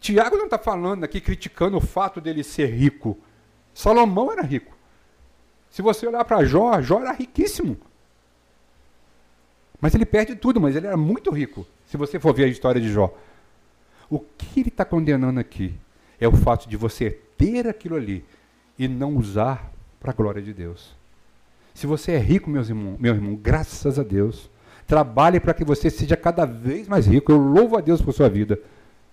Tiago 0.00 0.38
não 0.38 0.46
está 0.46 0.56
falando 0.56 1.04
aqui, 1.04 1.20
criticando 1.20 1.76
o 1.76 1.80
fato 1.80 2.22
dele 2.22 2.42
ser 2.42 2.68
rico. 2.68 3.18
Salomão 3.74 4.32
era 4.32 4.42
rico. 4.42 4.76
Se 5.70 5.82
você 5.82 6.06
olhar 6.06 6.24
para 6.24 6.44
Jó, 6.44 6.80
Jó 6.80 7.00
era 7.00 7.12
riquíssimo. 7.12 7.76
Mas 9.80 9.94
ele 9.94 10.04
perde 10.04 10.34
tudo, 10.34 10.60
mas 10.60 10.76
ele 10.76 10.86
era 10.86 10.96
muito 10.96 11.30
rico. 11.30 11.66
Se 11.86 11.96
você 11.96 12.18
for 12.18 12.34
ver 12.34 12.44
a 12.44 12.48
história 12.48 12.80
de 12.80 12.92
Jó. 12.92 13.14
O 14.08 14.18
que 14.18 14.60
ele 14.60 14.68
está 14.68 14.84
condenando 14.84 15.38
aqui 15.38 15.74
é 16.20 16.26
o 16.26 16.32
fato 16.32 16.68
de 16.68 16.76
você 16.76 17.10
ter 17.38 17.68
aquilo 17.68 17.96
ali 17.96 18.24
e 18.78 18.88
não 18.88 19.16
usar 19.16 19.72
para 20.00 20.10
a 20.10 20.14
glória 20.14 20.42
de 20.42 20.52
Deus. 20.52 20.94
Se 21.72 21.86
você 21.86 22.12
é 22.12 22.18
rico, 22.18 22.50
meus 22.50 22.68
irmãos, 22.68 22.98
meu 22.98 23.14
irmão, 23.14 23.36
graças 23.36 23.98
a 23.98 24.02
Deus, 24.02 24.50
Trabalhe 24.90 25.38
para 25.38 25.54
que 25.54 25.64
você 25.64 25.88
seja 25.88 26.16
cada 26.16 26.44
vez 26.44 26.88
mais 26.88 27.06
rico. 27.06 27.30
Eu 27.30 27.38
louvo 27.38 27.78
a 27.78 27.80
Deus 27.80 28.02
por 28.02 28.12
sua 28.12 28.28
vida. 28.28 28.58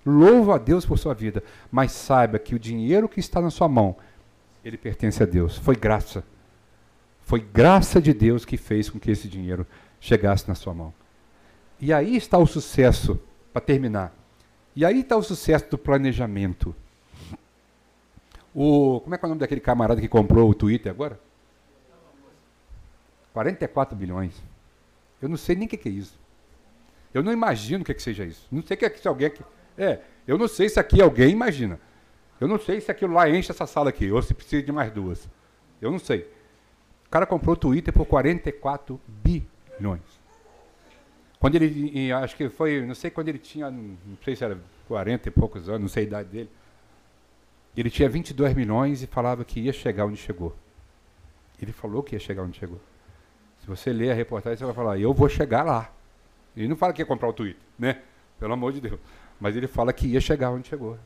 Louvo 0.04 0.52
a 0.52 0.58
Deus 0.58 0.88
por 0.88 0.98
sua 0.98 1.14
vida. 1.14 1.44
Mas 1.72 1.92
saiba 1.92 2.40
que 2.40 2.56
o 2.56 2.60
dinheiro 2.60 3.08
que 3.08 3.20
está 3.20 3.40
na 3.40 3.52
sua 3.52 3.68
mão, 3.68 3.96
ele 4.68 4.78
pertence 4.78 5.22
a 5.24 5.26
Deus. 5.26 5.58
Foi 5.58 5.76
graça. 5.76 6.24
Foi 7.22 7.40
graça 7.40 8.02
de 8.02 8.14
Deus 8.14 8.46
que 8.46 8.58
fez 8.58 8.90
com 8.90 9.00
que 9.00 9.12
esse 9.12 9.28
dinheiro 9.28 9.66
chegasse 10.00 10.48
na 10.48 10.56
sua 10.56 10.74
mão. 10.74 10.94
E 11.80 11.94
aí 11.94 12.16
está 12.16 12.38
o 12.38 12.46
sucesso, 12.46 13.20
para 13.54 13.62
terminar. 13.62 14.14
E 14.76 14.86
aí 14.86 15.02
está 15.02 15.16
o 15.16 15.24
sucesso 15.24 15.70
do 15.70 15.78
planejamento. 15.78 16.76
O, 18.54 19.00
como 19.02 19.16
é 19.16 19.18
que 19.18 19.26
é 19.26 19.28
o 19.28 19.30
nome 19.30 19.40
daquele 19.40 19.62
camarada 19.62 20.02
que 20.02 20.08
comprou 20.08 20.50
o 20.50 20.54
Twitter 20.54 20.92
agora? 20.92 21.20
44 23.34 23.96
bilhões. 23.96 24.34
Eu 25.22 25.30
não 25.30 25.38
sei 25.38 25.56
nem 25.56 25.68
o 25.68 25.70
que, 25.70 25.78
que 25.78 25.90
é 25.90 25.92
isso. 25.92 26.20
Eu 27.14 27.24
não 27.24 27.32
imagino 27.32 27.84
o 27.84 27.86
que, 27.86 27.94
que 27.94 28.02
seja 28.02 28.26
isso. 28.26 28.48
Não 28.52 28.62
sei 28.62 28.76
que, 28.76 28.90
se 28.90 29.08
alguém. 29.08 29.32
É, 29.78 30.00
eu 30.28 30.38
não 30.38 30.48
sei 30.48 30.70
se 30.70 30.80
aqui 30.80 31.02
alguém 31.02 31.30
imagina. 31.30 31.80
Eu 32.40 32.48
não 32.48 32.60
sei 32.60 32.80
se 32.80 32.92
aquilo 32.92 33.14
lá 33.14 33.30
enche 33.30 33.52
essa 33.52 33.66
sala 33.66 33.90
aqui, 33.90 34.12
ou 34.12 34.22
se 34.22 34.34
precisa 34.34 34.64
de 34.64 34.72
mais 34.72 34.92
duas. 34.92 35.28
Eu 35.82 35.92
não 35.92 36.00
sei. 36.00 36.30
O 37.06 37.10
cara 37.10 37.26
comprou 37.26 37.54
o 37.54 37.58
Twitter 37.58 37.94
por 37.94 38.06
44 38.06 39.00
bilhões. 39.08 40.02
Quando 41.40 41.56
ele, 41.56 42.12
acho 42.12 42.36
que 42.36 42.50
foi, 42.50 42.82
não 42.86 42.96
sei 42.96 43.12
quando 43.12 43.30
ele 43.30 43.38
tinha, 43.38 43.70
não 43.70 43.98
sei 44.24 44.36
se 44.36 44.44
era 44.44 44.58
40 44.88 45.30
e 45.30 45.32
poucos 45.32 45.70
anos, 45.70 45.82
não 45.82 45.88
sei 45.88 46.04
a 46.04 46.08
idade 46.08 46.30
dele. 46.30 46.50
Ele 47.76 47.90
tinha 47.90 48.10
22 48.10 48.56
milhões 48.56 49.04
e 49.04 49.08
falava 49.08 49.46
que 49.46 49.60
ia 49.60 49.72
chegar 49.72 50.06
onde 50.06 50.18
chegou. 50.18 50.56
Ele 51.62 51.72
falou 51.72 52.02
que 52.02 52.16
ia 52.16 52.20
chegar 52.20 52.44
onde 52.44 52.58
chegou. 52.58 52.80
Se 53.60 53.68
você 53.68 53.92
ler 53.94 54.12
a 54.12 54.14
reportagem, 54.16 54.58
você 54.58 54.66
vai 54.66 54.74
falar, 54.74 54.98
eu 54.98 55.14
vou 55.14 55.30
chegar 55.30 55.64
lá. 55.64 55.92
Ele 56.56 56.68
não 56.68 56.76
fala 56.76 56.92
que 56.92 57.02
ia 57.02 57.06
comprar 57.06 57.30
o 57.30 57.34
Twitter, 57.34 57.62
né? 57.78 58.02
Pelo 58.40 58.54
amor 58.54 58.74
de 58.74 58.82
Deus. 58.82 59.00
Mas 59.40 59.56
ele 59.56 59.68
fala 59.68 59.94
que 59.94 60.08
ia 60.08 60.20
chegar 60.20 60.50
onde 60.50 60.68
chegou. 60.68 60.98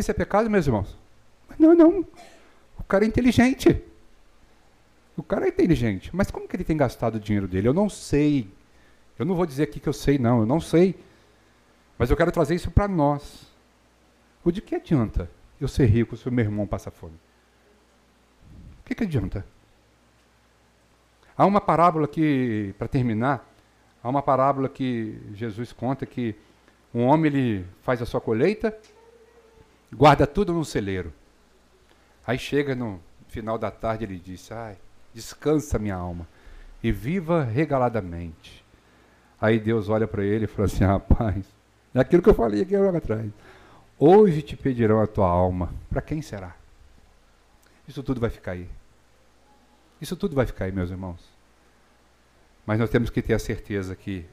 Isso 0.00 0.10
é 0.10 0.14
pecado, 0.14 0.48
meus 0.48 0.66
irmãos? 0.66 0.96
Não, 1.58 1.74
não. 1.74 2.06
O 2.78 2.84
cara 2.84 3.04
é 3.04 3.08
inteligente. 3.08 3.84
O 5.14 5.22
cara 5.22 5.44
é 5.44 5.48
inteligente. 5.50 6.10
Mas 6.14 6.30
como 6.30 6.48
que 6.48 6.56
ele 6.56 6.64
tem 6.64 6.74
gastado 6.74 7.16
o 7.16 7.20
dinheiro 7.20 7.46
dele? 7.46 7.68
Eu 7.68 7.74
não 7.74 7.90
sei. 7.90 8.50
Eu 9.18 9.26
não 9.26 9.34
vou 9.34 9.44
dizer 9.44 9.64
aqui 9.64 9.78
que 9.78 9.88
eu 9.88 9.92
sei, 9.92 10.18
não. 10.18 10.40
Eu 10.40 10.46
não 10.46 10.58
sei. 10.58 10.98
Mas 11.98 12.10
eu 12.10 12.16
quero 12.16 12.32
trazer 12.32 12.54
isso 12.54 12.70
para 12.70 12.88
nós. 12.88 13.46
O 14.42 14.50
de 14.50 14.62
que 14.62 14.74
adianta 14.74 15.28
eu 15.60 15.68
ser 15.68 15.84
rico 15.84 16.16
se 16.16 16.26
o 16.26 16.32
meu 16.32 16.46
irmão 16.46 16.66
passa 16.66 16.90
fome? 16.90 17.16
O 18.80 18.84
que, 18.86 18.94
que 18.94 19.04
adianta? 19.04 19.44
Há 21.36 21.44
uma 21.44 21.60
parábola 21.60 22.08
que, 22.08 22.74
para 22.78 22.88
terminar, 22.88 23.46
há 24.02 24.08
uma 24.08 24.22
parábola 24.22 24.66
que 24.66 25.20
Jesus 25.34 25.74
conta 25.74 26.06
que 26.06 26.34
um 26.94 27.04
homem 27.04 27.30
ele 27.30 27.66
faz 27.82 28.00
a 28.00 28.06
sua 28.06 28.20
colheita, 28.20 28.74
guarda 29.92 30.26
tudo 30.26 30.52
num 30.52 30.64
celeiro. 30.64 31.12
Aí 32.26 32.38
chega 32.38 32.74
no 32.74 33.00
final 33.28 33.58
da 33.58 33.70
tarde 33.70 34.04
ele 34.04 34.18
diz: 34.18 34.50
"Ai, 34.52 34.76
descansa 35.12 35.78
minha 35.78 35.96
alma 35.96 36.26
e 36.82 36.92
viva 36.92 37.42
regaladamente". 37.44 38.64
Aí 39.40 39.58
Deus 39.58 39.88
olha 39.88 40.06
para 40.06 40.24
ele 40.24 40.44
e 40.44 40.48
fala 40.48 40.66
assim: 40.66 40.84
"Rapaz, 40.84 41.44
é 41.94 42.00
aquilo 42.00 42.22
que 42.22 42.28
eu 42.28 42.34
falei 42.34 42.62
aqui 42.62 42.76
logo 42.76 42.96
atrás. 42.96 43.30
Hoje 43.98 44.42
te 44.42 44.56
pedirão 44.56 45.02
a 45.02 45.06
tua 45.06 45.28
alma. 45.28 45.74
Para 45.88 46.00
quem 46.00 46.22
será? 46.22 46.54
Isso 47.86 48.02
tudo 48.02 48.20
vai 48.20 48.30
ficar 48.30 48.52
aí. 48.52 48.68
Isso 50.00 50.16
tudo 50.16 50.34
vai 50.34 50.46
ficar 50.46 50.64
aí, 50.64 50.72
meus 50.72 50.90
irmãos. 50.90 51.20
Mas 52.64 52.78
nós 52.78 52.88
temos 52.88 53.10
que 53.10 53.20
ter 53.20 53.34
a 53.34 53.38
certeza 53.38 53.94
que 53.96 54.24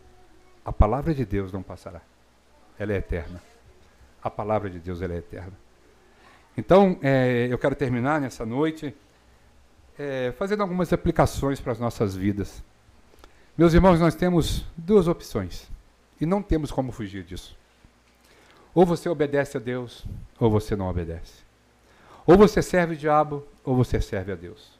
a 0.63 0.71
palavra 0.71 1.13
de 1.13 1.25
Deus 1.25 1.51
não 1.51 1.63
passará. 1.63 2.01
Ela 2.77 2.93
é 2.93 2.97
eterna. 2.97 3.41
A 4.21 4.29
palavra 4.29 4.69
de 4.69 4.79
Deus 4.79 5.01
ela 5.01 5.13
é 5.13 5.17
eterna. 5.17 5.53
Então, 6.57 6.97
é, 7.01 7.47
eu 7.49 7.57
quero 7.57 7.75
terminar 7.75 8.19
nessa 8.19 8.45
noite 8.45 8.95
é, 9.97 10.31
fazendo 10.37 10.61
algumas 10.61 10.91
aplicações 10.93 11.59
para 11.59 11.71
as 11.71 11.79
nossas 11.79 12.15
vidas. 12.15 12.63
Meus 13.57 13.73
irmãos, 13.73 13.99
nós 13.99 14.15
temos 14.15 14.65
duas 14.75 15.07
opções 15.07 15.69
e 16.19 16.25
não 16.25 16.41
temos 16.41 16.71
como 16.71 16.91
fugir 16.91 17.23
disso. 17.23 17.57
Ou 18.73 18.85
você 18.85 19.09
obedece 19.09 19.57
a 19.57 19.59
Deus, 19.59 20.05
ou 20.39 20.51
você 20.51 20.75
não 20.75 20.87
obedece. 20.87 21.43
Ou 22.25 22.37
você 22.37 22.61
serve 22.61 22.93
o 22.93 22.97
diabo, 22.97 23.47
ou 23.63 23.75
você 23.75 23.99
serve 23.99 24.31
a 24.31 24.35
Deus. 24.35 24.77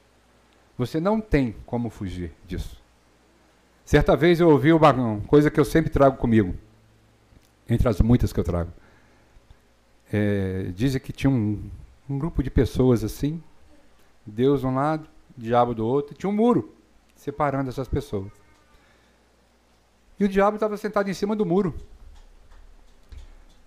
Você 0.76 1.00
não 1.00 1.20
tem 1.20 1.56
como 1.66 1.90
fugir 1.90 2.32
disso. 2.46 2.80
Certa 3.84 4.14
vez 4.14 4.38
eu 4.38 4.50
ouvi 4.50 4.72
uma 4.72 5.20
coisa 5.26 5.50
que 5.50 5.58
eu 5.58 5.64
sempre 5.64 5.90
trago 5.90 6.16
comigo, 6.18 6.54
entre 7.68 7.88
as 7.88 8.00
muitas 8.00 8.32
que 8.32 8.38
eu 8.38 8.44
trago. 8.44 8.70
É, 10.12 10.70
dizem 10.74 11.00
que 11.00 11.12
tinha 11.12 11.30
um, 11.30 11.70
um 12.08 12.18
grupo 12.18 12.42
de 12.42 12.50
pessoas 12.50 13.04
assim, 13.04 13.42
Deus 14.24 14.60
de 14.60 14.66
um 14.66 14.74
lado, 14.74 15.08
diabo 15.36 15.74
do 15.74 15.86
outro, 15.86 16.14
e 16.14 16.16
tinha 16.16 16.30
um 16.30 16.34
muro 16.34 16.74
separando 17.14 17.68
essas 17.70 17.88
pessoas. 17.88 18.32
E 20.18 20.24
o 20.24 20.28
diabo 20.28 20.56
estava 20.56 20.76
sentado 20.76 21.08
em 21.08 21.14
cima 21.14 21.36
do 21.36 21.46
muro. 21.46 21.74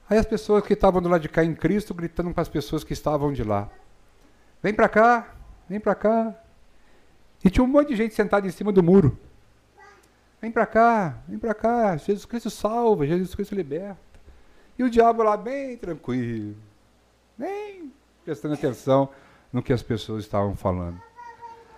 Aí 0.09 0.17
as 0.17 0.25
pessoas 0.25 0.65
que 0.65 0.73
estavam 0.73 1.01
do 1.01 1.07
lado 1.07 1.21
de 1.21 1.29
cá 1.29 1.43
em 1.43 1.55
Cristo 1.55 1.93
gritando 1.93 2.33
para 2.33 2.41
as 2.41 2.49
pessoas 2.49 2.83
que 2.83 2.91
estavam 2.91 3.31
de 3.31 3.43
lá: 3.43 3.69
Vem 4.61 4.73
para 4.73 4.89
cá, 4.89 5.35
vem 5.69 5.79
para 5.79 5.95
cá. 5.95 6.35
E 7.43 7.49
tinha 7.49 7.63
um 7.63 7.67
monte 7.67 7.89
de 7.89 7.95
gente 7.95 8.13
sentada 8.13 8.45
em 8.45 8.51
cima 8.51 8.71
do 8.71 8.83
muro. 8.83 9.17
Vem 10.41 10.51
para 10.51 10.65
cá, 10.65 11.19
vem 11.27 11.39
para 11.39 11.53
cá. 11.53 11.95
Jesus 11.95 12.25
Cristo 12.25 12.49
salva, 12.49 13.07
Jesus 13.07 13.33
Cristo 13.33 13.55
liberta. 13.55 14.10
E 14.81 14.83
o 14.83 14.89
diabo 14.89 15.21
lá 15.21 15.37
bem 15.37 15.77
tranquilo, 15.77 16.55
nem 17.37 17.93
prestando 18.25 18.55
atenção 18.55 19.09
no 19.53 19.61
que 19.61 19.71
as 19.71 19.83
pessoas 19.83 20.23
estavam 20.23 20.55
falando. 20.55 20.99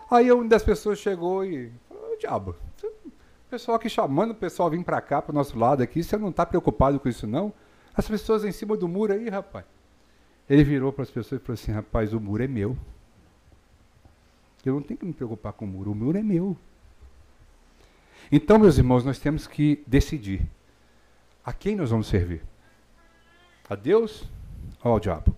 Aí 0.10 0.32
uma 0.32 0.48
das 0.48 0.64
pessoas 0.64 1.00
chegou 1.00 1.44
e 1.44 1.70
falou: 1.90 2.18
Diabo, 2.18 2.56
o 2.82 3.50
pessoal 3.50 3.76
aqui 3.76 3.90
chamando 3.90 4.32
o 4.32 4.36
pessoal 4.36 4.70
vir 4.70 4.82
para 4.86 5.02
cá, 5.02 5.22
para 5.22 5.34
o 5.34 5.36
nosso 5.36 5.60
lado 5.60 5.84
aqui, 5.84 6.02
você 6.02 6.16
não 6.16 6.30
está 6.30 6.46
preocupado 6.46 6.98
com 6.98 7.10
isso 7.10 7.28
não? 7.28 7.52
As 7.94 8.08
pessoas 8.08 8.46
em 8.46 8.54
cima 8.54 8.78
do 8.78 8.88
muro 8.88 9.12
aí, 9.12 9.28
rapaz. 9.28 9.66
Ele 10.50 10.64
virou 10.64 10.94
para 10.94 11.04
as 11.04 11.12
pessoas 11.12 11.42
e 11.42 11.44
falou 11.44 11.56
assim: 11.56 11.74
rapaz, 11.74 12.14
o 12.14 12.22
muro 12.22 12.42
é 12.42 12.48
meu. 12.48 12.78
Eu 14.64 14.76
não 14.76 14.82
tenho 14.82 14.98
que 14.98 15.06
me 15.06 15.12
preocupar 15.12 15.52
com 15.52 15.66
o 15.66 15.68
muro, 15.68 15.92
o 15.92 15.96
muro 15.96 16.18
é 16.18 16.24
meu. 16.24 16.56
Então, 18.32 18.58
meus 18.58 18.78
irmãos, 18.78 19.04
nós 19.04 19.20
temos 19.20 19.46
que 19.46 19.84
decidir 19.86 20.42
a 21.44 21.52
quem 21.52 21.76
nós 21.76 21.90
vamos 21.90 22.08
servir: 22.08 22.53
a 23.70 23.76
Deus 23.76 24.24
ou 24.84 24.92
ao 24.92 25.00
diabo? 25.00 25.36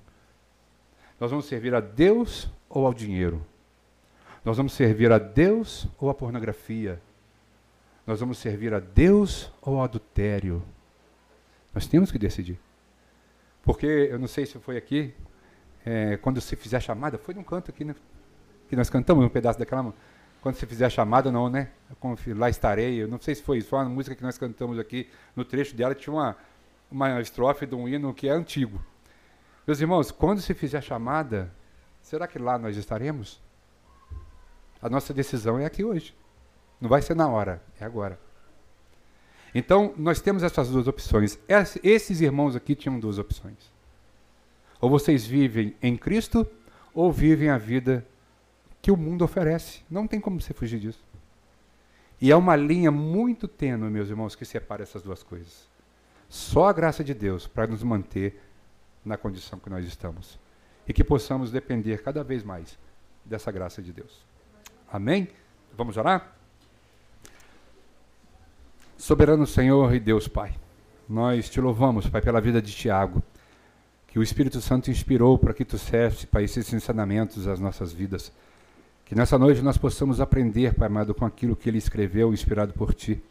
Nós 1.19 1.31
vamos 1.31 1.45
servir 1.45 1.73
a 1.73 1.79
Deus 1.79 2.49
ou 2.69 2.85
ao 2.85 2.93
dinheiro? 2.93 3.45
Nós 4.43 4.57
vamos 4.57 4.73
servir 4.73 5.11
a 5.11 5.17
Deus 5.17 5.87
ou 5.97 6.09
à 6.09 6.13
pornografia? 6.13 7.01
Nós 8.05 8.19
vamos 8.19 8.37
servir 8.37 8.73
a 8.73 8.79
Deus 8.79 9.51
ou 9.61 9.77
ao 9.77 9.83
adultério? 9.83 10.61
Nós 11.73 11.87
temos 11.87 12.11
que 12.11 12.19
decidir. 12.19 12.59
Porque, 13.63 13.85
eu 13.85 14.19
não 14.19 14.27
sei 14.27 14.45
se 14.45 14.59
foi 14.59 14.77
aqui, 14.77 15.13
é, 15.83 16.17
quando 16.17 16.39
se 16.39 16.55
fizer 16.55 16.77
a 16.77 16.79
chamada, 16.79 17.17
foi 17.17 17.33
num 17.33 17.43
canto 17.43 17.71
aqui, 17.71 17.83
né? 17.83 17.95
Que 18.69 18.75
nós 18.75 18.89
cantamos 18.89 19.25
um 19.25 19.29
pedaço 19.29 19.57
daquela. 19.57 19.93
Quando 20.41 20.55
se 20.55 20.65
fizer 20.67 20.85
a 20.85 20.89
chamada, 20.89 21.31
não, 21.31 21.49
né? 21.49 21.69
Lá 22.35 22.49
estarei. 22.49 23.01
Eu 23.01 23.07
não 23.07 23.19
sei 23.19 23.33
se 23.33 23.41
foi 23.41 23.57
isso, 23.57 23.69
foi 23.69 23.79
uma 23.79 23.89
música 23.89 24.15
que 24.15 24.21
nós 24.21 24.37
cantamos 24.37 24.77
aqui. 24.77 25.09
No 25.35 25.43
trecho 25.43 25.75
dela 25.75 25.95
tinha 25.95 26.13
uma, 26.13 26.37
uma 26.95 27.19
estrofe 27.19 27.65
de 27.65 27.75
um 27.75 27.89
hino 27.89 28.13
que 28.13 28.29
é 28.29 28.31
antigo. 28.31 28.81
Meus 29.67 29.81
irmãos, 29.81 30.11
quando 30.11 30.39
se 30.39 30.53
fizer 30.53 30.77
a 30.77 30.81
chamada, 30.81 31.53
será 32.01 32.25
que 32.25 32.39
lá 32.39 32.57
nós 32.57 32.77
estaremos? 32.77 33.41
A 34.81 34.89
nossa 34.89 35.13
decisão 35.13 35.59
é 35.59 35.65
aqui 35.65 35.83
hoje. 35.83 36.15
Não 36.79 36.87
vai 36.87 37.01
ser 37.01 37.13
na 37.13 37.27
hora, 37.27 37.61
é 37.81 37.83
agora. 37.83 38.17
Então, 39.53 39.93
nós 39.97 40.21
temos 40.21 40.41
essas 40.41 40.69
duas 40.69 40.87
opções. 40.87 41.37
Esses 41.83 42.21
irmãos 42.21 42.55
aqui 42.55 42.75
tinham 42.75 42.97
duas 42.97 43.17
opções. 43.17 43.71
Ou 44.79 44.89
vocês 44.89 45.25
vivem 45.25 45.75
em 45.81 45.97
Cristo, 45.97 46.47
ou 46.93 47.11
vivem 47.11 47.49
a 47.49 47.57
vida 47.57 48.07
que 48.81 48.91
o 48.91 48.95
mundo 48.95 49.25
oferece. 49.25 49.81
Não 49.89 50.07
tem 50.07 50.21
como 50.21 50.39
você 50.39 50.53
fugir 50.53 50.79
disso. 50.79 51.03
E 52.21 52.31
é 52.31 52.35
uma 52.37 52.55
linha 52.55 52.91
muito 52.91 53.49
tênue, 53.49 53.89
meus 53.89 54.09
irmãos, 54.09 54.33
que 54.33 54.45
separa 54.45 54.83
essas 54.83 55.01
duas 55.01 55.23
coisas. 55.23 55.74
Só 56.29 56.67
a 56.67 56.73
graça 56.73 57.03
de 57.03 57.13
Deus 57.13 57.47
para 57.47 57.67
nos 57.67 57.83
manter 57.83 58.41
na 59.03 59.17
condição 59.17 59.59
que 59.59 59.69
nós 59.69 59.85
estamos. 59.85 60.39
E 60.87 60.93
que 60.93 61.03
possamos 61.03 61.51
depender 61.51 62.01
cada 62.03 62.23
vez 62.23 62.43
mais 62.43 62.77
dessa 63.23 63.51
graça 63.51 63.81
de 63.81 63.91
Deus. 63.91 64.25
Amém? 64.91 65.27
Vamos 65.75 65.97
orar? 65.97 66.35
Soberano 68.97 69.45
Senhor 69.45 69.93
e 69.93 69.99
Deus 69.99 70.27
Pai, 70.27 70.55
nós 71.07 71.49
te 71.49 71.59
louvamos, 71.59 72.07
Pai, 72.07 72.21
pela 72.21 72.39
vida 72.39 72.61
de 72.61 72.71
Tiago, 72.71 73.21
que 74.07 74.17
o 74.17 74.23
Espírito 74.23 74.61
Santo 74.61 74.89
inspirou 74.89 75.37
para 75.37 75.53
que 75.53 75.65
tu 75.65 75.77
serves, 75.77 76.23
Pai, 76.23 76.45
esses 76.45 76.71
ensinamentos 76.71 77.47
às 77.47 77.59
nossas 77.59 77.91
vidas. 77.91 78.31
Que 79.03 79.13
nessa 79.13 79.37
noite 79.37 79.61
nós 79.61 79.77
possamos 79.77 80.21
aprender, 80.21 80.73
Pai 80.73 80.87
amado, 80.87 81.13
com 81.13 81.25
aquilo 81.25 81.55
que 81.55 81.69
ele 81.69 81.77
escreveu, 81.77 82.33
inspirado 82.33 82.73
por 82.73 82.93
ti. 82.93 83.21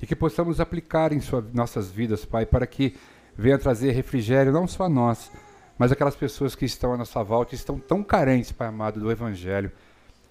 E 0.00 0.06
que 0.06 0.14
possamos 0.14 0.60
aplicar 0.60 1.12
em 1.12 1.20
sua, 1.20 1.44
nossas 1.52 1.90
vidas, 1.90 2.24
Pai, 2.24 2.44
para 2.44 2.66
que 2.66 2.96
venha 3.36 3.58
trazer 3.58 3.92
refrigério 3.92 4.52
não 4.52 4.66
só 4.66 4.84
a 4.84 4.88
nós, 4.88 5.30
mas 5.78 5.92
aquelas 5.92 6.16
pessoas 6.16 6.54
que 6.54 6.64
estão 6.64 6.92
à 6.92 6.96
nossa 6.96 7.22
volta 7.22 7.54
e 7.54 7.56
estão 7.56 7.78
tão 7.78 8.02
carentes, 8.02 8.52
Pai 8.52 8.68
amado, 8.68 9.00
do 9.00 9.10
Evangelho. 9.10 9.70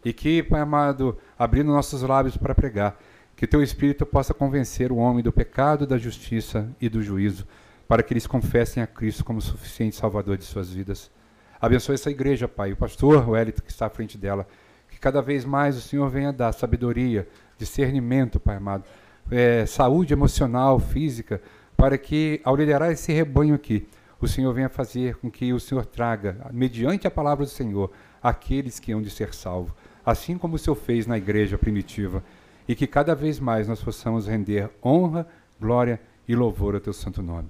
E 0.03 0.13
que, 0.13 0.43
Pai 0.43 0.61
amado, 0.61 1.18
abrindo 1.38 1.72
nossos 1.72 2.01
lábios 2.01 2.38
para 2.38 2.53
pregar, 2.53 2.97
que 3.36 3.47
teu 3.47 3.61
Espírito 3.61 4.05
possa 4.05 4.34
convencer 4.34 4.91
o 4.91 4.97
homem 4.97 5.24
do 5.24 5.32
pecado, 5.32 5.86
da 5.86 5.97
justiça 5.97 6.70
e 6.80 6.88
do 6.88 7.01
juízo, 7.01 7.45
para 7.88 8.01
que 8.01 8.13
eles 8.13 8.26
confessem 8.26 8.82
a 8.82 8.88
Cristo 8.88 9.26
como 9.26 9.41
suficiente 9.41 9.95
Salvador 9.95 10.38
de 10.38 10.45
suas 10.45 10.72
vidas. 10.72 11.11
Abençoe 11.59 11.95
essa 11.95 12.09
igreja, 12.09 12.47
Pai, 12.47 12.72
o 12.72 12.78
pastor, 12.78 13.28
o 13.28 13.36
Elito, 13.36 13.63
que 13.63 13.72
está 13.72 13.88
à 13.88 13.89
frente 13.89 14.18
dela, 14.18 14.47
que 14.89 14.99
cada 14.99 15.22
vez 15.22 15.43
mais 15.43 15.76
o 15.76 15.82
Senhor 15.82 16.07
venha 16.09 16.32
dar 16.32 16.53
sabedoria, 16.53 17.28
discernimento, 17.57 18.39
Pai 18.39 18.55
amado, 18.55 18.84
é, 19.32 19.65
saúde 19.65 20.13
emocional, 20.13 20.80
física, 20.80 21.41
para 21.76 21.97
que, 21.97 22.39
ao 22.43 22.55
liderar 22.55 22.91
esse 22.91 23.11
rebanho 23.11 23.55
aqui, 23.55 23.88
o 24.19 24.28
Senhor 24.28 24.53
venha 24.53 24.69
fazer 24.69 25.15
com 25.17 25.30
que 25.30 25.51
o 25.53 25.59
Senhor 25.59 25.86
traga, 25.86 26.49
mediante 26.51 27.05
a 27.05 27.11
palavra 27.11 27.45
do 27.45 27.51
Senhor, 27.51 27.91
aqueles 28.21 28.80
que 28.80 28.91
hão 28.91 29.01
de 29.01 29.09
ser 29.09 29.34
salvos, 29.34 29.73
assim 30.05 30.38
como 30.38 30.55
o 30.55 30.59
Senhor 30.59 30.76
fez 30.76 31.05
na 31.05 31.17
igreja 31.17 31.57
primitiva, 31.57 32.23
e 32.67 32.76
que 32.76 32.88
cada 32.88 33.13
vez 33.13 33.39
mais 33.39 33.67
nós 33.67 33.84
possamos 33.84 34.28
render 34.28 34.69
honra, 34.84 35.28
glória 35.59 35.99
e 36.28 36.36
louvor 36.36 36.73
ao 36.73 36.82
teu 36.82 36.93
santo 36.93 37.21
nome. 37.21 37.49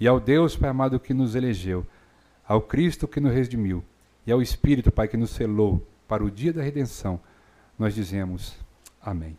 E 0.00 0.06
ao 0.06 0.18
Deus, 0.18 0.56
Pai 0.56 0.70
amado, 0.70 0.98
que 0.98 1.14
nos 1.14 1.34
elegeu, 1.34 1.86
ao 2.46 2.60
Cristo 2.62 3.06
que 3.06 3.20
nos 3.20 3.32
redimiu, 3.32 3.84
e 4.26 4.32
ao 4.32 4.42
Espírito, 4.42 4.90
Pai, 4.90 5.08
que 5.08 5.16
nos 5.16 5.30
selou 5.30 5.86
para 6.06 6.24
o 6.24 6.30
dia 6.30 6.52
da 6.52 6.62
redenção, 6.62 7.20
nós 7.78 7.94
dizemos 7.94 8.56
amém. 9.00 9.36